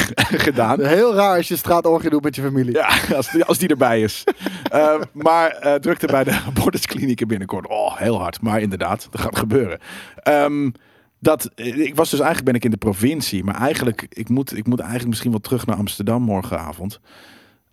[0.46, 0.84] gedaan.
[0.84, 2.72] Heel raar als je straatorgie doet met je familie.
[2.72, 4.24] Ja, als die, als die erbij is.
[4.66, 7.68] Eh, maar eh drukte bij de abortusklinieken binnenkort.
[7.68, 8.40] Oh, heel hard.
[8.40, 9.78] Maar inderdaad, dat gaat gebeuren.
[10.22, 10.70] Ehm,
[11.18, 13.44] dat, ik was dus eigenlijk ben ik in de provincie.
[13.44, 17.00] Maar eigenlijk, ik moet, ik moet eigenlijk misschien wel terug naar Amsterdam morgenavond.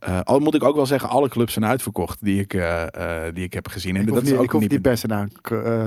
[0.05, 2.81] Eh, al moet ik ook wel zeggen, alle clubs zijn uitverkocht die ik, eh,
[3.27, 3.95] eh, die ik heb gezien.
[3.95, 5.27] En Ik dat hoef is niet, ook ik hoef niet se naar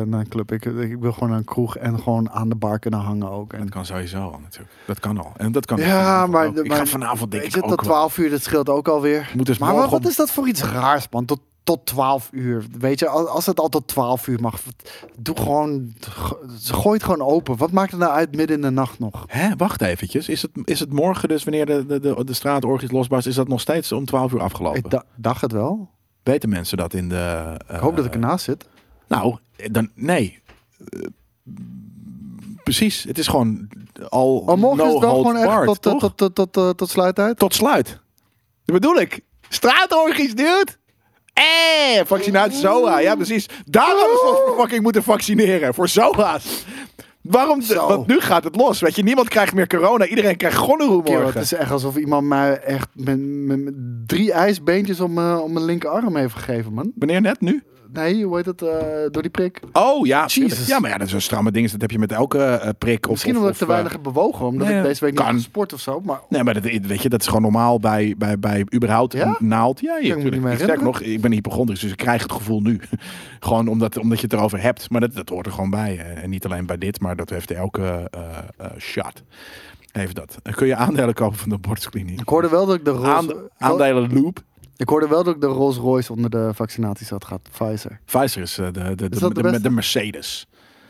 [0.06, 0.52] naar een club.
[0.52, 3.52] Ik, ik wil gewoon naar een kroeg en gewoon aan de bar kunnen hangen ook.
[3.52, 4.72] En Dat kan sowieso al natuurlijk.
[4.86, 5.32] Dat kan al.
[5.36, 6.56] En dat kan Ja, maar- ook.
[6.56, 7.84] Ik maar- ga vanavond denk ik ook tot wel.
[7.84, 9.30] 12 uur, dat scheelt ook alweer.
[9.36, 11.24] Moet dus Maar wat, wat om- is dat voor iets raars, man?
[11.24, 12.64] Tot, tot 12 uur.
[12.78, 14.60] Weet je, als, het al tot 12 uur mag,
[15.18, 17.56] doe gewoon, go- gooi het gewoon open.
[17.56, 19.24] Wat maakt het nou uit midden in de nacht nog?
[19.26, 20.28] Hè, wacht eventjes.
[20.28, 23.48] Is het, is het morgen dus, wanneer de, de, de, de straatorgies losbarst, is dat
[23.48, 24.78] nog steeds om 12 uur afgelopen?
[24.84, 25.90] Ik da- dacht het wel.
[26.22, 27.54] Weten mensen dat in de...
[27.68, 28.68] Ik hoop dat ik ernaast zit.
[29.08, 29.36] Nou,
[29.70, 30.42] dan nee.
[30.92, 31.00] Eh,
[32.62, 33.04] precies.
[33.04, 33.68] Het is gewoon
[34.08, 36.88] al Oh, morgen no is het holds gewoon echt tot, tot, tot, tot, tot, tot
[36.90, 37.38] sluittijd.
[37.38, 37.86] Tot sluit.
[38.64, 39.20] Dat bedoel ik.
[39.48, 40.66] Straatorgies, dude.
[41.36, 42.98] Eh, vaccinatie SOA.
[42.98, 43.48] Ja, precies.
[43.64, 45.74] Daarom is we fucking moeten vaccineren.
[45.74, 46.64] Voor SOA's.
[47.20, 47.60] Waarom?
[47.62, 47.88] Zo.
[47.88, 48.80] Want nu gaat het los.
[48.80, 50.06] Weet je, niemand krijgt meer corona.
[50.06, 51.24] Iedereen krijgt Kerel, morgen.
[51.26, 53.74] het is echt alsof iemand mij echt met, met, met
[54.06, 56.92] drie ijsbeentjes om, mijn- om mijn linkerarm heeft gegeven, man.
[56.96, 57.40] Wanneer net?
[57.40, 57.62] Nu?
[57.92, 58.62] Nee, hoe heet het?
[58.62, 58.68] eh,
[59.10, 59.60] door die prik.
[59.72, 60.34] Oh ja, Jezus.
[60.34, 60.60] tuurlijk.
[60.68, 61.70] ja, maar ja, dat is een stramme ding.
[61.70, 63.04] Dat heb je met elke eh, prik.
[63.04, 65.10] Of, Misschien omdat of, ik te weinig eh, heb bewogen, omdat nee, ik deze week
[65.10, 65.28] niet kan.
[65.28, 66.00] heb gesport of zo.
[66.00, 69.36] Maar Nee, maar dat, weet je, dat is gewoon normaal bij, bij, bij überhaupt Ja?
[69.38, 69.80] een naald.
[69.80, 72.80] Ja, je, niet Ik sterk nog, ik ben hypochondrisch, dus ik krijg het gevoel nu.
[73.40, 74.90] gewoon omdat, omdat je het erover hebt.
[74.90, 75.98] Maar dat, dat hoort er gewoon bij.
[76.22, 78.10] En niet alleen bij dit, maar dat heeft elke
[78.78, 79.22] shot.
[79.92, 80.38] Heeft dat.
[80.42, 82.20] Dan kun je aandelen kopen van de borstkliniek.
[82.20, 84.42] ik hoorde wel dat ik de Aand- aandelen loop.
[84.76, 87.48] Ik hoorde wel dat ik de Rolls Royce onder de vaccinaties had gehad.
[87.52, 88.00] Pfizer.
[88.04, 89.62] Pfizer is eh, de, de, de, Is dat de de, beste?
[89.62, 90.46] de Mercedes.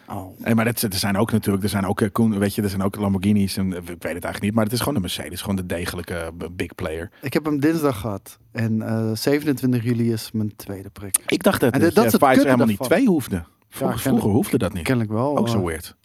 [0.09, 0.39] Oh.
[0.39, 2.83] Nee, maar dat, er zijn ook natuurlijk, er zijn ook, eh, weet je, er zijn
[2.83, 5.41] ook Lamborghinis en eh, ik weet het eigenlijk niet, maar het is gewoon de Mercedes,
[5.41, 7.11] gewoon de degelijke big player.
[7.21, 8.39] Ik heb hem dinsdag gehad.
[8.53, 11.19] En eh, 27 juli is mijn tweede prik.
[11.27, 13.45] Ik dacht dat, En dat, dat het Pfizer helemaal niet twee hoefde.
[13.69, 14.85] Vroeger hoefde dat niet.
[14.85, 15.39] Kennelijk wel.
[15.39, 15.97] Ook zo weird.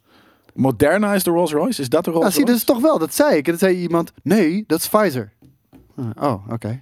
[0.54, 1.82] Moderna is de Rolls Royce?
[1.82, 3.00] Is dat de Rolls Ja, zie, dat is toch wel.
[3.00, 3.46] Dat zei ik.
[3.46, 5.32] En dan zei iemand, nee, dat is Pfizer.
[6.20, 6.82] Oh, oké.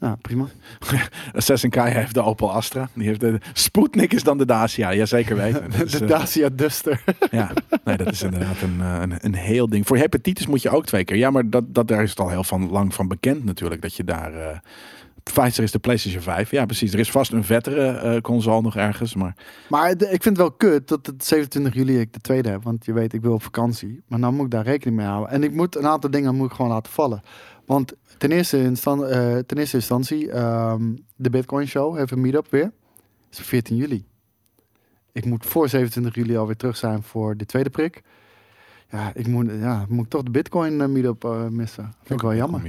[0.00, 0.46] Ja, prima.
[1.34, 2.88] Assassin Kai heeft de Opel Astra.
[2.94, 4.90] Die heeft de Sputnik is dan de Dacia.
[4.90, 5.72] Ja, zeker weten.
[5.84, 7.04] Is, De eh, Dacia Duster.
[7.30, 7.50] ja,
[7.84, 9.86] nee, dat is inderdaad een, eh, een, een heel ding.
[9.86, 11.16] Voor hepatitis moet je ook twee keer.
[11.16, 13.82] Ja, maar dat, dat, daar is het al heel van, lang van bekend natuurlijk.
[13.82, 14.34] Dat je daar...
[14.34, 14.58] eh
[15.32, 16.50] Pfizer is de PlayStation 5.
[16.50, 16.92] Ja, precies.
[16.92, 19.14] Er is vast een vettere eh, console nog ergens.
[19.14, 19.34] Maar
[19.68, 22.62] Maar de- ik vind het wel kut dat het 27 juli ik de tweede heb.
[22.62, 24.02] Want je weet, ik wil op vakantie.
[24.06, 25.30] Maar dan moet ik daar rekening mee houden.
[25.30, 27.22] En ik moet een aantal dingen moet ik gewoon laten vallen.
[27.66, 30.82] Want ten eerste, instan- eh, ten eerste instantie, ehm,
[31.16, 32.72] de Bitcoin Show heeft een meetup weer.
[33.30, 34.04] Dat is 14 juli.
[35.12, 38.02] Ik moet voor 27 juli alweer terug zijn voor de tweede prik.
[38.90, 41.84] Ja, ik moet, ja, moet ik toch de Bitcoin eh, meetup eh, missen.
[42.02, 42.60] Vind ik wel jammer.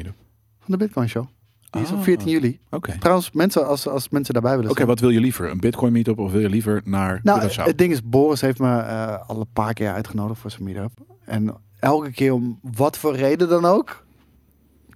[0.60, 1.26] Van de Bitcoin Show.
[1.70, 2.04] Die is op Ah.
[2.04, 2.60] 14 juli.
[2.70, 4.88] Oké, Trouwens, mensen, als, als mensen daarbij willen zijn.
[4.88, 5.50] wat wil je liever?
[5.50, 7.64] Een Bitcoin meetup of wil je liever naar Nou, Curaçao?
[7.64, 10.92] het ding is, Boris heeft me eh, al een paar keer uitgenodigd voor zijn meetup.
[11.26, 14.04] En elke keer om wat voor reden dan ook,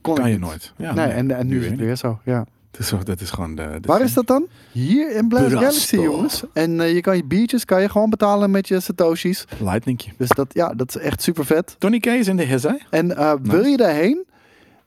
[0.02, 0.42] kon kan je niet.
[0.46, 0.74] nooit.
[0.78, 2.46] Ja, nee, en, en nu is weer het weer zo, ja.
[2.82, 3.78] Zo- dat is gewoon de...
[3.82, 4.48] de Waar is dat dan?
[4.72, 5.52] Hier in Blast.
[5.54, 6.44] Galaxy, jongens.
[6.54, 9.46] En eh, je kan je biertjes kan je gewoon betalen met je satoshis.
[9.60, 10.12] Lightningje.
[10.18, 11.76] Dus dat, ja, dat is echt super vet.
[11.80, 12.68] Tony K is in de hizzy.
[12.90, 14.26] En eh, wil je daarheen,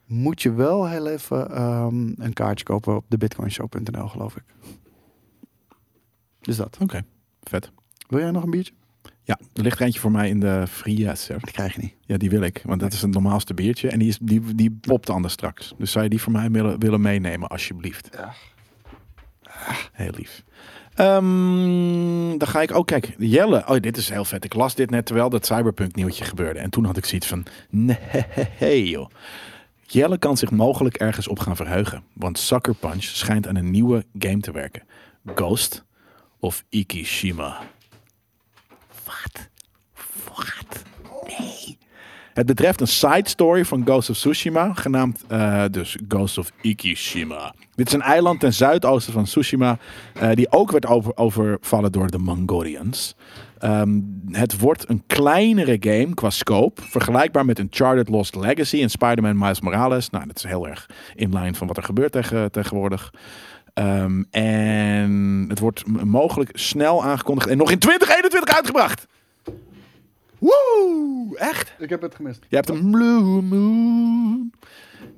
[0.06, 4.44] moet je wel heel even ehm, een kaartje kopen op de bitcoinshow.nl, geloof ik.
[6.40, 6.76] Dus dat.
[6.80, 7.04] Oké,
[7.42, 7.70] vet.
[8.08, 8.72] Wil jij nog een biertje?
[9.22, 11.40] Ja, er ligt er eentje voor mij in de Frieser.
[11.40, 11.94] Die krijg je niet.
[12.00, 12.62] Ja, die wil ik.
[12.64, 13.88] Want dat is het normaalste biertje.
[13.88, 15.74] En die, is, die, die popt anders straks.
[15.78, 18.08] Dus zou je die voor mij willen, willen meenemen, alsjeblieft.
[18.12, 18.34] Ja.
[19.92, 20.44] Heel lief.
[20.94, 23.14] Ehm, dan ga ik ook kijken.
[23.18, 23.68] Jelle.
[23.68, 24.44] Oh, dit is heel vet.
[24.44, 26.58] Ik las dit net terwijl dat Cyberpunk nieuwtje gebeurde.
[26.58, 27.46] En toen had ik zoiets van...
[27.70, 29.10] Nee joh.
[29.86, 32.02] Jelle kan zich mogelijk ergens op gaan verheugen.
[32.12, 34.82] Want Sucker Punch schijnt aan een nieuwe game te werken.
[35.34, 35.84] Ghost
[36.40, 37.60] of Ikishima.
[39.04, 39.48] Wat?
[40.24, 40.82] Wat?
[41.38, 41.78] Nee.
[42.34, 47.54] Het betreft een side story van Ghost of Tsushima, genaamd eh, dus Ghost of Ikishima.
[47.74, 49.78] Dit is een eiland ten zuidoosten van Tsushima,
[50.14, 53.16] eh, die ook werd over, overvallen door de Mongolians.
[53.58, 54.00] Ehm,
[54.30, 59.60] het wordt een kleinere game qua scope, vergelijkbaar met Uncharted Lost Legacy en Spider-Man Miles
[59.60, 60.10] Morales.
[60.10, 63.12] Nou, dat is heel erg in lijn van wat er gebeurt tegen, tegenwoordig.
[63.74, 69.06] Ehm, en het wordt mogelijk snel aangekondigd en nog in 2021 uitgebracht.
[70.38, 71.36] Woe!
[71.38, 71.74] Echt?
[71.78, 72.46] Ik heb het gemist.
[72.48, 74.52] Je hebt een Blue Moon.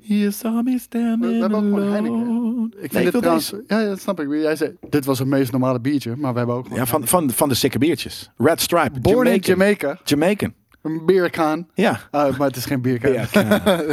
[0.08, 1.90] You saw me standing We- hebben ook gewoon alone.
[1.92, 2.82] Heineken.
[2.82, 3.50] Ik Nee, vind het trouwens...
[3.50, 3.64] deze.
[3.66, 4.28] Ja, ja, dat snap ik.
[4.30, 6.78] Jij zei, dit was het meest normale biertje, maar we hebben ook gewoon...
[6.78, 8.30] Ja, van, van, van de sikke biertjes.
[8.36, 9.00] Red Stripe.
[9.00, 9.56] Born in Jamaican.
[9.56, 9.98] Jamaica.
[10.04, 10.52] Jamaican.
[10.82, 11.68] Een beerkaan.
[11.74, 12.00] Ja.
[12.10, 13.12] Ah, maar het is geen bierkaan.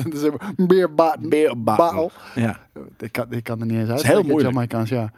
[0.03, 1.29] Het is een beerbaten.
[1.29, 2.11] Beer Baal.
[2.35, 2.59] Ja.
[2.99, 3.99] Ik kan, ik kan er niet eens uit.
[4.01, 4.47] is heel moeilijk.
[4.49, 5.11] Jamaicaans, ja.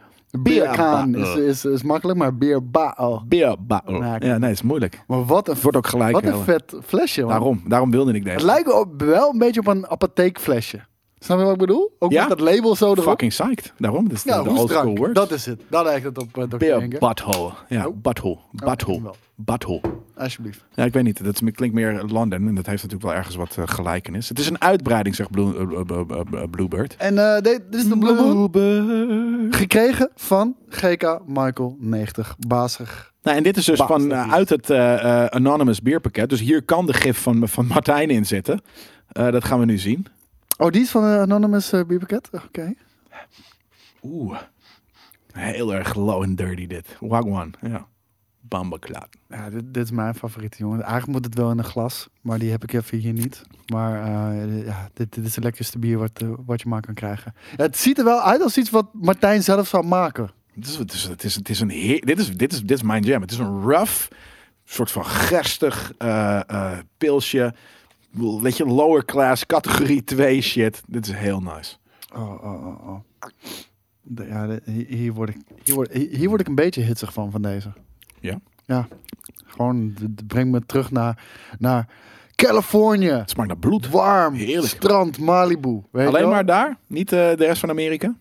[0.43, 3.23] Beerkaan is, is, is makkelijk, maar beerbaal.
[3.27, 3.81] Beerbaal.
[3.85, 5.03] Ja, ik- Ja, nee, is moeilijk.
[5.07, 6.11] Maar wat een, Het wordt ook gelijk.
[6.13, 7.29] wat een vet flesje, man.
[7.29, 8.45] Daarom, daarom wilde ik Het deze.
[8.45, 10.79] lijkt op, wel een beetje op een apotheekflesje.
[11.19, 11.95] Snap je wat ik bedoel?
[11.99, 12.27] Ook Ja?
[12.27, 13.03] met dat label zo erop.
[13.03, 13.73] Fucking psyched.
[13.77, 14.03] Daarom.
[14.07, 15.13] Dat is ja, de, old school.
[15.13, 15.61] Dat is het.
[15.69, 16.57] Dat lijkt het op uh, Dr.
[16.57, 16.97] Beer Henke.
[16.99, 17.51] butthole.
[17.69, 17.95] Ja, Oh.
[18.01, 18.37] butthole.
[19.35, 19.81] Butthole.
[20.15, 20.65] Alsjeblieft.
[20.73, 21.23] Ja, ik weet niet.
[21.23, 22.47] Dat klinkt meer London.
[22.47, 24.29] En dat heeft natuurlijk wel ergens wat eh, gelijkenis.
[24.29, 25.99] Het is een uitbreiding, zegt Blue, eh,
[26.41, 26.95] eh, Bluebird.
[26.97, 28.15] En dit is de Blue.
[28.49, 29.55] Bluebird.
[29.55, 32.35] Gekregen van GK Michael 90.
[32.47, 33.13] Bazig.
[33.21, 34.71] Nou, en dit is dus Baas, van, uit het
[35.31, 36.29] Anonymous bierpakket.
[36.29, 38.61] Dus hier kan de gif van, van Martijn in zitten.
[39.07, 40.07] Dat gaan we nu zien.
[40.57, 41.81] Oh, die is van uh, Anonymous uh?
[42.31, 42.73] Oké.
[44.03, 44.37] Oeh.
[45.31, 46.97] Heel erg low and dirty dit.
[46.99, 47.53] Wagwan.
[47.61, 47.87] Ja.
[48.39, 49.09] Bambaklaat.
[49.29, 50.81] Ja, dit, dit is mijn favoriete jongen.
[50.81, 53.41] Eigenlijk moet het wel in een glas, maar die heb ik even hier niet.
[53.65, 56.93] Maar eh, ja, dit, dit is het lekkerste bier wat, eh, wat je maar kan
[56.93, 57.33] krijgen.
[57.57, 60.29] Ja, het ziet er wel uit als iets wat Martijn zelf zou maken.
[60.55, 62.77] Het is, het is, het is, het is een heer, dit, is, dit, is, dit
[62.77, 63.21] is mijn jam.
[63.21, 64.07] Het is een rough,
[64.65, 67.53] soort van gerstig eh, eh, pilsje.
[68.41, 70.81] Weet je, lower class, categorie 2 shit.
[70.87, 71.75] Dit is heel nice.
[72.15, 72.99] Oh, oh, oh, oh.
[74.01, 77.31] De- ja, de- hier, word ik, hier, word, hier word ik een beetje hitsig van,
[77.31, 77.73] van deze.
[78.19, 78.39] Ja?
[78.65, 78.87] Ja.
[79.45, 81.23] Gewoon, d- d- breng me terug naar,
[81.59, 81.87] naar
[82.35, 83.09] Californië.
[83.09, 83.89] Het smaakt naar bloed.
[83.89, 84.67] Warm, Heerlijk.
[84.67, 85.81] strand, Malibu.
[85.91, 86.77] Weet je Alleen maar daar?
[86.87, 88.15] Niet eh, de rest van Amerika?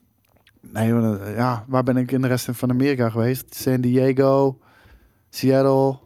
[0.61, 3.55] Nee, maar dat- ja, waar ben ik in de rest van Amerika geweest?
[3.55, 4.59] San Diego,
[5.31, 5.99] Seattle.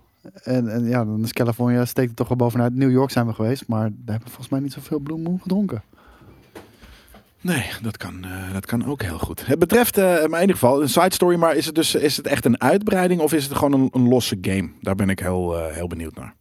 [0.43, 2.75] En, en ja, dan is Californië, steekt het toch wel bovenuit.
[2.75, 5.83] New York zijn we geweest, maar daar hebben we volgens mij niet zoveel Blue gedronken.
[7.43, 9.47] Nee, dat kan, eh, dat kan ook heel goed.
[9.47, 11.37] Het betreft, eh, maar in ieder geval, een side story.
[11.37, 14.09] Maar is het dus is het echt een uitbreiding of is het gewoon een, een
[14.09, 14.71] losse game?
[14.81, 16.35] Daar ben ik heel, eh, heel benieuwd naar.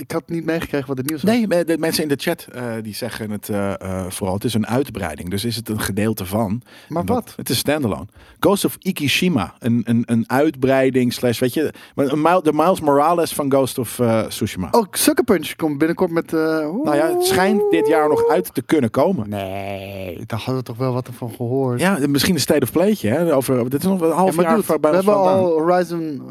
[0.00, 1.34] Ik had niet meegekregen wat het nieuws was.
[1.34, 4.34] Nee, de mensen in de chat eh, die zeggen het eh, eh, vooral.
[4.34, 5.30] Het is een uitbreiding.
[5.30, 6.62] Dus is het een gedeelte van.
[6.88, 7.32] Maar wat?
[7.36, 8.06] Het is standalone.
[8.40, 9.54] Ghost of Ikishima.
[9.58, 14.68] Een, een, een uitbreiding slash, weet je, de Miles Morales van Ghost of Tsushima.
[14.70, 16.32] Oh, Sucker Punch komt binnenkort met...
[16.32, 19.28] Nou ja, het schijnt dit jaar nog uit te kunnen komen.
[19.28, 21.80] Nee, daar hadden we toch wel wat van gehoord.
[21.80, 23.08] Ja, misschien een state of playtje.
[23.08, 23.34] Hè?
[23.34, 25.38] Over, dit is nog een half Ja, jaar dude, we hebben vandaan.
[25.38, 26.22] al Horizon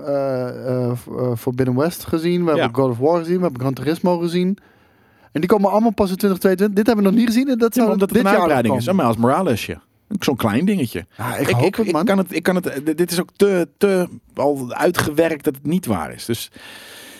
[1.38, 2.46] Forbidden West gezien.
[2.46, 2.58] We Ja.
[2.58, 3.38] hebben God of War gezien.
[3.38, 4.58] We hebben Gran Turismo gezien.
[5.32, 6.76] En die komen allemaal pas in 2022.
[6.76, 7.50] Dit hebben we nog niet gezien.
[7.50, 8.86] En dat Ja, zou omdat het dit een jaar uitbreiding is.
[8.86, 9.80] Een Miles Moralesje.
[10.20, 11.06] Zo'n klein dingetje.
[11.18, 12.02] Ja, ik, hoop het, man.
[12.02, 15.66] Ik kan het, ik kan het, dit is ook te, te al uitgewerkt dat het
[15.66, 16.26] niet waar is.
[16.26, 16.52] Dus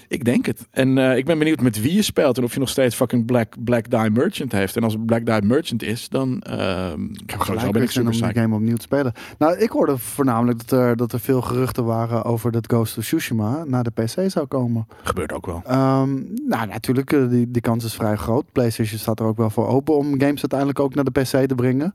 [0.10, 0.68] ik denk het.
[0.72, 3.26] En eh, ik ben benieuwd met wie je speelt en of je nog steeds fucking
[3.26, 4.76] Black, Black Die Merchant heeft.
[4.76, 8.06] En als het Black Die Merchant is, dan ehm Ik heb gelijk ben ik zin
[8.06, 9.14] om die game opnieuw te spelen.
[9.38, 13.04] Nou, ik hoorde voornamelijk dat er, dat er veel geruchten waren over dat Ghost of
[13.04, 14.88] Tsushima naar de PC zou komen.
[15.04, 15.62] Gebeurt ook wel.
[15.66, 16.14] Ehm,
[16.48, 18.52] nou, natuurlijk, eh, die, die kans is vrij groot.
[18.52, 21.56] PlayStation staat er ook wel voor open om games uiteindelijk ook naar de PC te
[21.56, 21.94] brengen.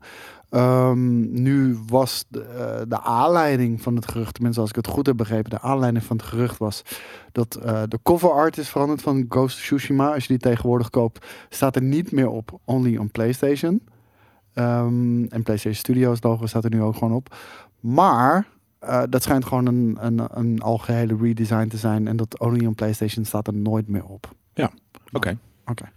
[0.55, 5.05] Ehm, nu was de, eh, de aanleiding van het gerucht, tenminste als ik het goed
[5.05, 6.81] heb begrepen, de aanleiding van het gerucht was
[7.31, 10.13] dat eh, de cover art is veranderd van Ghost of Tsushima.
[10.13, 13.81] Als je die tegenwoordig koopt, staat er niet meer op only on PlayStation.
[14.53, 17.35] Ehm, en PlayStation Studios logo staat er nu ook gewoon op.
[17.79, 18.47] Maar
[18.79, 22.07] eh, dat schijnt gewoon een, een, een algehele redesign te zijn.
[22.07, 24.35] En dat only on PlayStation staat er nooit meer op.
[25.11, 25.37] Oké.
[25.65, 25.91] Oké.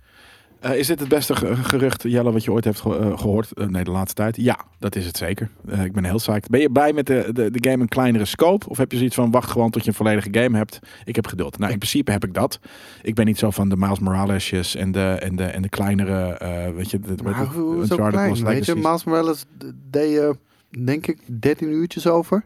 [0.61, 3.53] Eh, is dit het beste ge- gerucht, Jelle, wat je ooit hebt ge- eh, gehoord?
[3.53, 4.37] Eh, nee, de laatste tijd.
[4.37, 5.51] Ja, dat is het zeker.
[5.85, 6.49] Ik ben heel psyched.
[6.51, 8.69] Ben je blij met de, de, de game een kleinere scope?
[8.69, 10.79] Of heb je zoiets van, wacht gewoon tot je een volledige game hebt?
[11.05, 11.59] Ik heb geduld.
[11.59, 12.59] Nou, in principe heb ik dat.
[13.03, 16.37] Ik ben niet zo van de Miles Moralesjes en de, en de, en de kleinere,
[16.75, 17.01] weet je...
[17.01, 18.75] De, de- Maar hoe zo klein, weet je?
[18.75, 19.45] Miles Morales
[19.91, 20.37] deed je,
[20.85, 22.45] denk ik, 13 uurtjes over.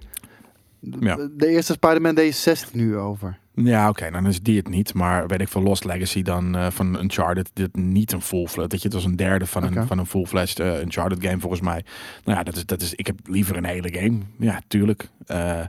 [0.85, 1.29] De, Ja.
[1.37, 3.39] de eerste Spider-Man deed je 16 uur over.
[3.55, 4.95] Ja, oké, dan is die het niet.
[4.95, 8.47] Maar weet ik van Lost Legacy dan eh, van Uncharted, dit niet een full.
[8.55, 11.41] Dat je het was een derde van een, van een full fledged eh, Uncharted game
[11.41, 11.85] volgens mij.
[12.25, 14.19] Nou ja, dat is, dat is, ik heb liever een hele game.
[14.39, 15.09] Ja, tuurlijk.
[15.27, 15.61] Eh,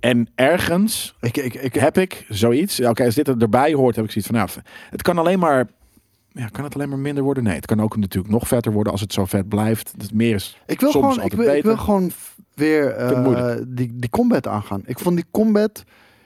[0.00, 2.80] en ergens Ik, ik, ik, heb ik zoiets.
[2.80, 4.50] Oké, als dit er erbij hoort, heb ik zoiets van, nou,
[4.90, 5.66] het kan alleen maar
[6.32, 7.42] ja, kan het alleen maar minder worden?
[7.42, 9.92] Nee, het kan ook natuurlijk nog vetter worden als het zo vet blijft.
[9.98, 11.78] Het meer is Ik wil gewoon, ik wil, ik wil beter.
[11.78, 12.10] gewoon
[12.56, 14.82] weer eh, die, die combat aangaan.
[14.84, 15.84] Ik vond die combat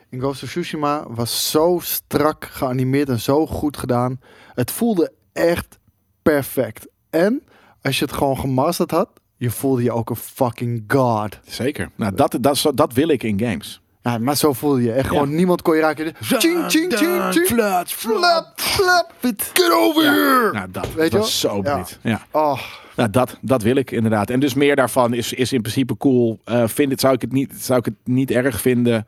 [0.08, 4.20] in Ghost of Tsushima was zo strak geanimeerd en zo goed gedaan.
[4.54, 5.78] Het voelde echt
[6.22, 6.86] perfect.
[7.10, 7.42] En
[7.82, 11.38] als je het gewoon gemasterd had, je voelde je ook een fucking god.
[11.44, 11.90] Zeker.
[11.96, 13.82] Nou, dat, dat, dat, dat wil ik in games.
[14.02, 15.34] Ja, maar zo voelde je echt gewoon.
[15.34, 16.12] Niemand kon je raken.
[16.20, 17.46] Ching, ching, ching, ching.
[17.46, 19.12] Flats, Flap, flap.
[19.52, 20.52] Get over here.
[20.52, 21.52] Nou, dat, Weet je dat is wel?
[21.52, 21.74] zo Ja.
[21.74, 21.98] breed.
[22.02, 22.26] Ja.
[22.30, 22.60] Oh,
[22.96, 24.30] Nou, dat, dat wil ik inderdaad.
[24.30, 26.40] En dus meer daarvan is, is in principe cool.
[26.44, 29.06] Eh vind het, zou, ik het niet, zou ik het niet erg vinden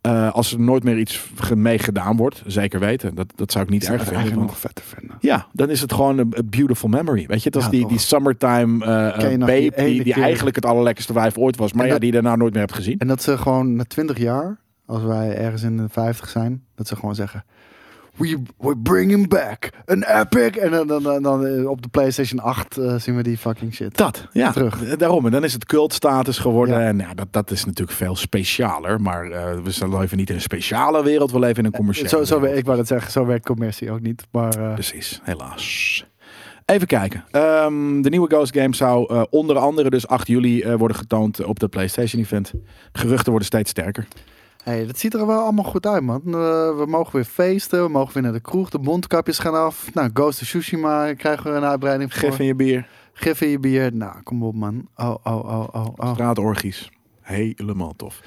[0.00, 2.42] eh, als er nooit meer iets mee gedaan wordt.
[2.46, 3.14] Zeker weten.
[3.14, 4.14] Dat, dat zou ik niet erg vinden.
[4.14, 5.16] eigenlijk nog vetter vinden.
[5.20, 7.26] Ja, dan is het gewoon een, beautiful memory.
[7.26, 7.90] Weet je, Ja, die, toch.
[7.90, 11.72] die summertime eh, eh, die die, ene die keer- eigenlijk het allerlekkerste wijf ooit was.
[11.72, 12.98] Maar ja, dat- die je daarna nooit meer hebt gezien.
[12.98, 16.86] En dat ze gewoon na 20 jaar, als wij ergens in de 50 zijn, dat
[16.88, 17.44] ze gewoon zeggen:
[18.18, 19.70] We, we bring him back.
[19.84, 20.56] Een epic.
[20.56, 23.74] En dan, dan, dan, dan, eh, op de PlayStation 8 eh, zien we die fucking
[23.74, 23.96] shit.
[23.96, 24.52] Dat, ja.
[24.52, 24.84] Terug.
[24.84, 25.24] Eh, Daarom.
[25.26, 26.80] En dan is het cultstatus geworden.
[26.80, 26.86] Ja.
[26.86, 29.00] En ja, dat, dat is natuurlijk veel specialer.
[29.00, 31.30] Maar eh, we zijn- leven niet in een speciale wereld.
[31.32, 32.58] We leven in een commerciële Zo, zo, wereld.
[32.58, 34.26] ik wou dat zeggen, zo werkt commercie ook niet.
[34.30, 36.06] Maar Precies, helaas.
[36.64, 37.24] Even kijken.
[37.30, 41.68] Ehm, de nieuwe Ghost Game zou onder andere dus 8 juli worden getoond op de
[41.68, 42.52] PlayStation Event.
[42.92, 44.06] Geruchten worden steeds sterker.
[44.68, 46.20] Hey, dat ziet er wel allemaal goed uit, man.
[46.24, 46.32] Eh,
[46.76, 49.94] we mogen weer feesten, we mogen weer naar de kroeg, de mondkapjes gaan af.
[49.94, 52.28] Nou, Ghost of Tsushima krijgen we een uitbreiding voor.
[52.28, 53.94] Gif in je bier, Gif in je bier.
[53.94, 54.88] Nou, kom op, man.
[54.96, 56.12] Oh, oh, oh, oh, oh.
[56.12, 56.90] straatorgies.
[57.20, 58.20] Helemaal tof.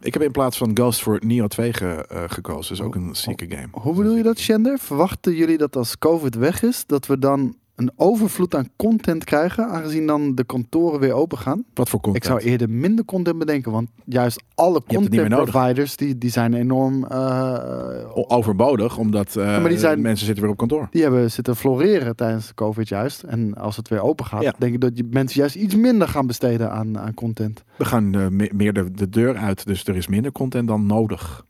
[0.00, 2.76] Ik heb in plaats van Ghost voor Neo 2 ge- eh, gekozen.
[2.76, 3.68] Dus ook een zieke game.
[3.70, 4.78] Hoe bedoel je dat, Shender?
[4.78, 9.68] Verwachten jullie dat als COVID weg is, dat we dan een overvloed aan content krijgen,
[9.68, 11.64] aangezien dan de kantoren weer open gaan?
[11.74, 12.24] Wat voor content?
[12.24, 17.04] Ik zou eerder minder content bedenken, want juist alle content providers, die, die zijn enorm...
[17.04, 20.86] eh, Overbodig, omdat eh, maar die zijn- mensen zitten weer op kantoor.
[20.90, 23.22] die hebben zitten floreren tijdens de COVID juist.
[23.22, 24.54] En als het weer open gaat, Ja.
[24.58, 27.64] denk ik dat je mensen juist iets minder gaan besteden aan, aan content.
[27.76, 31.44] We gaan me- meer de, de deur uit, dus er is minder content dan nodig.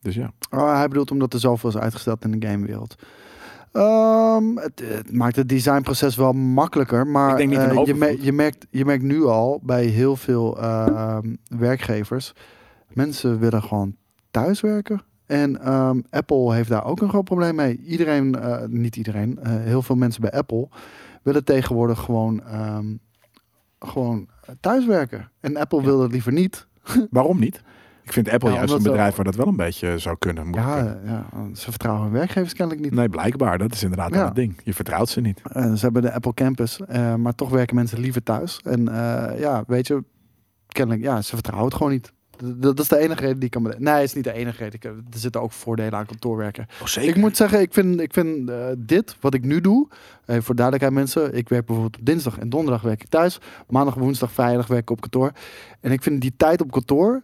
[0.00, 0.32] Dus ja.
[0.50, 2.94] Oh, hij bedoelt omdat er zoveel is uitgesteld in de gamewereld.
[3.74, 8.24] Ehm, het, het maakt het designproces wel makkelijker, maar Ik denk niet een eh, je,
[8.24, 12.32] je, merkt, je merkt nu al bij heel veel ehm, werkgevers,
[12.92, 13.96] mensen willen gewoon
[14.30, 15.02] thuiswerken.
[15.26, 17.80] En ehm, Apple heeft daar ook een groot probleem mee.
[17.86, 20.68] Iedereen, eh, niet iedereen, eh, heel veel mensen bij Apple
[21.22, 22.94] willen tegenwoordig gewoon, ehm,
[23.78, 24.28] gewoon
[24.60, 25.30] thuiswerken.
[25.40, 25.84] En Apple Ja.
[25.84, 26.66] wil dat liever niet.
[27.10, 27.62] Waarom niet?
[28.04, 30.46] Ik vind Apple Ja, juist een bedrijf waar dat wel een beetje zou kunnen.
[30.46, 31.00] Moet Ja, kunnen.
[31.06, 32.94] ja, ze vertrouwen hun werkgevers kennelijk niet.
[32.94, 33.58] Nee, blijkbaar.
[33.58, 34.24] Dat is inderdaad wel Ja.
[34.26, 34.60] het ding.
[34.64, 35.40] Je vertrouwt ze niet.
[35.52, 38.60] Eh, ze hebben de Apple Campus, eh, maar toch werken mensen liever thuis.
[38.64, 40.04] En eh, ja, weet je,
[40.68, 42.12] kennelijk, ja, ze vertrouwen het gewoon niet.
[42.56, 43.84] Dat is de enige reden die ik kan bedenken.
[43.86, 44.74] Nee, het is niet de enige reden.
[44.74, 46.66] Ik Er zitten ook voordelen aan kantoorwerken.
[46.80, 47.10] Oh, zeker.
[47.10, 49.88] Ik moet zeggen, ik vind, ik vind eh, dit, wat ik nu doe,
[50.24, 53.38] eh, voor duidelijkheid mensen, ik werk bijvoorbeeld op dinsdag en donderdag werk ik thuis.
[53.68, 55.32] Maandag, woensdag, vrijdag werk ik op kantoor.
[55.80, 57.22] En ik vind die tijd op kantoor,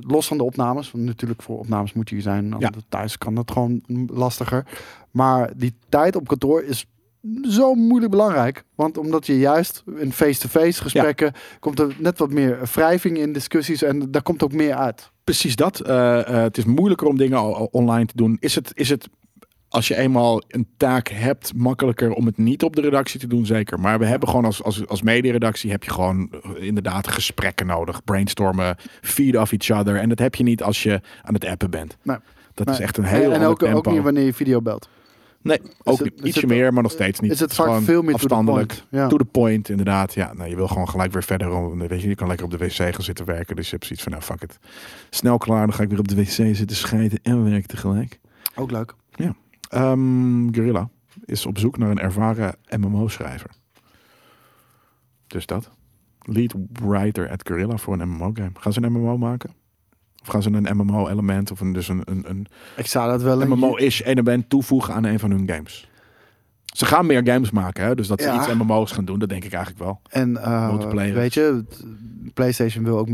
[0.00, 2.54] los van de opnames, want natuurlijk voor opnames moet je hier zijn.
[2.88, 4.66] Thuis kan dat gewoon lastiger.
[5.10, 6.86] Maar die tijd op kantoor is
[7.42, 8.64] zo moeilijk belangrijk.
[8.74, 13.82] Want omdat je juist in face-to-face gesprekken komt er net wat meer wrijving in discussies
[13.82, 15.10] en daar komt ook meer uit.
[15.24, 15.80] Precies dat.
[15.80, 18.36] Eh, eh, het is moeilijker om dingen online te doen.
[18.40, 19.08] Is het, is het,
[19.68, 23.46] als je eenmaal een taak hebt, makkelijker om het niet op de redactie te doen?
[23.46, 23.80] Zeker.
[23.80, 28.04] Maar we hebben gewoon als, als, als medieredactie heb je gewoon eh, inderdaad gesprekken nodig.
[28.04, 29.96] Brainstormen, feed off each other.
[29.96, 31.96] En dat heb je niet als je aan het appen bent.
[32.02, 32.16] Nee.
[32.54, 34.88] Dat is echt een heel en ander ook, ook niet wanneer je video belt.
[35.42, 37.30] Nee, ook het- ietsje het- meer, maar nog steeds niet.
[37.30, 38.66] Is het vaak veel meer to the afstandelijk.
[38.68, 38.86] point.
[38.90, 39.06] Ja.
[39.08, 40.14] To the point, inderdaad.
[40.14, 41.50] Ja, nou, je wil gewoon gelijk weer verder.
[41.52, 43.56] om- Weet je, je kan lekker op de wc gaan zitten werken.
[43.56, 44.58] Dus je hebt zoiets van, nou fuck it.
[45.10, 48.18] Snel klaar, dan ga ik weer op de wc zitten schijten en werken tegelijk.
[48.54, 48.94] Ook leuk.
[49.68, 50.88] Ehm Guerrilla
[51.24, 53.50] is op zoek naar een ervaren MMO-schrijver.
[55.26, 55.70] Dus dat.
[56.20, 58.50] Lead writer at Guerrilla voor een MMO-game.
[58.54, 59.50] Gaan ze een MMO maken?
[60.22, 62.46] Of gaan ze een MMO-element of een, dus een, een, een
[62.76, 65.90] Ik zou dat wel een MMO-ish element toevoegen aan een van hun games?
[66.78, 67.94] Ze gaan meer games maken, hè?
[67.94, 68.36] dus dat ze Ja.
[68.36, 70.00] iets MMO's gaan doen, dat denk ik eigenlijk wel.
[70.10, 71.64] En eh, weet je,
[72.34, 73.08] PlayStation wil ook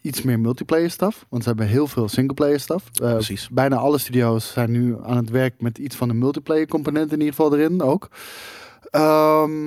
[0.00, 1.26] iets meer multiplayer stuff.
[1.28, 2.84] Want ze hebben heel veel singleplayer stuff.
[3.02, 3.48] Eh, Precies.
[3.48, 7.18] bijna alle studio's zijn nu aan het werk met iets van een multiplayer component in
[7.18, 8.08] ieder geval erin ook.
[8.90, 9.66] Ehm,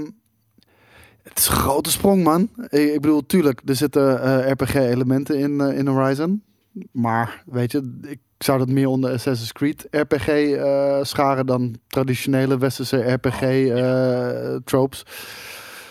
[1.24, 2.50] het is een grote sprong, man.
[2.70, 6.44] Ik, ik bedoel, tuurlijk, er zitten eh, RPG-elementen in, in Horizon.
[6.92, 12.58] Maar, weet je, ik zou dat meer onder Assassin's Creed RPG eh, scharen dan traditionele
[12.58, 15.04] westerse RPG-tropes.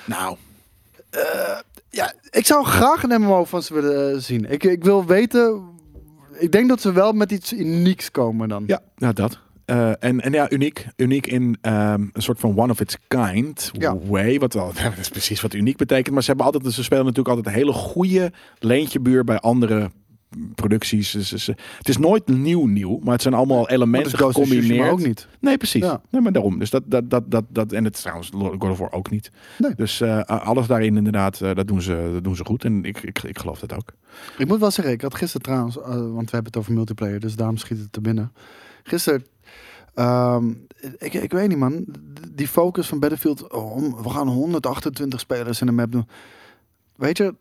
[0.05, 0.37] Nou,
[1.91, 4.51] Ja, ik zou graag een MMO van ze willen eh, zien.
[4.51, 5.63] Ik, ik wil weten.
[6.39, 8.65] Ik denk dat ze wel met iets unieks komen dan.
[8.67, 9.39] ja, nou dat.
[9.65, 10.87] Eh, en, en ja, uniek.
[10.97, 13.97] Uniek in ehm, een soort van one of its kind Ja.
[13.99, 14.39] way.
[14.39, 16.11] Wat wel, dat is precies wat uniek betekent.
[16.15, 19.91] Maar ze hebben altijd, ze spelen natuurlijk altijd een hele goede leentjebuur bij andere
[20.55, 21.11] producties.
[21.11, 24.91] Ze- ze- het is nooit nieuw nieuw, maar het zijn allemaal Maar elementen Tsushima gecombineerd.
[24.91, 25.29] ook niet.
[25.41, 25.83] Nee, precies.
[25.83, 26.01] Ja.
[26.11, 26.59] Nee, maar daarom.
[26.59, 29.31] Dus dat, dat, dat, dat, dat en het is trouwens God of War ook niet.
[29.59, 29.75] Nee.
[29.75, 32.65] Dus eh, alles daarin inderdaad, eh, dat, doen ze, dat doen ze goed.
[32.65, 33.93] En ik, ik, ik geloof dat ook.
[34.39, 36.01] Ik moet wel zeggen, ik had gisteren trouwens, eh, want
[36.31, 38.33] we hebben het over multiplayer, dus daarom schiet het er binnen.
[38.83, 39.25] Gisteren,
[39.95, 40.51] ehm,
[40.99, 41.85] ik, ik weet niet man,
[42.33, 46.09] die focus van Battlefield, oh, om- we gaan 128 spelers in de map doen.
[46.97, 47.35] Weet je,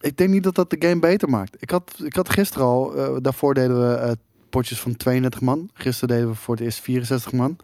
[0.00, 1.56] ik denk niet dat dat de game beter maakt.
[1.62, 4.12] Ik had, ik had gisteren al, eh, daarvoor deden we eh,
[4.50, 5.70] potjes van 32 man.
[5.72, 7.56] Gisteren deden we voor het eerst 64 man.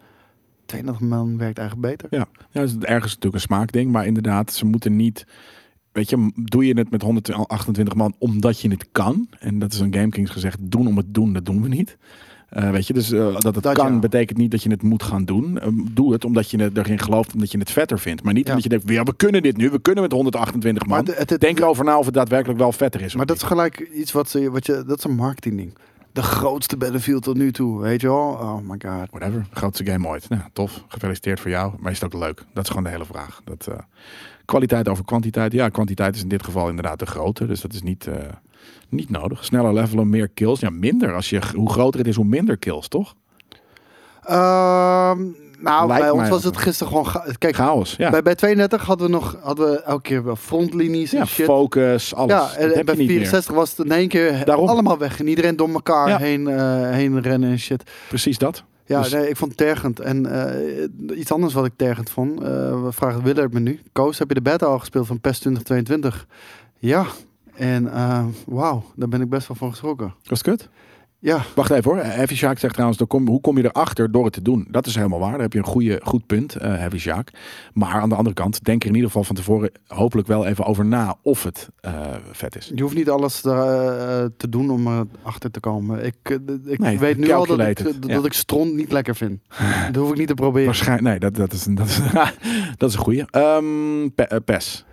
[0.65, 2.19] 32 man werkt eigenlijk beter.
[2.19, 3.91] Ja, ja dat is ergens natuurlijk een smaakding.
[3.91, 5.25] Maar inderdaad, ze moeten niet...
[5.91, 9.27] Weet je, doe je het met 128 man omdat je het kan?
[9.39, 11.97] En dat is een GameKings gezegd, doen om het doen, dat doen we niet.
[12.53, 13.99] Eh, weet je, dus eh, dat het Dat kan ja.
[13.99, 15.59] betekent niet dat je het moet gaan doen.
[15.59, 18.23] Eh, doe het omdat je erin gelooft, omdat je het vetter vindt.
[18.23, 18.49] Maar niet Ja.
[18.49, 20.97] omdat je denkt, ja, we kunnen dit nu, we kunnen met 128 man.
[21.03, 23.15] Maar het- het- Denk erover na of het daadwerkelijk wel vetter is.
[23.15, 23.45] Maar dat niet.
[23.45, 25.73] is gelijk iets wat ze, wat je, dat is een marketingding.
[26.11, 28.17] De grootste Battlefield tot nu toe, weet je wel?
[28.41, 29.07] Oh my god.
[29.09, 30.29] Whatever, grootste game ooit.
[30.29, 31.73] Nou, tof, gefeliciteerd voor jou.
[31.79, 32.45] Maar is het ook leuk?
[32.53, 33.41] Dat is gewoon de hele vraag.
[33.43, 33.77] Dat, eh,
[34.45, 35.51] kwaliteit over kwantiteit.
[35.51, 37.45] Ja, kwantiteit is in dit geval inderdaad de grote.
[37.45, 38.07] Dus dat is niet,
[38.89, 39.45] niet nodig.
[39.45, 40.59] Sneller levelen, meer kills.
[40.59, 41.13] Ja, minder.
[41.15, 43.13] Als je, hoe groter het is, hoe minder kills, toch?
[44.23, 45.21] Ehm,
[45.59, 47.07] nou, Lijkt bij ons was het gisteren gewoon...
[47.07, 48.09] ga- Kijk, Chaos, ja.
[48.09, 51.45] bij, bij 32 hadden we nog hadden we elke keer wel frontlinies ja, en shit.
[51.45, 52.31] focus, alles.
[52.33, 54.67] Ja, en, bij je niet 64 was het in één keer Daarom.
[54.67, 55.19] allemaal weg.
[55.19, 56.17] En iedereen door elkaar Ja.
[56.17, 57.83] heen, eh, heen rennen en shit.
[58.07, 58.63] Precies dat.
[58.85, 59.99] Ja, Dus- nee, ik vond het tergend.
[59.99, 60.25] En
[61.09, 62.39] eh, iets anders wat ik tergend vond.
[62.41, 62.45] eh,
[62.83, 63.79] we vragen Willard me nu.
[63.91, 66.27] Koos, heb je de beta al gespeeld van PES 2022?
[66.79, 67.05] Ja.
[67.55, 70.13] En eh, wauw, daar ben ik best wel van geschrokken.
[70.23, 70.69] Was het kut?
[71.19, 72.03] Ja, Wacht even hoor.
[72.03, 74.67] Heavy Shark zegt trouwens, kom, hoe kom je erachter door het te doen?
[74.69, 75.31] Dat is helemaal waar.
[75.31, 77.31] Daar heb je een goede, goed punt, eh Heavy Shark.
[77.73, 80.65] Maar aan de andere kant, denk er in ieder geval van tevoren hopelijk wel even
[80.65, 81.91] over na of het eh,
[82.31, 82.71] vet is.
[82.75, 83.51] je hoeft niet alles eh,
[84.37, 84.87] te doen om
[85.21, 86.05] erachter te komen.
[86.05, 86.35] Ik, eh,
[86.65, 88.19] ik Nee, weet nu al dat ik, dat ja.
[88.23, 89.39] ik stront niet lekker vind.
[89.91, 90.65] dat hoef ik niet te proberen.
[90.65, 91.99] Waarschijnlijk, nee, dat, dat, is, dat, is,
[92.77, 93.27] dat is een goede.
[93.31, 94.85] Ehm Pe- eh, PES.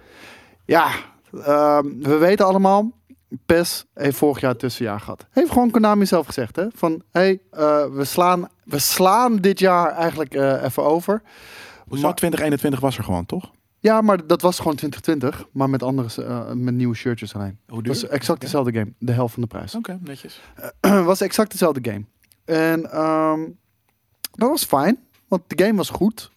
[0.64, 0.88] Ja,
[1.30, 2.98] we weten allemaal.
[3.46, 5.26] PES heeft vorig jaar tussenjaar gehad.
[5.30, 6.66] Heeft gewoon Konami zelf gezegd, hè?
[6.74, 11.22] Van, hé, hey, eh, we, slaan, we slaan dit jaar eigenlijk eh, even over.
[11.88, 12.02] Hoezo?
[12.02, 13.50] Maar- 2021 was er gewoon, toch?
[13.78, 17.58] Ja, maar dat was gewoon 2020, maar met andere, eh, met nieuwe shirtjes alleen.
[17.68, 19.74] Hoe Het was exact dezelfde game, de helft van de prijs.
[19.74, 20.40] Oké, netjes.
[20.80, 22.04] was exact dezelfde game.
[22.44, 23.40] En ehm,
[24.32, 24.98] dat was fijn,
[25.28, 26.30] want de game was goed.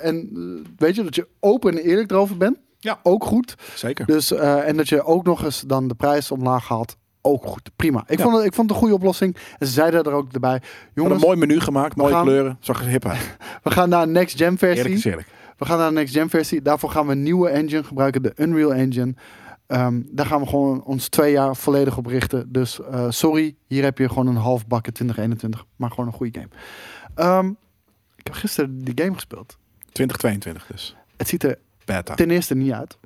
[0.00, 0.28] En
[0.76, 3.00] weet je, dat je open en eerlijk erover bent, Ja.
[3.02, 3.54] ook goed.
[3.74, 4.06] Zeker.
[4.06, 6.96] Dus, eh, en dat je ook nog eens dan de prijs omlaag haalt.
[7.22, 8.04] Ook goed, prima.
[8.06, 8.24] Ik, Ja.
[8.24, 9.36] vond het, ik vond het een goede oplossing.
[9.58, 10.62] En ze zeiden er ook erbij.
[10.94, 12.56] Jongens, een mooi menu gemaakt, mooie gaan- kleuren.
[12.60, 13.36] Zag er hip uit.
[13.62, 15.10] we gaan naar een next gen Eerlijk versie.
[15.10, 15.28] eerlijk.
[15.58, 16.62] We gaan naar een next gen versie.
[16.62, 19.14] Daarvoor gaan we een nieuwe engine gebruiken, de Unreal Engine.
[19.66, 22.52] Ehm, daar gaan we gewoon ons twee jaar volledig op richten.
[22.52, 25.64] Dus eh, sorry, hier heb je gewoon een half bakken 2021.
[25.76, 26.48] Maar gewoon een goede game.
[27.14, 27.46] Ehm,
[28.16, 29.58] ik heb gisteren die game gespeeld.
[29.92, 30.96] 2022 dus.
[31.16, 31.58] Het ziet er
[31.96, 32.14] Beta.
[32.14, 32.98] ten eerste niet uit.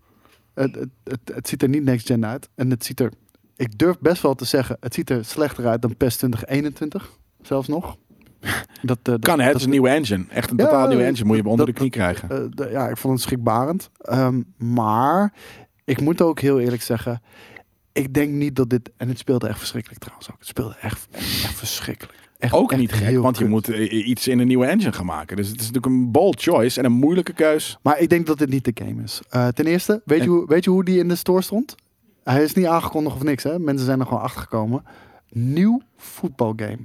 [0.55, 2.49] Het, het, het, het ziet er niet next gen uit.
[2.55, 3.13] En het ziet er,
[3.57, 7.11] ik durf best wel te zeggen, het ziet er slechter uit dan PES 2021.
[7.43, 7.97] Zelfs nog.
[8.83, 10.25] Dat, dat, Kan hè, het is een nieuwe engine.
[10.29, 11.27] Echt een Ja, totaal nieuwe engine.
[11.27, 12.53] Moet je onder de knie krijgen.
[12.55, 13.91] eh, ja, ik vond het schrikbarend.
[13.99, 15.33] Ehm, maar
[15.85, 17.23] ik moet ook heel eerlijk zeggen,
[17.93, 20.39] ik denk niet dat dit, en het speelde echt verschrikkelijk trouwens ook.
[20.39, 22.24] Het speelde echt, echt, echt verschrikkelijk.
[22.45, 25.07] Echt, Ook echt niet gek, want je moet eh, iets in een nieuwe engine gaan
[25.07, 25.37] maken.
[25.37, 27.79] Dus het is natuurlijk een bold choice en een moeilijke keus.
[27.83, 29.21] Maar ik denk dat dit niet de game is.
[29.29, 31.75] Eh, ten eerste, weet, En- je hoe, weet je hoe die in de store stond?
[32.25, 33.59] Hij is niet aangekondigd of niks, hè?
[33.59, 34.83] Mensen zijn er gewoon achter gekomen.
[35.31, 36.79] Nieuw voetbalgame.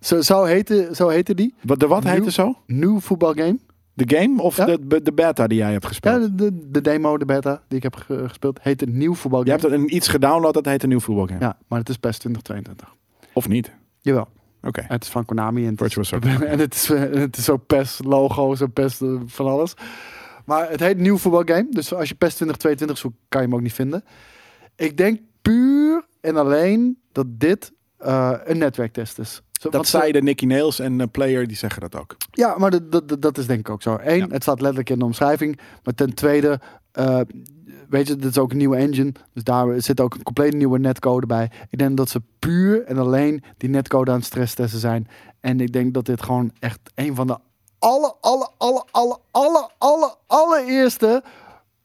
[0.00, 1.54] Zo, zo, heette, zo heette die.
[1.62, 2.54] Wat, de wat Nieuw- heet het zo?
[2.66, 3.58] Nieuw voetbalgame.
[3.94, 4.64] De game of Ja.
[4.64, 6.38] de, de beta die jij hebt Ja, gespeeld?
[6.38, 9.60] de, de, de demo, de beta die ik heb ge- gespeeld, heette Nieuw Je voetbalgame.
[9.60, 11.40] hebt een, iets gedownload, dat heet een nieuw voetbalgame.
[11.40, 12.94] Ja, maar het is best 2022.
[13.32, 13.72] Of niet?
[14.00, 14.28] Jawel.
[14.76, 16.10] Het is van Konami en het is,
[16.52, 19.74] en het is, eh, het is ook PES logo, zo PES eh, van alles.
[20.44, 21.66] Maar het heet nieuw voetbalgame.
[21.70, 24.04] Dus als je PES 2022 zoekt, kan je hem ook niet vinden.
[24.76, 29.42] Ik denk puur en alleen dat dit eh, een netwerktest is.
[29.52, 32.16] Zo, Dat zeiden Nicky Nails en uh, Player, die zeggen dat ook.
[32.30, 33.98] Ja, maar dat, dat, dat is denk ik ook zo.
[34.02, 34.26] Eén, Ja.
[34.28, 35.58] het staat letterlijk in de omschrijving.
[35.84, 36.60] Maar ten tweede,
[37.88, 39.12] weet je, dit is ook een nieuwe engine.
[39.34, 41.50] Dus daar zit ook een compleet nieuwe netcode bij.
[41.70, 45.08] Ik denk dat ze puur en alleen die netcode aan het stresstesten zijn.
[45.40, 47.36] En ik denk dat dit gewoon echt een van de
[47.78, 51.22] alle, alle, alle, alle, alle, alle, allereerste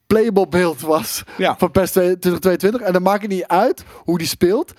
[0.07, 1.57] playable beeld was Ja.
[1.57, 2.81] van PES 2022.
[2.81, 4.73] En dan maakt het niet uit hoe die speelt.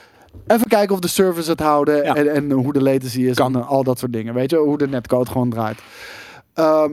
[0.47, 2.15] Even kijken of de servers het houden Ja.
[2.15, 3.55] en, en hoe de latency is Kan.
[3.55, 4.35] en eh, al dat soort dingen.
[4.35, 5.79] Weet je, hoe de netcode gewoon draait.
[6.55, 6.93] Ehm,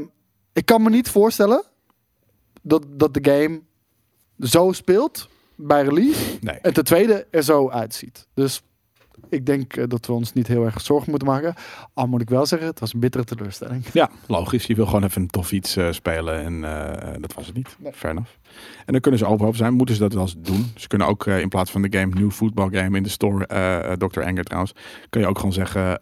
[0.53, 1.63] ik kan me niet voorstellen
[2.61, 3.61] dat, dat de game
[4.41, 6.37] zo speelt bij release.
[6.41, 6.55] Nee.
[6.55, 8.27] En ten tweede er zo uitziet.
[8.33, 8.61] Dus
[9.31, 11.53] ik denk eh, dat we ons niet heel erg zorgen moeten maken.
[11.93, 13.85] Al moet ik wel zeggen, het was een bittere teleurstelling.
[13.93, 14.65] Ja, logisch.
[14.65, 17.75] Je wil gewoon even een tof iets eh, spelen en eh, dat was het niet.
[17.79, 17.93] Nee.
[17.93, 18.31] Fair enough.
[18.85, 19.73] En dan kunnen ze open zijn.
[19.73, 20.71] Moeten ze dat wel eens doen.
[20.75, 23.47] Ze kunnen ook in plaats van de game New Football Game in de store,
[23.97, 24.21] Dr.
[24.21, 24.73] Anger trouwens,
[25.09, 25.97] kun je ook gewoon zeggen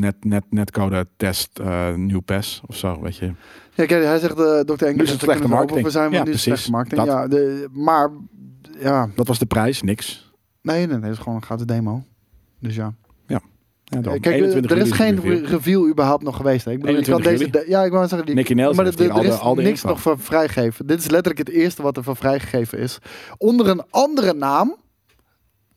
[0.00, 1.60] net, net, netcode test
[1.96, 3.32] New PES of zo, weet je.
[3.80, 4.84] Ja, kijk, hij zegt, eh Dr.
[4.84, 5.84] Engels, Nu is het slechte marketing.
[5.84, 7.06] We zijn, Ja, nu slechte marketing.
[7.06, 7.16] Dat.
[7.16, 8.10] Ja, de, maar
[8.80, 10.32] ja, Dat was de prijs, niks.
[10.62, 12.02] nee, nee, nee, het is gewoon een gratis demo.
[12.60, 12.94] Dus ja.
[13.92, 14.20] Ja, dan.
[14.20, 15.46] Kijk, eh, 21 er is geen review.
[15.46, 16.64] review überhaupt nog geweest.
[16.64, 16.70] Hè.
[16.70, 18.84] Ik bedoel, je kan 21 deze, de- ja, ik wou zeggen, die, Nicky Nelson maar
[18.84, 19.88] heeft er- al de- is al de niks info.
[19.88, 20.86] nog van vrijgegeven.
[20.86, 22.98] Dit is letterlijk het eerste wat er van vrijgegeven is.
[23.38, 24.76] Onder een andere naam.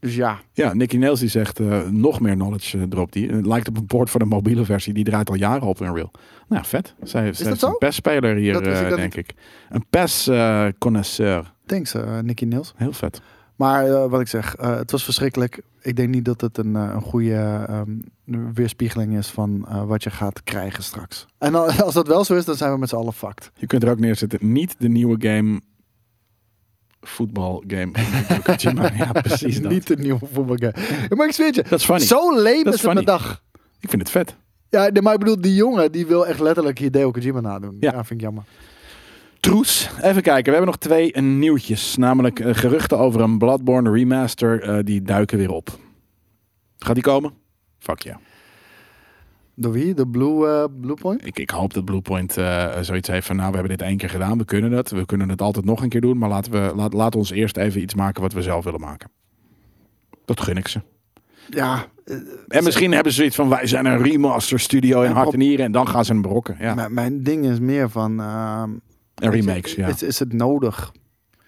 [0.03, 3.29] Dus ja, Ja, Nicky Nails die zegt eh, nog meer knowledge eh, dropt die.
[3.31, 4.93] Het lijkt op een poort voor de mobiele versie.
[4.93, 6.11] Die draait al jaren op Unreal.
[6.47, 6.95] Nou, vet.
[7.03, 9.33] Zij, zij dat is een PES-speler hier, Dat wist ik eh, dat denk ik.
[9.69, 11.53] Een PES-connoisseur.
[11.65, 12.73] thanks uh, Nicky Nils.
[12.75, 13.21] Heel vet.
[13.55, 15.61] Maar eh, wat ik zeg, eh, het was verschrikkelijk.
[15.81, 17.91] Ik denk niet dat het een, eh, een goede ehm,
[18.53, 21.25] weerspiegeling is van eh, wat je gaat krijgen straks.
[21.37, 23.51] En al- als dat wel zo is, dan zijn we met z'n allen fucked.
[23.55, 24.39] Je kunt er ook neerzetten.
[24.51, 25.61] Niet de nieuwe game.
[27.03, 27.91] Voetbalgame.
[28.97, 29.71] Ja, precies dat.
[29.71, 30.73] Niet de nieuwe voetbalgame.
[31.15, 32.01] Maar ik zweer je, Dat is funny.
[32.05, 33.43] zo leem is is het mijn dag.
[33.79, 34.35] Ik vind het vet.
[34.69, 37.77] Ja, maar ik bedoel, die jongen die wil echt letterlijk Hideo Kojima nadoen.
[37.79, 38.03] Ja, Ja.
[38.03, 38.43] vind ik jammer.
[39.39, 39.89] Troes.
[40.01, 40.43] Even kijken.
[40.43, 41.95] We hebben nog twee nieuwtjes.
[41.97, 44.61] Namelijk eh, geruchten over een Bloodborne remaster.
[44.61, 45.69] eh, die duiken weer op.
[46.77, 47.33] Gaat die komen?
[47.79, 48.19] Fuck ja.
[49.55, 49.93] Door wie?
[49.93, 51.25] De Blue, eh Blue Point?
[51.25, 54.09] Ik, ik hoop dat Bluepoint eh, zoiets heeft van, nou, we hebben dit één keer
[54.09, 54.91] gedaan, we kunnen het.
[54.91, 57.57] We kunnen het altijd nog een keer doen, maar laten we, laat, laat ons eerst
[57.57, 59.09] even iets maken wat we zelf willen maken.
[60.25, 60.81] Dat gun ik ze.
[61.49, 62.15] Ja, eh,
[62.47, 65.65] En misschien hebben ze zoiets van, wij zijn een remaster studio in hart en nieren
[65.65, 66.55] en dan gaan ze hem brokken.
[66.59, 68.19] Ja, mijn, mijn ding is meer van...
[68.19, 68.69] ehm,
[69.15, 69.87] je, remakes, ja.
[69.87, 70.91] Is, is het nodig?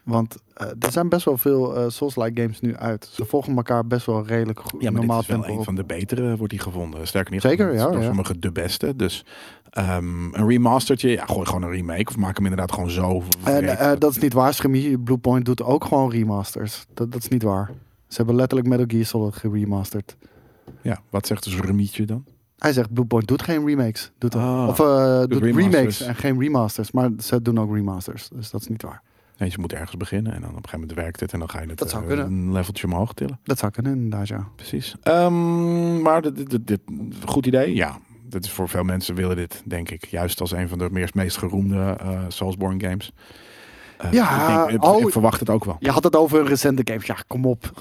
[0.06, 3.10] Want eh, er zijn best wel veel eh Souls-like games nu uit.
[3.12, 4.82] Ze volgen elkaar best wel redelijk goed.
[4.82, 5.64] Ja, maar normaal dit is wel een op.
[5.64, 7.08] van de betere, wordt die gevonden.
[7.08, 8.06] Sterker niet, Zeker, ja, door ja.
[8.06, 8.96] sommigen de beste.
[8.96, 9.26] Dus
[9.70, 13.24] ehm, een remastertje, ja, gooi gewoon een remake of maak hem inderdaad gewoon zo.
[13.44, 15.00] En eh, dat is niet waar, Schemie.
[15.00, 16.86] Bluepoint doet ook gewoon remasters.
[16.94, 17.72] Dat, dat is niet waar.
[18.08, 20.16] Ze hebben letterlijk Metal Gear Solid geremasterd.
[20.82, 22.26] ja, wat zegt dus Remietje dan?
[22.58, 24.12] Hij zegt Bluepoint doet geen remakes.
[24.18, 26.92] Doet Ah, of eh, doet remakes en geen remasters.
[26.92, 28.30] Maar ze doen ook remasters.
[28.30, 29.02] Dus dat is niet waar.
[29.38, 31.50] Nee, je moet ergens beginnen en dan op een gegeven moment werkt het en dan
[31.50, 33.40] ga je het Dat zou eh, een leveltje omhoog tillen.
[33.44, 34.48] Dat zou kunnen inderdaad, ja.
[34.56, 34.96] Precies.
[35.02, 36.80] Ehm, maar dit, dit,
[37.26, 38.00] goed idee, ja.
[38.30, 41.14] Dat is voor veel mensen willen dit, denk ik, juist als een van de meest,
[41.14, 43.12] meest geroemde eh Soulsborne games.
[43.98, 45.02] Eh, Ja, ik, denk, oh.
[45.02, 45.76] ik verwacht het ook wel.
[45.80, 47.00] Je had het over een recente game.
[47.04, 47.64] Ja, kom op.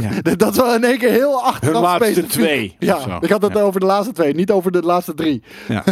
[0.00, 0.10] Ja.
[0.36, 2.30] dat is wel in één keer heel achteraf Hun laatste specifiek.
[2.30, 2.76] twee.
[2.78, 3.60] Ja, ik had het Ja.
[3.60, 5.42] over de laatste twee, niet over de laatste drie.
[5.68, 5.84] Ja.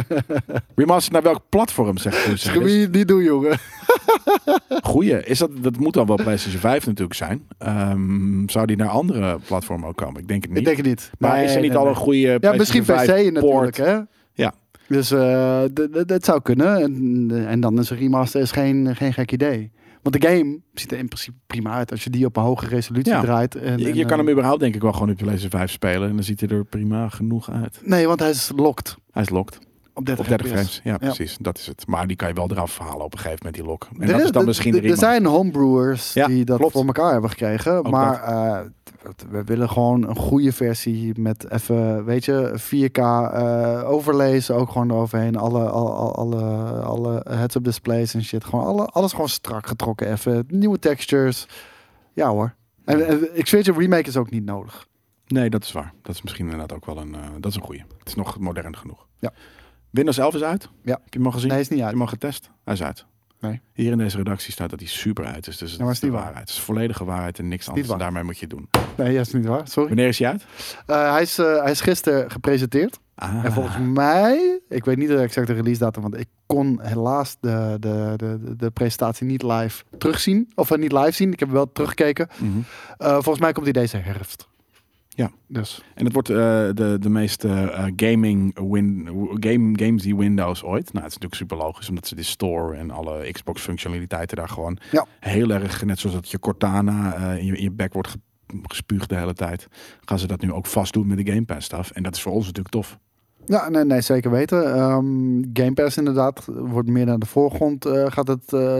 [0.74, 2.64] Remastered naar welk platform, zegt u?
[2.64, 3.58] Die niet doen, jongen?
[4.82, 5.24] Goeie.
[5.24, 7.46] Is dat, dat moet dan wel PlayStation 5 natuurlijk zijn.
[7.58, 10.20] Ehm, zou die naar andere platformen ook komen?
[10.20, 10.58] Ik denk het niet.
[10.58, 11.10] Ik denk het niet.
[11.18, 13.76] maar Nee, is er niet nee, al een goede Ja, misschien PlayStation 5 PC natuurlijk,
[13.76, 13.98] hè?
[14.88, 16.76] Dus eh, d- dat zou kunnen.
[16.82, 19.70] En, en dan is een remaster is geen, geen gek idee.
[20.02, 22.66] Want de game ziet er in principe prima uit als je die op een hoge
[22.66, 23.20] resolutie Ja.
[23.20, 23.54] draait.
[23.54, 25.70] En, Je, en, kan eh, hem überhaupt denk ik wel gewoon op je PlayStation 5
[25.70, 26.08] spelen.
[26.08, 27.80] En dan ziet hij er prima genoeg uit.
[27.84, 29.58] Nee, want hij is locked Hij is locked.
[29.94, 30.54] Op 30, Op 30 fps.
[30.56, 30.80] frames.
[30.84, 31.36] Ja, precies.
[31.40, 31.86] Dat is het.
[31.86, 33.88] Maar die kan je wel eraf halen op een gegeven moment, die lock.
[33.98, 36.72] En Er dat is- dan misschien er- de Er zijn homebrewers Ja, die dat klopt.
[36.72, 37.76] voor elkaar hebben gekregen.
[37.76, 38.60] Ook maar eh,
[39.30, 44.90] we willen gewoon een goede versie met even, weet je, 4K eh overlays ook gewoon
[44.90, 45.36] eroverheen.
[45.36, 46.42] Alle, alle, alle,
[46.80, 48.44] alle heads-up displays en shit.
[48.44, 50.44] Gewoon alle, alles gewoon strak getrokken even.
[50.48, 51.46] Nieuwe textures.
[52.12, 52.54] Ja hoor.
[52.84, 54.86] En, en ik zweer je, remake is ook niet nodig.
[55.26, 55.92] Nee, dat is waar.
[56.02, 57.84] Dat is misschien inderdaad ook wel een, eh, dat is een goeie.
[57.98, 59.06] Het is nog modern genoeg.
[59.18, 59.32] Ja.
[59.94, 60.68] Windows 11 is uit.
[60.82, 60.92] Ja.
[60.92, 61.48] Heb je hem al gezien?
[61.48, 61.96] Nee, is niet Heb uit.
[61.96, 62.50] je hem al getest?
[62.64, 63.06] Hij is uit.
[63.40, 63.60] Nee.
[63.72, 65.56] Hier in deze redactie staat dat hij super uit is.
[65.58, 66.24] Dus maar is is de niet waar.
[66.24, 66.48] waarheid.
[66.48, 67.88] Het is volledige waarheid en niks anders.
[67.88, 68.68] En daarmee moet je het doen.
[68.96, 69.68] Nee, dat is niet waar.
[69.68, 69.88] Sorry.
[69.88, 70.44] Wanneer is hij uit?
[70.86, 72.98] Eh, hij, is, eh, hij is gisteren gepresenteerd.
[73.14, 73.44] Ah.
[73.44, 77.76] En volgens mij, ik weet niet de exacte release datum, want ik kon helaas de,
[77.80, 80.52] de, de, de- presentatie niet live terugzien.
[80.54, 82.28] Of eh, niet live zien, ik heb wel teruggekeken.
[82.38, 82.58] Mhm.
[83.12, 84.48] Volgens mij komt hij deze herfst.
[85.14, 85.30] Ja.
[85.48, 86.36] Dus En het wordt eh,
[86.74, 89.08] de, de meeste eh, gaming win,
[89.40, 90.92] game, games die Windows ooit.
[90.92, 94.48] Nou, het is natuurlijk super logisch, omdat ze de store en alle Xbox functionaliteiten daar
[94.48, 95.06] gewoon Ja.
[95.20, 98.18] heel erg, net zoals dat je Cortana eh, in, je, in je bek wordt ge-
[98.62, 99.66] gespuugd de hele tijd,
[100.04, 101.90] gaan ze dat nu ook vast doen met de Game Pass stuff.
[101.90, 102.98] En dat is voor ons natuurlijk tof.
[103.46, 104.74] ja, nee, nee zeker weten.
[104.74, 108.78] Ehm, Game Pass inderdaad wordt meer naar de voorgrond eh, gaat het eh.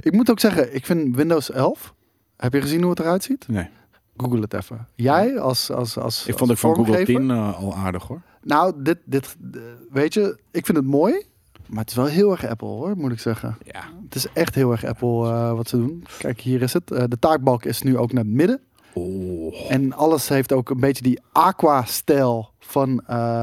[0.00, 1.94] Ik moet ook zeggen, ik vind Windows 11,
[2.36, 3.48] heb je gezien hoe het eruit ziet?
[3.48, 3.68] Nee.
[4.16, 4.86] Google het even.
[4.94, 7.20] Jij als als als Ik vond het van Google vormgever?
[7.20, 8.22] 10 eh, al aardig hoor.
[8.42, 9.60] Nou, dit dit eh,
[9.90, 11.24] weet je, ik vind het mooi,
[11.66, 13.56] maar het is wel heel erg Apple hoor, moet ik zeggen.
[13.64, 13.82] Ja.
[14.04, 16.04] Het is echt heel erg Apple eh, wat ze doen.
[16.18, 16.88] Kijk, hier is het.
[16.88, 18.60] De taakbalk is nu ook naar het midden.
[18.92, 19.70] Oh.
[19.70, 23.02] En alles heeft ook een beetje die aqua-stijl van,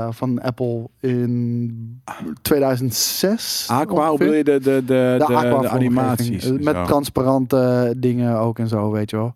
[0.09, 2.01] van Apple in
[2.41, 3.67] 2006.
[3.67, 6.51] Aqua, hoe bedoel je de, de, de, de, de, animaties?
[6.51, 9.35] Met transparante dingen ook en zo, weet je wel.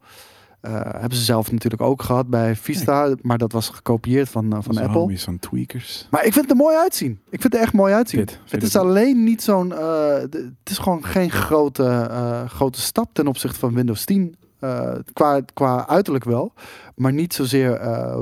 [0.61, 4.51] Eh, hebben ze zelf natuurlijk ook gehad bij Vista, maar dat was gekopieerd van, eh,
[4.51, 4.99] van Onze Apple.
[4.99, 6.07] homies van tweakers.
[6.11, 7.11] Maar ik vind het er mooi uitzien.
[7.11, 8.19] Ik vind het er echt mooi uitzien.
[8.19, 8.81] Dit, het is dit?
[8.81, 9.73] alleen niet zo'n.
[9.73, 12.09] eh, het is gewoon geen grote,
[12.47, 14.35] grote stap ten opzichte van Windows 10.
[14.59, 16.53] Eh, qua, qua uiterlijk wel,
[16.95, 17.79] maar niet zozeer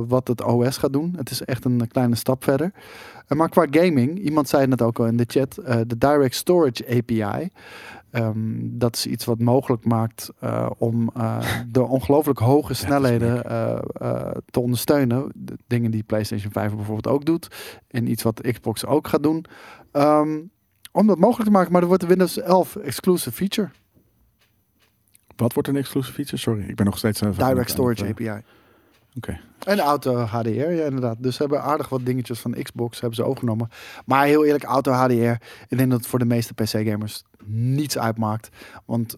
[0.07, 1.13] wat het OS gaat doen.
[1.17, 2.71] Het is echt een kleine stap verder.
[3.27, 5.55] Maar qua gaming, iemand zei het ook al in de chat,
[5.87, 7.49] de Direct Storage API.
[8.15, 11.37] Ehm, dat is iets wat mogelijk maakt eh, om eh,
[11.67, 15.31] de ongelooflijk hoge snelheden eh, te ondersteunen.
[15.35, 17.47] De dingen die PlayStation 5 bijvoorbeeld ook doet.
[17.87, 19.45] En iets wat Xbox ook gaat doen.
[19.91, 20.39] Ehm,
[20.91, 23.69] om dat mogelijk te maken, maar er wordt een Windows 11 exclusive feature.
[25.35, 26.37] Wat wordt een exclusive feature?
[26.37, 27.19] Sorry, ik ben nog steeds...
[27.19, 28.41] Direct Storage API.
[29.17, 29.39] Oké.
[29.65, 31.15] En auto HDR, ja inderdaad.
[31.19, 33.69] Dus ze hebben aardig wat dingetjes van Xbox hebben ze overgenomen.
[34.05, 38.49] Maar heel eerlijk, auto HDR, ik denk dat het voor de meeste PC-gamers niets uitmaakt.
[38.85, 39.15] Want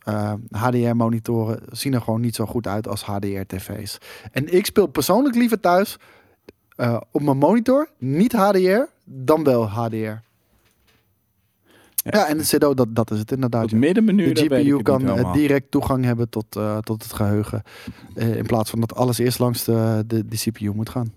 [0.51, 3.97] HDR-monitoren zien er gewoon niet zo goed uit als HDR-tv's.
[4.31, 5.97] En ik speel persoonlijk liever thuis
[6.77, 10.26] eh, op mijn monitor, niet HDR, dan wel HDR.
[12.09, 13.61] Ja, en het CDO, dat, dat is het inderdaad.
[13.61, 17.63] Het middenmenu, De GPU kan eh, direct toegang hebben tot, eh, tot het geheugen.
[18.15, 21.13] Eh, in plaats van dat alles eerst langs de, de, de CPU moet gaan.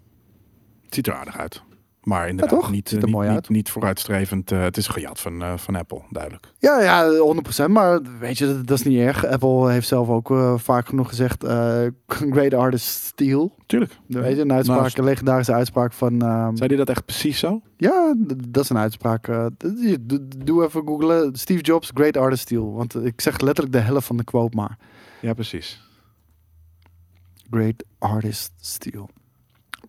[0.84, 1.62] Het ziet er aardig uit.
[2.00, 2.70] Maar inderdaad, toch?
[2.70, 3.48] niet, Ziet er niet, mooi niet, uit.
[3.48, 4.52] niet vooruitstrevend.
[4.52, 6.52] eh, het is gejat van, eh, van Apple, duidelijk.
[6.58, 7.68] Ja, ja, 100%.
[7.72, 9.26] Maar weet je, dat, dat is niet erg.
[9.26, 11.44] Apple heeft zelf ook eh, vaak genoeg gezegd:
[12.34, 13.54] Great artist steal.
[13.66, 13.98] Tuurlijk.
[14.06, 16.22] Weet je, een uitspraak, Nou, een legendarische uitspraak van.
[16.22, 17.60] ehm, Zei hij dat echt precies zo?
[17.76, 18.14] ja,
[18.48, 19.26] dat is een uitspraak.
[20.38, 21.36] doe even googlen.
[21.36, 22.72] Steve Jobs, Great artist steal.
[22.72, 24.78] Want ik zeg letterlijk de helft van de quote maar.
[25.20, 25.88] Ja, precies.
[27.50, 29.08] Great artist steal.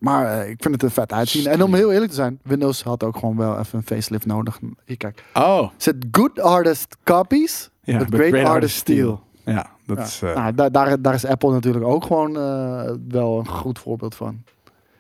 [0.01, 1.47] Maar eh, ik vind het er vet uitzien.
[1.47, 4.59] En om heel eerlijk te zijn, Windows had ook gewoon wel even een facelift nodig.
[4.85, 5.23] Hier, kijk.
[5.33, 9.23] Oh, Zet good artist copies, ja, but but great, artist steal.
[9.45, 10.03] Ja, dat Ja.
[10.03, 10.21] is...
[10.21, 14.15] eh, Nou, daar, daar, daar is Apple natuurlijk ook gewoon eh, wel een goed voorbeeld
[14.15, 14.43] van.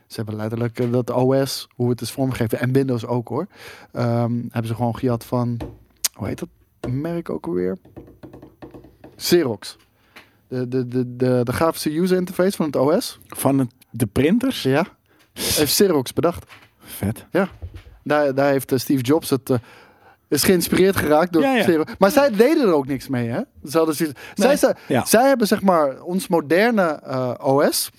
[0.07, 3.47] Ze hebben letterlijk dat OS, hoe het is vormgegeven, en Windows ook hoor.
[3.91, 5.57] ehm, hebben ze gewoon gehad van,
[6.13, 6.49] hoe heet dat
[6.91, 7.77] merk ook alweer?
[9.15, 9.77] Xerox.
[10.47, 13.19] De, de, de, de, de grafische user interface van het OS.
[13.27, 14.61] van het, de printers?
[14.63, 14.85] Ja.
[15.33, 16.51] Heeft Xerox bedacht.
[16.79, 17.25] Vet.
[18.03, 19.49] Daar, daar heeft eh, Steve Jobs het.
[19.49, 19.57] eh,
[20.27, 21.61] is geïnspireerd geraakt door Ja, ja.
[21.63, 21.93] Xerox.
[21.99, 23.41] Maar zij deden er ook niks mee, hè?
[23.69, 24.57] Ze hadden zoiets- zij, Nee.
[24.57, 25.05] zij, Ja.
[25.05, 27.89] zij hebben zeg maar ons moderne eh, OS.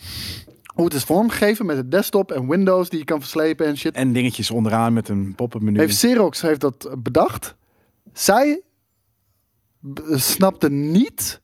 [0.74, 3.94] Hoe het is vormgegeven met het desktop en Windows die je kan verslepen en shit.
[3.94, 5.78] En dingetjes onderaan met een pop-up menu.
[5.78, 7.54] Heeft Xerox heeft dat bedacht.
[8.12, 8.62] Zij
[10.14, 11.40] snapten niet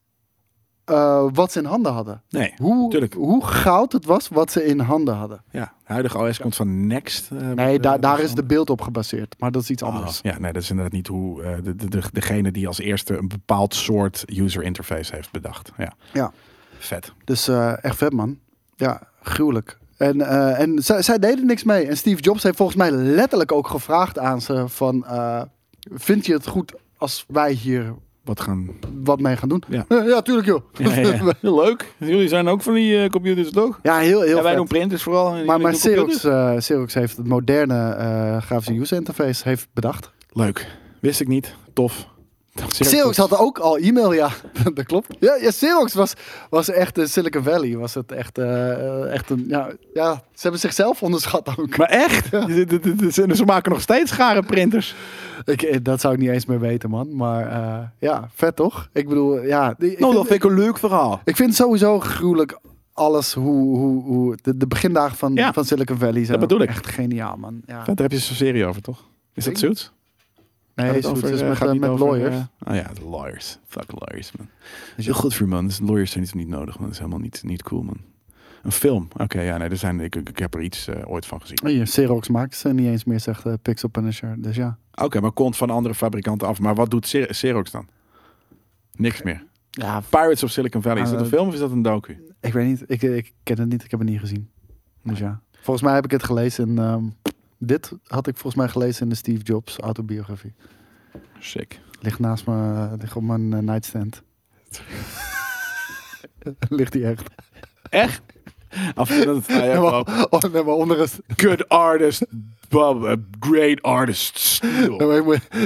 [0.89, 2.23] eh, wat ze in handen hadden.
[2.31, 3.15] nee, Hoe, tuurlijk.
[3.15, 5.43] hoe goud het was wat ze in handen hadden.
[5.51, 7.31] Ja, de huidige OS komt van Next.
[7.31, 9.35] eh, Nee, daar is de beeld op gebaseerd.
[9.39, 10.21] Maar dat is iets Oh, anders.
[10.23, 13.17] ja, nee, dat is inderdaad niet hoe eh, de, de, de, degene die als eerste
[13.19, 15.73] een bepaald soort user interface heeft bedacht.
[15.77, 16.33] Ja, Ja.
[16.79, 17.13] vet.
[17.25, 18.39] Dus echt vet, man.
[18.77, 19.79] Ja, gruwelijk.
[19.97, 20.21] En,
[20.57, 21.87] en zij, deden niks mee.
[21.87, 25.07] En Steve Jobs heeft volgens mij letterlijk ook gevraagd aan ze van...
[25.93, 27.95] vind je het goed als wij hier
[28.29, 28.69] Wat gaan...
[29.05, 29.63] wat mee gaan doen?
[29.69, 29.85] Ja.
[29.89, 30.63] Ja tuurlijk joh.
[30.73, 31.33] Ja, ja.
[31.63, 31.93] Leuk.
[31.99, 33.79] Jullie zijn ook van die eh, computers, toch?
[33.83, 34.57] Ja, heel, heel wij vet.
[34.57, 35.35] doen printers vooral.
[35.35, 40.13] en Maar, maar Xerox, eh, Xerox heeft het moderne eh, grafische user interface heeft bedacht.
[40.33, 40.67] Leuk.
[41.01, 41.55] Wist ik niet.
[41.73, 42.09] Tof.
[42.67, 44.31] Xerox had ook al e-mail, ja.
[44.75, 45.17] dat klopt.
[45.21, 46.13] Ja, ja Xerox was,
[46.51, 47.77] was echt in Silicon Valley.
[47.77, 49.45] Was het echt, eh, echt een...
[49.49, 51.77] Ja, ja, ze hebben zichzelf onderschat ook.
[51.77, 52.29] Maar echt?
[53.15, 54.95] Ze maken nog steeds gare printers.
[55.45, 57.17] Ik, eh, dat zou ik niet eens meer weten, man.
[57.17, 58.89] Maar eh, ja, vet toch?
[58.93, 59.75] Ik bedoel, ja.
[59.79, 61.21] Ik Nou, dat vind, ik een leuk verhaal.
[61.25, 62.59] ik vind sowieso gruwelijk
[62.93, 65.53] alles hoe, hoe, hoe de, de begindagen van, Ja.
[65.53, 66.69] van Silicon Valley zijn Dat bedoel ik.
[66.69, 67.61] echt geniaal, man.
[67.67, 67.85] Ja.
[67.85, 69.05] Vet, Daar heb je zo'n serie over, toch?
[69.35, 69.93] Is dat Suits?
[70.85, 72.35] Nee, het over, is eh, met, gaat eh, niet met over, lawyers.
[72.37, 73.59] eh, oh ja, de lawyers.
[73.67, 74.49] Fuck lawyers, man.
[74.97, 75.67] is heel goed voor je, man.
[75.67, 76.83] Dus lawyers zijn niet, niet nodig, man.
[76.85, 77.97] Dat is helemaal niet, niet cool, man.
[78.63, 79.09] Een film.
[79.17, 81.59] Oké, ja, nee, er zijn, ik, ik heb er iets eh, ooit van gezien.
[81.63, 84.35] Oh, Hier, Xerox maakt ze niet eens meer, zegt eh, Pixel Punisher.
[84.43, 84.79] Dus ja.
[84.95, 86.59] Oké, maar komt van andere fabrikanten af.
[86.61, 87.87] Maar wat doet Xer- Xerox dan?
[88.97, 89.45] Niks meer.
[89.71, 91.03] Ja, Pirates of Silicon Valley.
[91.03, 92.25] Is Ah, dat een dat- film of is dat een docu?
[92.41, 92.85] ik weet niet.
[92.87, 93.85] Ik, ik ken het niet.
[93.85, 94.49] Ik heb het niet gezien.
[95.03, 95.41] Dus ja.
[95.53, 96.79] Volgens mij heb ik het gelezen in...
[96.79, 97.05] ehm,
[97.59, 100.55] dit had ik volgens mij gelezen in de Steve Jobs autobiografie.
[101.39, 101.81] Sick.
[102.01, 104.23] Ligt naast me, ligt op mijn eh, nightstand.
[106.69, 107.31] ligt die echt.
[107.91, 108.23] Echt?
[108.95, 111.19] Af Ja, gewoon, maar, oh, maar onder is...
[111.37, 112.27] good artist,
[112.69, 114.61] Bob, great artist.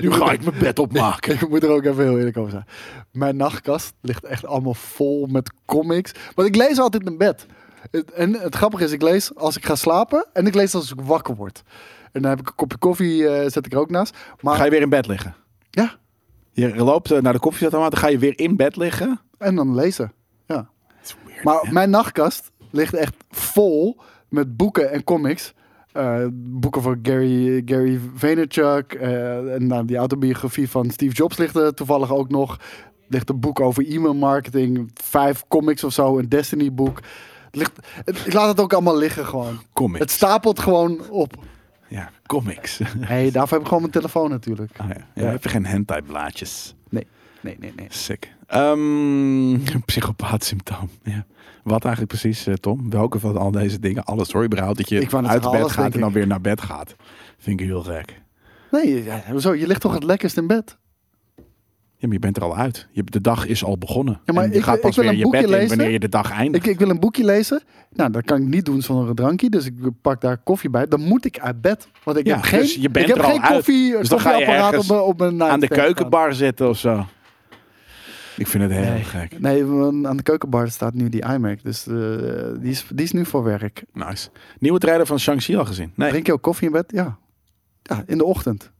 [0.00, 1.34] Nu ga ik mijn bed opmaken.
[1.34, 2.64] Ik moet er ook even heel eerlijk over zijn.
[3.10, 6.12] Mijn nachtkast ligt echt allemaal vol met comics.
[6.34, 7.46] Want ik lees altijd in bed.
[8.14, 11.00] En het grappige is, ik lees als ik ga slapen en ik lees als ik
[11.00, 11.62] wakker word.
[12.12, 14.16] En dan heb ik een kopje koffie, eh, zet ik er ook naast.
[14.40, 15.34] Maar Ga je weer in bed liggen?
[15.70, 15.94] ja,
[16.52, 19.20] Je loopt eh, naar de koffiezetaromaat, dan ga je weer in bed liggen.
[19.38, 20.12] en dan lezen.
[20.46, 20.68] Ja.
[21.26, 21.44] Weird.
[21.44, 25.52] Maar mijn nachtkast ligt echt vol met boeken en comics.
[25.92, 28.92] Eh, boeken van Gary, Gary Vaynerchuk.
[28.92, 32.56] en nou, die autobiografie van Steve Jobs ligt er toevallig ook nog.
[33.08, 34.90] ligt een boek over e-mail marketing.
[34.94, 36.18] Vijf comics of zo.
[36.18, 37.00] Een Destiny boek.
[37.54, 37.72] Ligt,
[38.04, 39.62] ik laat het ook allemaal liggen gewoon.
[39.72, 39.98] Comics.
[39.98, 41.44] Het stapelt gewoon op.
[41.88, 42.80] Ja, comics.
[42.98, 44.70] hey, daarvoor heb ik gewoon mijn telefoon natuurlijk.
[44.76, 45.06] Ah, ja.
[45.14, 46.74] Ja, heb je geen hentai blaadjes?
[46.88, 47.06] Nee,
[47.40, 47.86] nee, nee, nee.
[47.88, 48.34] Sick.
[48.46, 50.90] Ehm psychopaat symptoom.
[51.02, 51.24] Ja.
[51.62, 52.90] Wat eigenlijk precies, eh, Tom?
[52.90, 54.04] Welke van al deze dingen?
[54.04, 54.44] Alles hoor.
[54.44, 56.94] Überhaupt dat je Ik uit bed alles, gaat en dan weer naar bed gaat.
[57.38, 58.20] Vind ik heel gek.
[58.70, 59.54] Nee, ja, hoezo?
[59.54, 60.76] je ligt toch het lekkerst in bed?
[62.02, 62.88] Ja, maar je bent er al uit.
[62.90, 64.20] Je, de dag is al begonnen.
[64.24, 65.68] Ja, maar En je ik- gaat pas weer een je bed boekje in lezen.
[65.68, 66.64] wanneer je de dag eindigt.
[66.66, 67.62] Ik, ik wil een boekje lezen.
[67.92, 69.50] Nou, dat kan ik niet doen zonder een drankje.
[69.50, 70.86] Dus ik pak daar koffie bij.
[70.86, 71.88] Dan moet ik uit bed.
[72.04, 74.08] Want ik Ja, heb geen, dus je bent ik heb er al geen koffie, Dus
[74.08, 77.06] dan ga je ergens op, mijn- op mijn Aan de keukenbar zitten of zo.
[78.36, 79.02] Ik vind het heel Nee.
[79.04, 79.40] gek.
[79.40, 79.62] Nee,
[80.06, 81.62] aan de keukenbar staat nu die iMac.
[81.62, 81.94] Dus eh,
[82.60, 83.84] die, is, die is nu voor werk.
[83.92, 84.28] Nice.
[84.58, 85.92] Nieuwe trailer van Shang-Chi al gezien?
[85.94, 86.08] Nee.
[86.10, 86.84] Drink je ook koffie in bed?
[86.94, 87.18] Ja.
[87.82, 88.70] Ja, in de ochtend.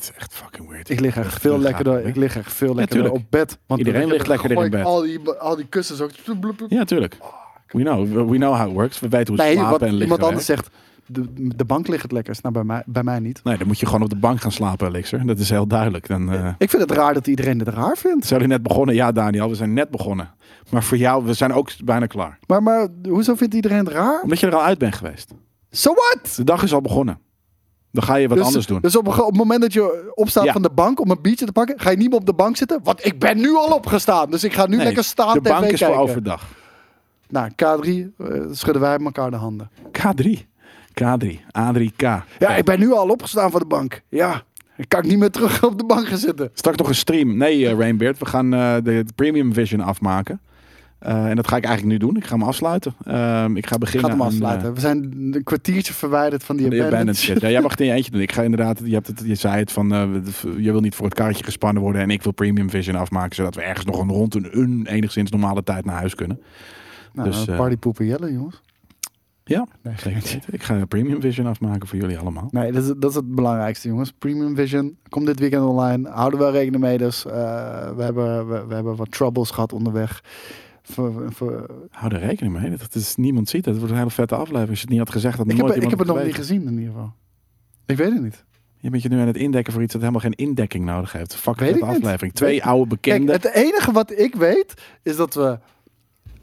[0.00, 0.88] Is echt fucking weird.
[0.90, 3.58] Ik lig echt veel lekkerder, ik lig echt veel lekkerder op bed.
[3.66, 4.84] Want Iedereen ligt lekkerder in bed.
[4.84, 6.10] Al die, al die kussens ook.
[6.68, 7.16] Ja, tuurlijk.
[7.66, 9.00] We know, we know how it works.
[9.00, 10.70] We weten hoe Nee, slapen en liggen iemand anders zegt,
[11.06, 12.42] de, de bank ligt het lekkerst.
[12.42, 13.40] Nou, bij mij, bij mij niet.
[13.44, 15.26] Nee, dan moet je gewoon op de bank gaan slapen, Elixir.
[15.26, 16.08] Dat is heel duidelijk.
[16.08, 18.26] Dan eh, Ik vind het raar dat iedereen het raar vindt.
[18.26, 18.94] zijn we net begonnen.
[18.94, 20.30] Ja, Daniel, we zijn net begonnen.
[20.70, 22.38] Maar voor jou, we zijn ook bijna klaar.
[22.46, 24.20] Maar, maar hoezo vindt iedereen het raar?
[24.22, 25.30] Omdat je er al uit bent geweest.
[25.70, 26.34] So what?
[26.36, 27.18] De dag is al begonnen.
[27.92, 28.80] Dan ga je wat dus, anders doen.
[28.80, 30.52] Dus op, op het moment dat je opstaat Ja.
[30.52, 32.56] van de bank om een biertje te pakken, ga je niet meer op de bank
[32.56, 32.80] zitten.
[32.82, 34.30] Want ik ben nu al opgestaan.
[34.30, 35.96] Dus ik ga nu Nee, lekker staan de tv bank is kijken.
[35.96, 36.48] voor overdag.
[37.28, 37.88] Nou, K3
[38.18, 39.70] eh, schudden wij elkaar de handen.
[39.98, 40.28] K3.
[41.02, 41.26] K3.
[41.58, 42.02] A3K.
[42.38, 44.02] Ja, ik ben nu al opgestaan van de bank.
[44.08, 44.42] Ja,
[44.76, 46.50] dan kan ik niet meer terug op de bank gaan zitten.
[46.54, 47.36] Straks nog een stream.
[47.36, 48.18] Nee, eh, Rainbeard.
[48.18, 50.40] We gaan eh, de Premium Vision afmaken.
[51.00, 52.16] Eh, en dat ga ik eigenlijk nu doen.
[52.16, 52.94] Ik ga hem afsluiten.
[53.04, 54.68] Ehm, ik ga beginnen Gaat hem aan, afsluiten.
[54.68, 54.96] eh, We zijn
[55.32, 57.20] een kwartiertje verwijderd van die abandoned.
[57.20, 58.20] Ja, jij mag het in je eentje doen.
[58.20, 60.08] Ik ga inderdaad, je, hebt het, je zei het van, eh,
[60.58, 63.54] je wil niet voor het karretje gespannen worden en ik wil Premium Vision afmaken, zodat
[63.54, 66.40] we ergens nog een rond een, een enigszins normale tijd naar huis kunnen.
[67.12, 68.60] Nou, Dus, partypoepen jelle, jongens.
[69.44, 70.54] Ja, Nee, zeker.
[70.54, 72.48] Ik ga Premium Vision afmaken voor jullie allemaal.
[72.50, 74.12] Nee, dat is, dat is het belangrijkste, jongens.
[74.18, 76.08] Premium Vision komt dit weekend online.
[76.10, 76.98] Houden we rekening mee.
[76.98, 77.32] Dus eh,
[77.96, 80.22] we, hebben, we, we hebben wat troubles gehad onderweg.
[80.90, 82.70] Voor, Hou er rekening mee.
[82.76, 83.64] Dat is niemand ziet.
[83.64, 83.68] het.
[83.74, 84.68] Het wordt een hele vette aflevering.
[84.68, 86.34] Als je het niet had gezegd, had ik nooit heb, ik heb het nog niet
[86.34, 87.12] gezien, in ieder geval.
[87.86, 88.44] Ik weet het niet.
[88.78, 91.34] Je bent je nu aan het indekken voor iets dat helemaal geen indekking nodig heeft.
[91.34, 91.82] Fuck de niet.
[91.82, 92.32] aflevering.
[92.34, 93.34] Twee Weet- oude Kijk, bekenden.
[93.34, 95.58] het enige wat ik weet is dat we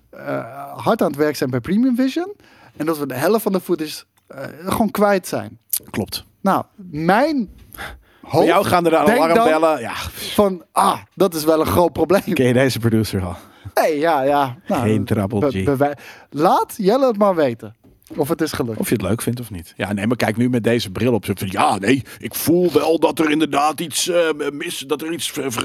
[0.09, 2.33] eh, hard aan het werk zijn bij Premium Vision.
[2.75, 5.59] En dat we de helft van de footage eh, gewoon kwijt zijn.
[5.89, 6.25] Klopt.
[6.41, 7.83] Nou, mijn Bij
[8.21, 9.79] hoofd jou gaan er de alarmbellen.
[9.79, 12.21] Ja, van, ah, dat is wel een groot probleem.
[12.33, 13.35] ken je deze producer al?
[13.73, 14.57] Nee, ja, ja.
[14.67, 15.97] Nou, Geen be- bewij-
[16.29, 17.75] Laat Jelle het maar weten.
[18.15, 18.79] Of het is gelukt.
[18.79, 19.73] Of je het leuk vindt of niet.
[19.77, 21.25] Ja, nee, maar kijk nu met deze bril op.
[21.35, 25.31] Ja, nee, ik voel wel dat er inderdaad iets eh, mis, dat er iets...
[25.31, 25.63] ver-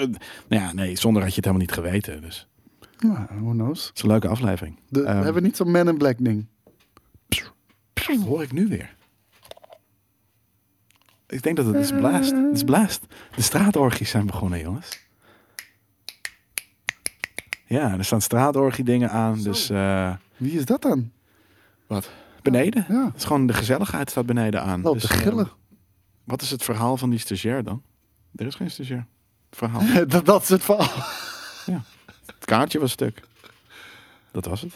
[0.48, 2.20] Nou ja, nee, zonder had je het helemaal niet geweten.
[2.20, 2.48] Dus
[2.80, 3.90] het Ja, who knows.
[3.94, 4.78] is een leuke aflevering.
[4.88, 6.46] De, Ehm, we hebben niet zo'n Man in Black ding.
[8.06, 8.94] Dat hoor ik nu weer.
[11.28, 12.30] Ik denk dat het is blast.
[12.32, 13.00] Het is blast.
[13.34, 15.01] De straatorgies zijn begonnen, jongens.
[17.72, 19.42] Ja, er staan straatorgie dingen aan.
[19.42, 21.10] Dus eh, Wie is dat dan?
[21.86, 22.10] wat?
[22.42, 22.84] Beneden?
[22.88, 24.82] Ja, Het is gewoon de gezelligheid staat beneden aan.
[24.82, 25.44] loopt Dus, te gillen.
[25.44, 25.50] eh,
[26.24, 27.82] wat is het verhaal van die stagiair dan?
[28.36, 29.06] Er is geen stagiair.
[29.50, 29.82] Verhaal.
[30.06, 31.02] dat, dat is het verhaal.
[32.26, 33.20] Het kaartje was stuk.
[34.30, 34.72] Dat was het.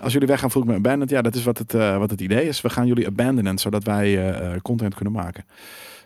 [0.00, 1.10] Als jullie weggaan, vroeg ik me abandoned.
[1.10, 2.60] Ja, dat is wat het, eh, wat het idee is.
[2.60, 5.44] We gaan jullie abandonen, zodat wij eh, eh, content kunnen maken.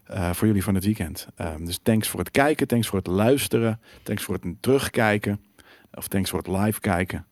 [0.05, 1.27] eh, voor jullie van het weekend.
[1.37, 5.41] Ehm, dus thanks voor het kijken, thanks voor het luisteren, thanks voor het terugkijken.
[5.95, 7.27] Of thanks het live kijken.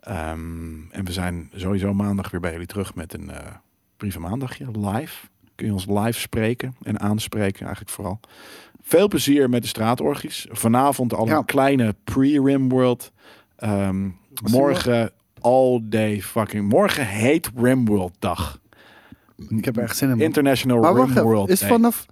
[0.00, 3.46] Ehm, en we zijn sowieso maandag weer bij jullie terug met een eh
[3.96, 5.26] brieven maandagje live.
[5.54, 8.20] Kun je ons live spreken en aanspreken eigenlijk vooral.
[8.82, 10.46] Veel plezier met de straatorgies.
[10.50, 11.36] Vanavond al Ja.
[11.36, 13.12] een kleine pre-Rimworld.
[13.56, 14.08] Ehm
[14.50, 15.10] morgen
[15.40, 16.68] all day fucking...
[16.68, 18.60] Morgen heet Rimworld dag.
[19.48, 20.16] Ik heb er echt zin in.
[20.16, 20.26] man.
[20.26, 21.68] International Rimworld is Day.
[21.68, 22.06] vanaf...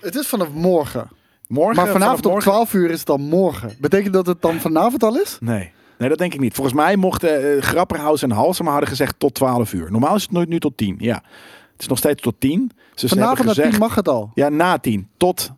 [0.00, 1.10] Het is vanaf morgen.
[1.52, 3.76] Morgen, Maar vanavond vanaf om 12 uur is het dan morgen.
[3.80, 5.36] Betekent dat het dan vanavond al is?
[5.40, 5.72] Nee.
[5.98, 6.54] Nee, dat denk ik niet.
[6.54, 9.90] Volgens mij mochten uh, Grapperhaus en Halsema hadden gezegd tot 12 uur.
[9.90, 10.96] Normaal is het nooit nu tot 10.
[10.98, 11.14] Ja,
[11.72, 12.70] het is nog steeds tot 10.
[12.94, 14.30] Dus ze Vanavond gezegd, 10 mag het al.
[14.34, 15.50] Ja, na 10 tot,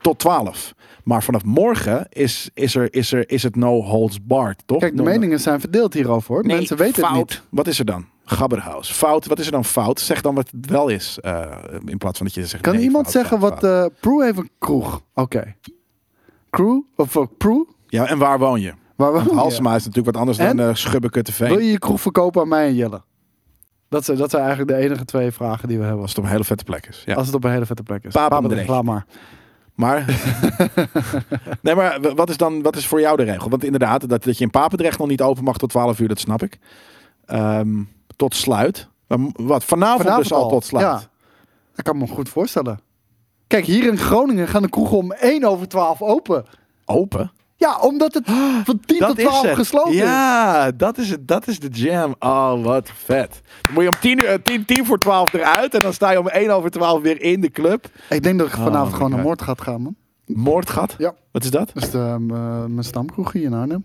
[0.00, 0.74] tot 12.
[1.04, 4.78] Maar vanaf morgen is, is, er, is, er, is het no holds barred, toch?
[4.78, 6.46] Kijk, de meningen zijn verdeeld hierover hoor.
[6.46, 7.18] Nee, Mensen weten fout.
[7.18, 7.42] het niet.
[7.50, 8.06] Wat is er dan?
[8.30, 8.92] Gabberhaus.
[8.92, 9.26] Fout.
[9.26, 10.00] Wat is er dan fout?
[10.00, 11.18] Zeg dan wat het wel is.
[11.20, 11.46] eh,
[11.84, 12.62] in plaats van dat je zegt.
[12.62, 13.60] Kan nee, iemand fout, zeggen fout, wat...
[13.70, 13.92] fout.
[13.92, 15.02] eh Prue heeft een kroeg.
[15.14, 15.54] Oké.
[16.50, 16.80] Crew?
[16.96, 17.66] Of uh, Prue?
[17.86, 18.72] Ja, en waar woon je?
[18.96, 19.34] Waar woon je?
[19.34, 20.56] Halsema is natuurlijk wat anders En?
[20.56, 21.48] dan uh, Schubbekutteveen.
[21.48, 23.02] Wil je je kroeg verkopen aan mij en Jelle?
[23.88, 26.00] Dat zijn, dat zijn eigenlijk de enige twee vragen die we hebben.
[26.00, 27.02] Als het op een hele vette plek is.
[27.06, 27.14] Ja.
[27.14, 28.12] Als het op een hele vette plek is.
[28.12, 28.68] Papendrecht.
[28.68, 29.06] Laat maar.
[29.74, 30.04] Maar,
[31.62, 33.50] nee, maar wat is dan wat is voor jou de regel?
[33.50, 36.18] Want inderdaad, dat, dat je in Papendrecht nog niet open mag tot 12 uur, dat
[36.18, 36.58] snap ik.
[37.26, 37.82] Ehm,
[38.20, 38.88] tot sluit.
[39.06, 40.86] Wat, vanavond, Vanavond dus al, al, tot sluit.
[40.86, 41.00] ja.
[41.74, 42.80] Dat kan me goed voorstellen.
[43.46, 46.44] Kijk, hier in Groningen gaan de kroegen om 1 over 12 open.
[46.84, 47.32] Open?
[47.56, 48.30] Ja, omdat het
[48.68, 49.98] van 10 tot 12 gesloten is.
[49.98, 52.14] Ja, dat is, het, dat is de jam.
[52.18, 53.40] Oh, wat vet.
[53.62, 56.18] Dan moet je om 10, uur, 10, 10 voor 12 eruit en dan sta je
[56.18, 57.88] om 1 over 12 weer in de club.
[58.10, 59.26] Ik denk dat ik vanavond Oh my gewoon naar God.
[59.26, 59.96] Moordgat ga, man.
[60.26, 60.94] Moordgat?
[60.98, 61.14] Ja.
[61.32, 61.70] Wat is dat?
[61.74, 62.16] Dat is de, eh,
[62.64, 63.84] mijn stamkroeg hier in Arnhem.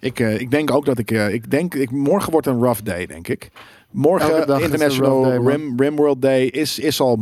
[0.00, 2.80] Ik, eh, ik denk ook dat ik, eh, ik denk, ik, morgen wordt een rough
[2.82, 3.50] day, denk ik.
[3.90, 5.36] Morgen International day.
[5.38, 7.18] Rim, Rimworld Day is, is, al,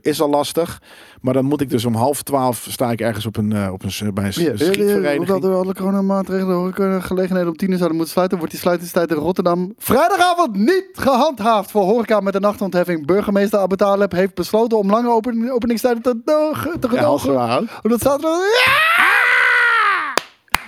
[0.00, 0.82] is al lastig.
[1.20, 3.82] Maar dan moet ik dus om half twaalf sta ik ergens op een, eh, op
[3.82, 5.18] een, bij een Ja, schietvereniging.
[5.20, 6.52] Omdat door alle coronamaatregelen de
[6.82, 11.70] horecagelegenheden om 10 uur zouden moeten sluiten, wordt die sluitingstijd in Rotterdam vrijdagavond niet gehandhaafd
[11.70, 13.06] voor horeca met een nachtontheffing.
[13.06, 16.50] Burgemeester Abu Taleb heeft besloten om lange open, openingstijden te, te,
[16.80, 17.36] Ja, gedogen.
[17.36, 17.68] houden.
[17.82, 18.38] Omdat zaterdag...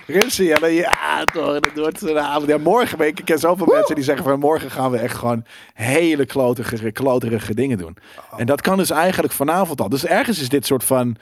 [0.07, 2.49] Ruzie, ja, maar ja, toch, dat wordt zo'n avond.
[2.49, 5.45] Ja, morgen, weet ik, ken zoveel mensen die zeggen van morgen gaan we echt gewoon
[5.75, 7.97] hele kloterige, kloterige dingen doen.
[8.37, 9.89] En dat kan dus eigenlijk vanavond al.
[9.89, 11.17] Dus ergens is dit soort van,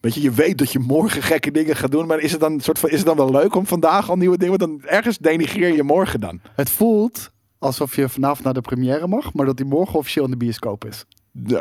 [0.00, 2.52] weet je, je weet dat je morgen gekke dingen gaat doen, maar is het dan,
[2.52, 4.90] een soort van, is het dan wel leuk om vandaag al nieuwe dingen, want dan
[4.90, 6.40] ergens denigreer je morgen dan.
[6.54, 10.30] Het voelt alsof je vanavond naar de première mag, maar dat die morgen officieel in
[10.30, 11.04] de bioscoop is.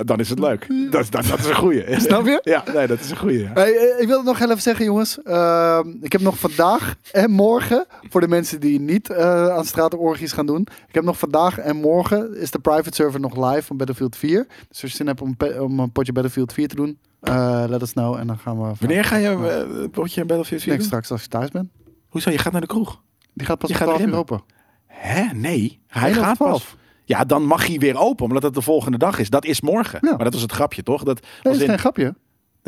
[0.06, 0.68] Dan is het leuk.
[0.92, 2.00] Dat, is- dat, dat is een goeie.
[2.00, 2.40] Snap je?
[2.44, 3.40] Ja, nee, dat is een goeie.
[3.40, 3.52] ja.
[3.54, 5.22] Hey, eh, ik wil het nog heel even zeggen, jongens.
[5.24, 10.32] Ehm, ik heb nog vandaag en morgen, voor de mensen die niet eh, aan straatorgies
[10.32, 10.62] gaan doen.
[10.88, 14.46] Ik heb nog vandaag en morgen is de private server nog live van Battlefield 4.
[14.68, 17.82] Dus als je zin hebt om, om een potje Battlefield 4 te doen, eh let
[17.82, 18.16] us know.
[18.16, 18.72] En dan gaan we...
[18.80, 21.70] Wanneer ga je een potje Battlefield 4 Nee, straks als je thuis bent.
[22.10, 22.30] Hoezo?
[22.30, 23.02] Je gaat naar de kroeg?
[23.34, 24.20] Die gaat pas Je om gaat 12 uur erin.
[24.20, 24.42] open.
[24.86, 25.24] Hè?
[25.34, 25.80] Nee.
[25.88, 26.76] Hij Eén gaat pas.
[27.06, 27.20] 12.
[27.22, 29.30] Ja, dan mag hij weer open, omdat het de volgende dag is.
[29.30, 30.00] Dat is morgen.
[30.02, 30.10] Ja.
[30.16, 31.04] Maar dat was het grapje, toch?
[31.04, 32.04] Dat dat is in- geen grapje.
[32.04, 32.14] nee,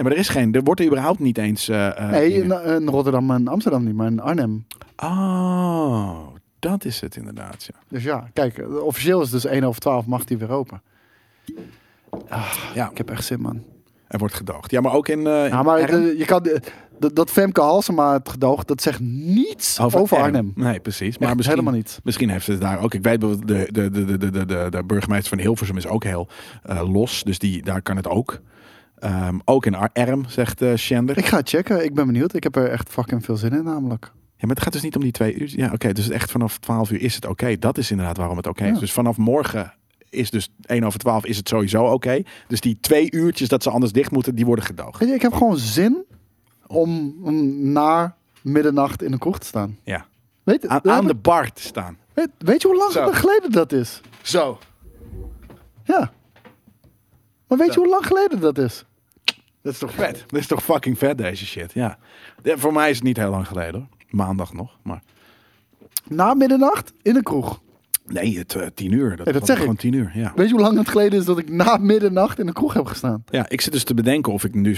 [0.06, 0.54] maar er is geen.
[0.54, 1.70] Er wordt er überhaupt niet eens.
[1.70, 4.66] eh, eh, Nee, in, in Rotterdam en Amsterdam niet, maar in Arnhem.
[5.04, 6.18] Oh,
[6.60, 7.64] dat is het inderdaad.
[7.64, 7.80] Ja.
[7.88, 10.82] Dus ja, kijk, eh, officieel is dus 1 over 12 mag die weer open.
[12.74, 13.64] ja, Ik heb echt zin, man.
[14.08, 14.72] er wordt gedoogd.
[14.72, 15.28] Ja, maar ook in.
[15.28, 15.80] eh Ja, maar
[16.18, 16.48] je kan,
[17.00, 20.18] de- dat Femke Halsema het gedoogd, dat zegt niets over.
[20.18, 20.52] Arnhem.
[20.56, 21.18] Nee, precies.
[21.18, 22.00] Maar misschien, helemaal niet.
[22.04, 22.94] misschien heeft het daar ook.
[22.94, 26.28] Ik weet de, de, de, de, de, de, de burgemeester van Hilversum is ook heel
[26.64, 27.24] eh, los.
[27.24, 28.42] Dus die, daar kan het ook.
[29.00, 31.18] Ehm, ook in Ar- Erm, zegt eh Schender.
[31.18, 31.84] Ik ga het checken.
[31.84, 32.34] Ik ben benieuwd.
[32.34, 34.12] Ik heb er echt fucking veel zin in namelijk.
[34.14, 35.54] Ja, maar het gaat dus niet om die twee uur.
[35.56, 35.94] Ja, oké.
[35.94, 37.58] dus echt vanaf 12 uur is het oké.
[37.58, 38.74] Dat is inderdaad waarom het oké is.
[38.74, 38.80] Ja.
[38.80, 39.74] Dus vanaf morgen
[40.10, 42.22] is dus 1 over 12 is het sowieso oké.
[42.48, 45.02] Dus die twee uurtjes dat ze anders dicht moeten, die worden gedoogd.
[45.02, 46.06] Ik heb gewoon zin
[46.68, 49.78] om, om na middernacht in een kroeg te staan.
[49.84, 50.06] Ja.
[50.44, 51.98] Weet, Aan, aan de bar te staan.
[52.14, 53.12] weet, weet je hoe lang Zo.
[53.12, 54.02] geleden dat is?
[54.22, 54.60] Zo.
[55.84, 56.12] Ja.
[57.48, 57.74] Maar weet Zo.
[57.74, 58.86] je hoe lang geleden dat is?
[59.62, 60.24] Dat is toch vet?
[60.28, 61.74] Dat is toch fucking vet deze shit.
[61.74, 61.98] Ja.
[62.44, 63.88] Ja, voor mij is het niet heel lang geleden hoor.
[64.10, 64.78] Maandag nog.
[64.82, 65.02] Maar
[66.08, 67.62] Na middernacht in een kroeg.
[68.08, 69.16] Nee, het, eh, tien uur.
[69.16, 69.62] Dat, dat was zeg ik.
[69.62, 70.12] gewoon tien uur.
[70.14, 70.32] Ja.
[70.36, 72.86] Weet je hoe lang het geleden is dat ik na middernacht in een kroeg heb
[72.86, 73.24] gestaan?
[73.30, 74.78] ja, ik zit dus te bedenken of ik nu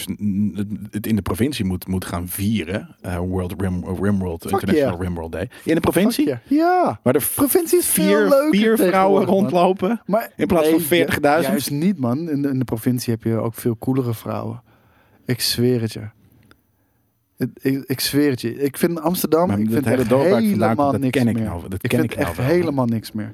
[0.91, 2.95] het in de provincie moet, moet gaan vieren.
[3.01, 5.01] Eh, World Rim, Rimworld, International yeah.
[5.01, 5.49] Rimworld Day.
[5.63, 6.25] In de provincie?
[6.25, 6.39] Yeah.
[6.47, 6.99] Ja.
[7.03, 10.01] Waar er Provincie is veel vier, leuker vier vrouwen rondlopen.
[10.05, 11.19] Maar, In plaats van 40.000?
[11.21, 12.29] Juist niet, man.
[12.29, 14.61] In de, in de provincie heb je ook veel coolere vrouwen.
[15.25, 16.07] Ik zweer het je.
[17.61, 18.55] Ik, ik zweer het je.
[18.55, 21.35] Ik vind Amsterdam, Maar ik vind hele echt dorp vandaan helemaal dat niks ken ik
[21.35, 21.43] meer.
[21.45, 22.45] nou- dat ik ken vind ik nou echt wel.
[22.47, 23.33] helemaal niks meer.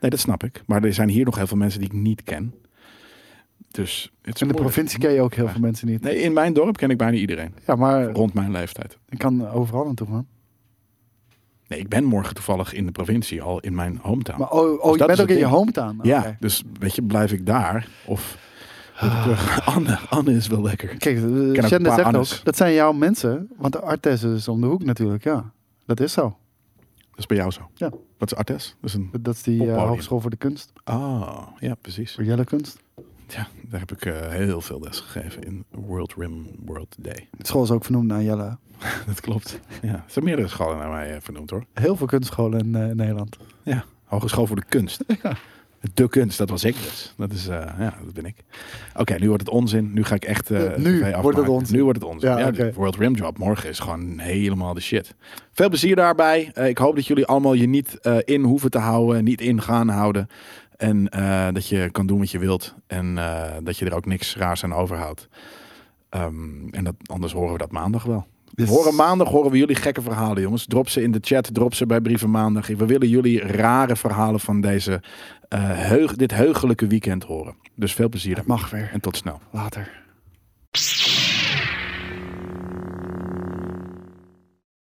[0.00, 0.62] Nee, dat snap ik.
[0.66, 2.54] Maar er zijn hier nog heel veel mensen die ik niet ken.
[3.70, 4.60] Dus In de moeilijk.
[4.64, 6.00] provincie ken je ook heel veel mensen niet.
[6.02, 7.54] Nee, in mijn dorp ken ik bijna iedereen.
[7.66, 8.98] Ja, maar Rond mijn leeftijd.
[9.08, 10.26] ik kan overal naartoe gaan.
[11.68, 14.38] Nee, ik ben morgen toevallig in de provincie, al in mijn hometown.
[14.38, 15.98] Maar oh, oh Dus je bent ook in je hometown.
[16.02, 17.88] ja, dus weet je, blijf ik daar?
[18.06, 18.38] Of
[19.08, 19.64] terug?
[19.74, 20.96] Anne, Anne is wel lekker.
[20.96, 22.38] Kijk, uh, paar zegt Annes.
[22.38, 23.48] ook, dat zijn jouw mensen.
[23.56, 25.52] Want de Artes is om de hoek natuurlijk, ja.
[25.86, 26.36] Dat is zo.
[27.10, 27.70] Dat is bij jou zo.
[27.74, 27.90] Ja.
[28.18, 28.76] Wat is Artes?
[28.80, 29.10] Dat is een...
[29.20, 29.86] Dat is die eh.
[29.86, 30.72] Hogeschool voor de Kunst.
[30.84, 32.14] Ah, ja, precies.
[32.14, 32.78] Voor Jelle Kunst.
[33.34, 37.28] Ja, daar heb ik eh, heel veel les gegeven in World Rim World Day.
[37.36, 38.56] De school is ook vernoemd naar Jelle.
[39.06, 39.60] Dat klopt.
[39.82, 41.64] Ja, er zijn meerdere scholen naar mij eh, vernoemd hoor.
[41.72, 43.36] Heel veel kunstscholen in eh, Nederland.
[43.62, 45.04] Ja, Hogeschool voor de Kunst.
[45.94, 47.14] De kunst, dat was ik dus.
[47.16, 48.36] Dat is, eh, ja, dat ben ik.
[48.96, 49.92] Oké, nu wordt het onzin.
[49.92, 50.50] Nu ga ik echt.
[50.50, 51.76] Eh, nu wordt het onzin.
[51.76, 52.30] Nu wordt het onzin.
[52.30, 55.14] Ja, Ja, World Rim Job morgen is gewoon helemaal de shit.
[55.52, 56.50] Veel plezier daarbij.
[56.54, 59.88] Eh, ik hoop dat jullie allemaal je niet in hoeven te houden, niet in gaan
[59.88, 60.28] houden.
[60.76, 61.04] En
[61.52, 62.74] dat je kan doen wat je wilt.
[62.86, 63.14] En
[63.62, 65.28] dat je er ook niks raars aan overhoudt.
[66.08, 68.26] Ehm, en dat, anders horen we dat maandag wel.
[68.60, 70.66] Dus- horen maandag horen we jullie gekke verhalen, jongens.
[70.66, 72.66] Drop ze in de chat, drop ze bij Brieven Maandag.
[72.66, 75.02] We willen jullie rare verhalen van deze,
[75.48, 77.54] eh, heug, dit heugelijke weekend horen.
[77.74, 78.90] Dus veel plezier mag weer.
[78.92, 79.40] en tot snel.
[79.50, 79.98] Later.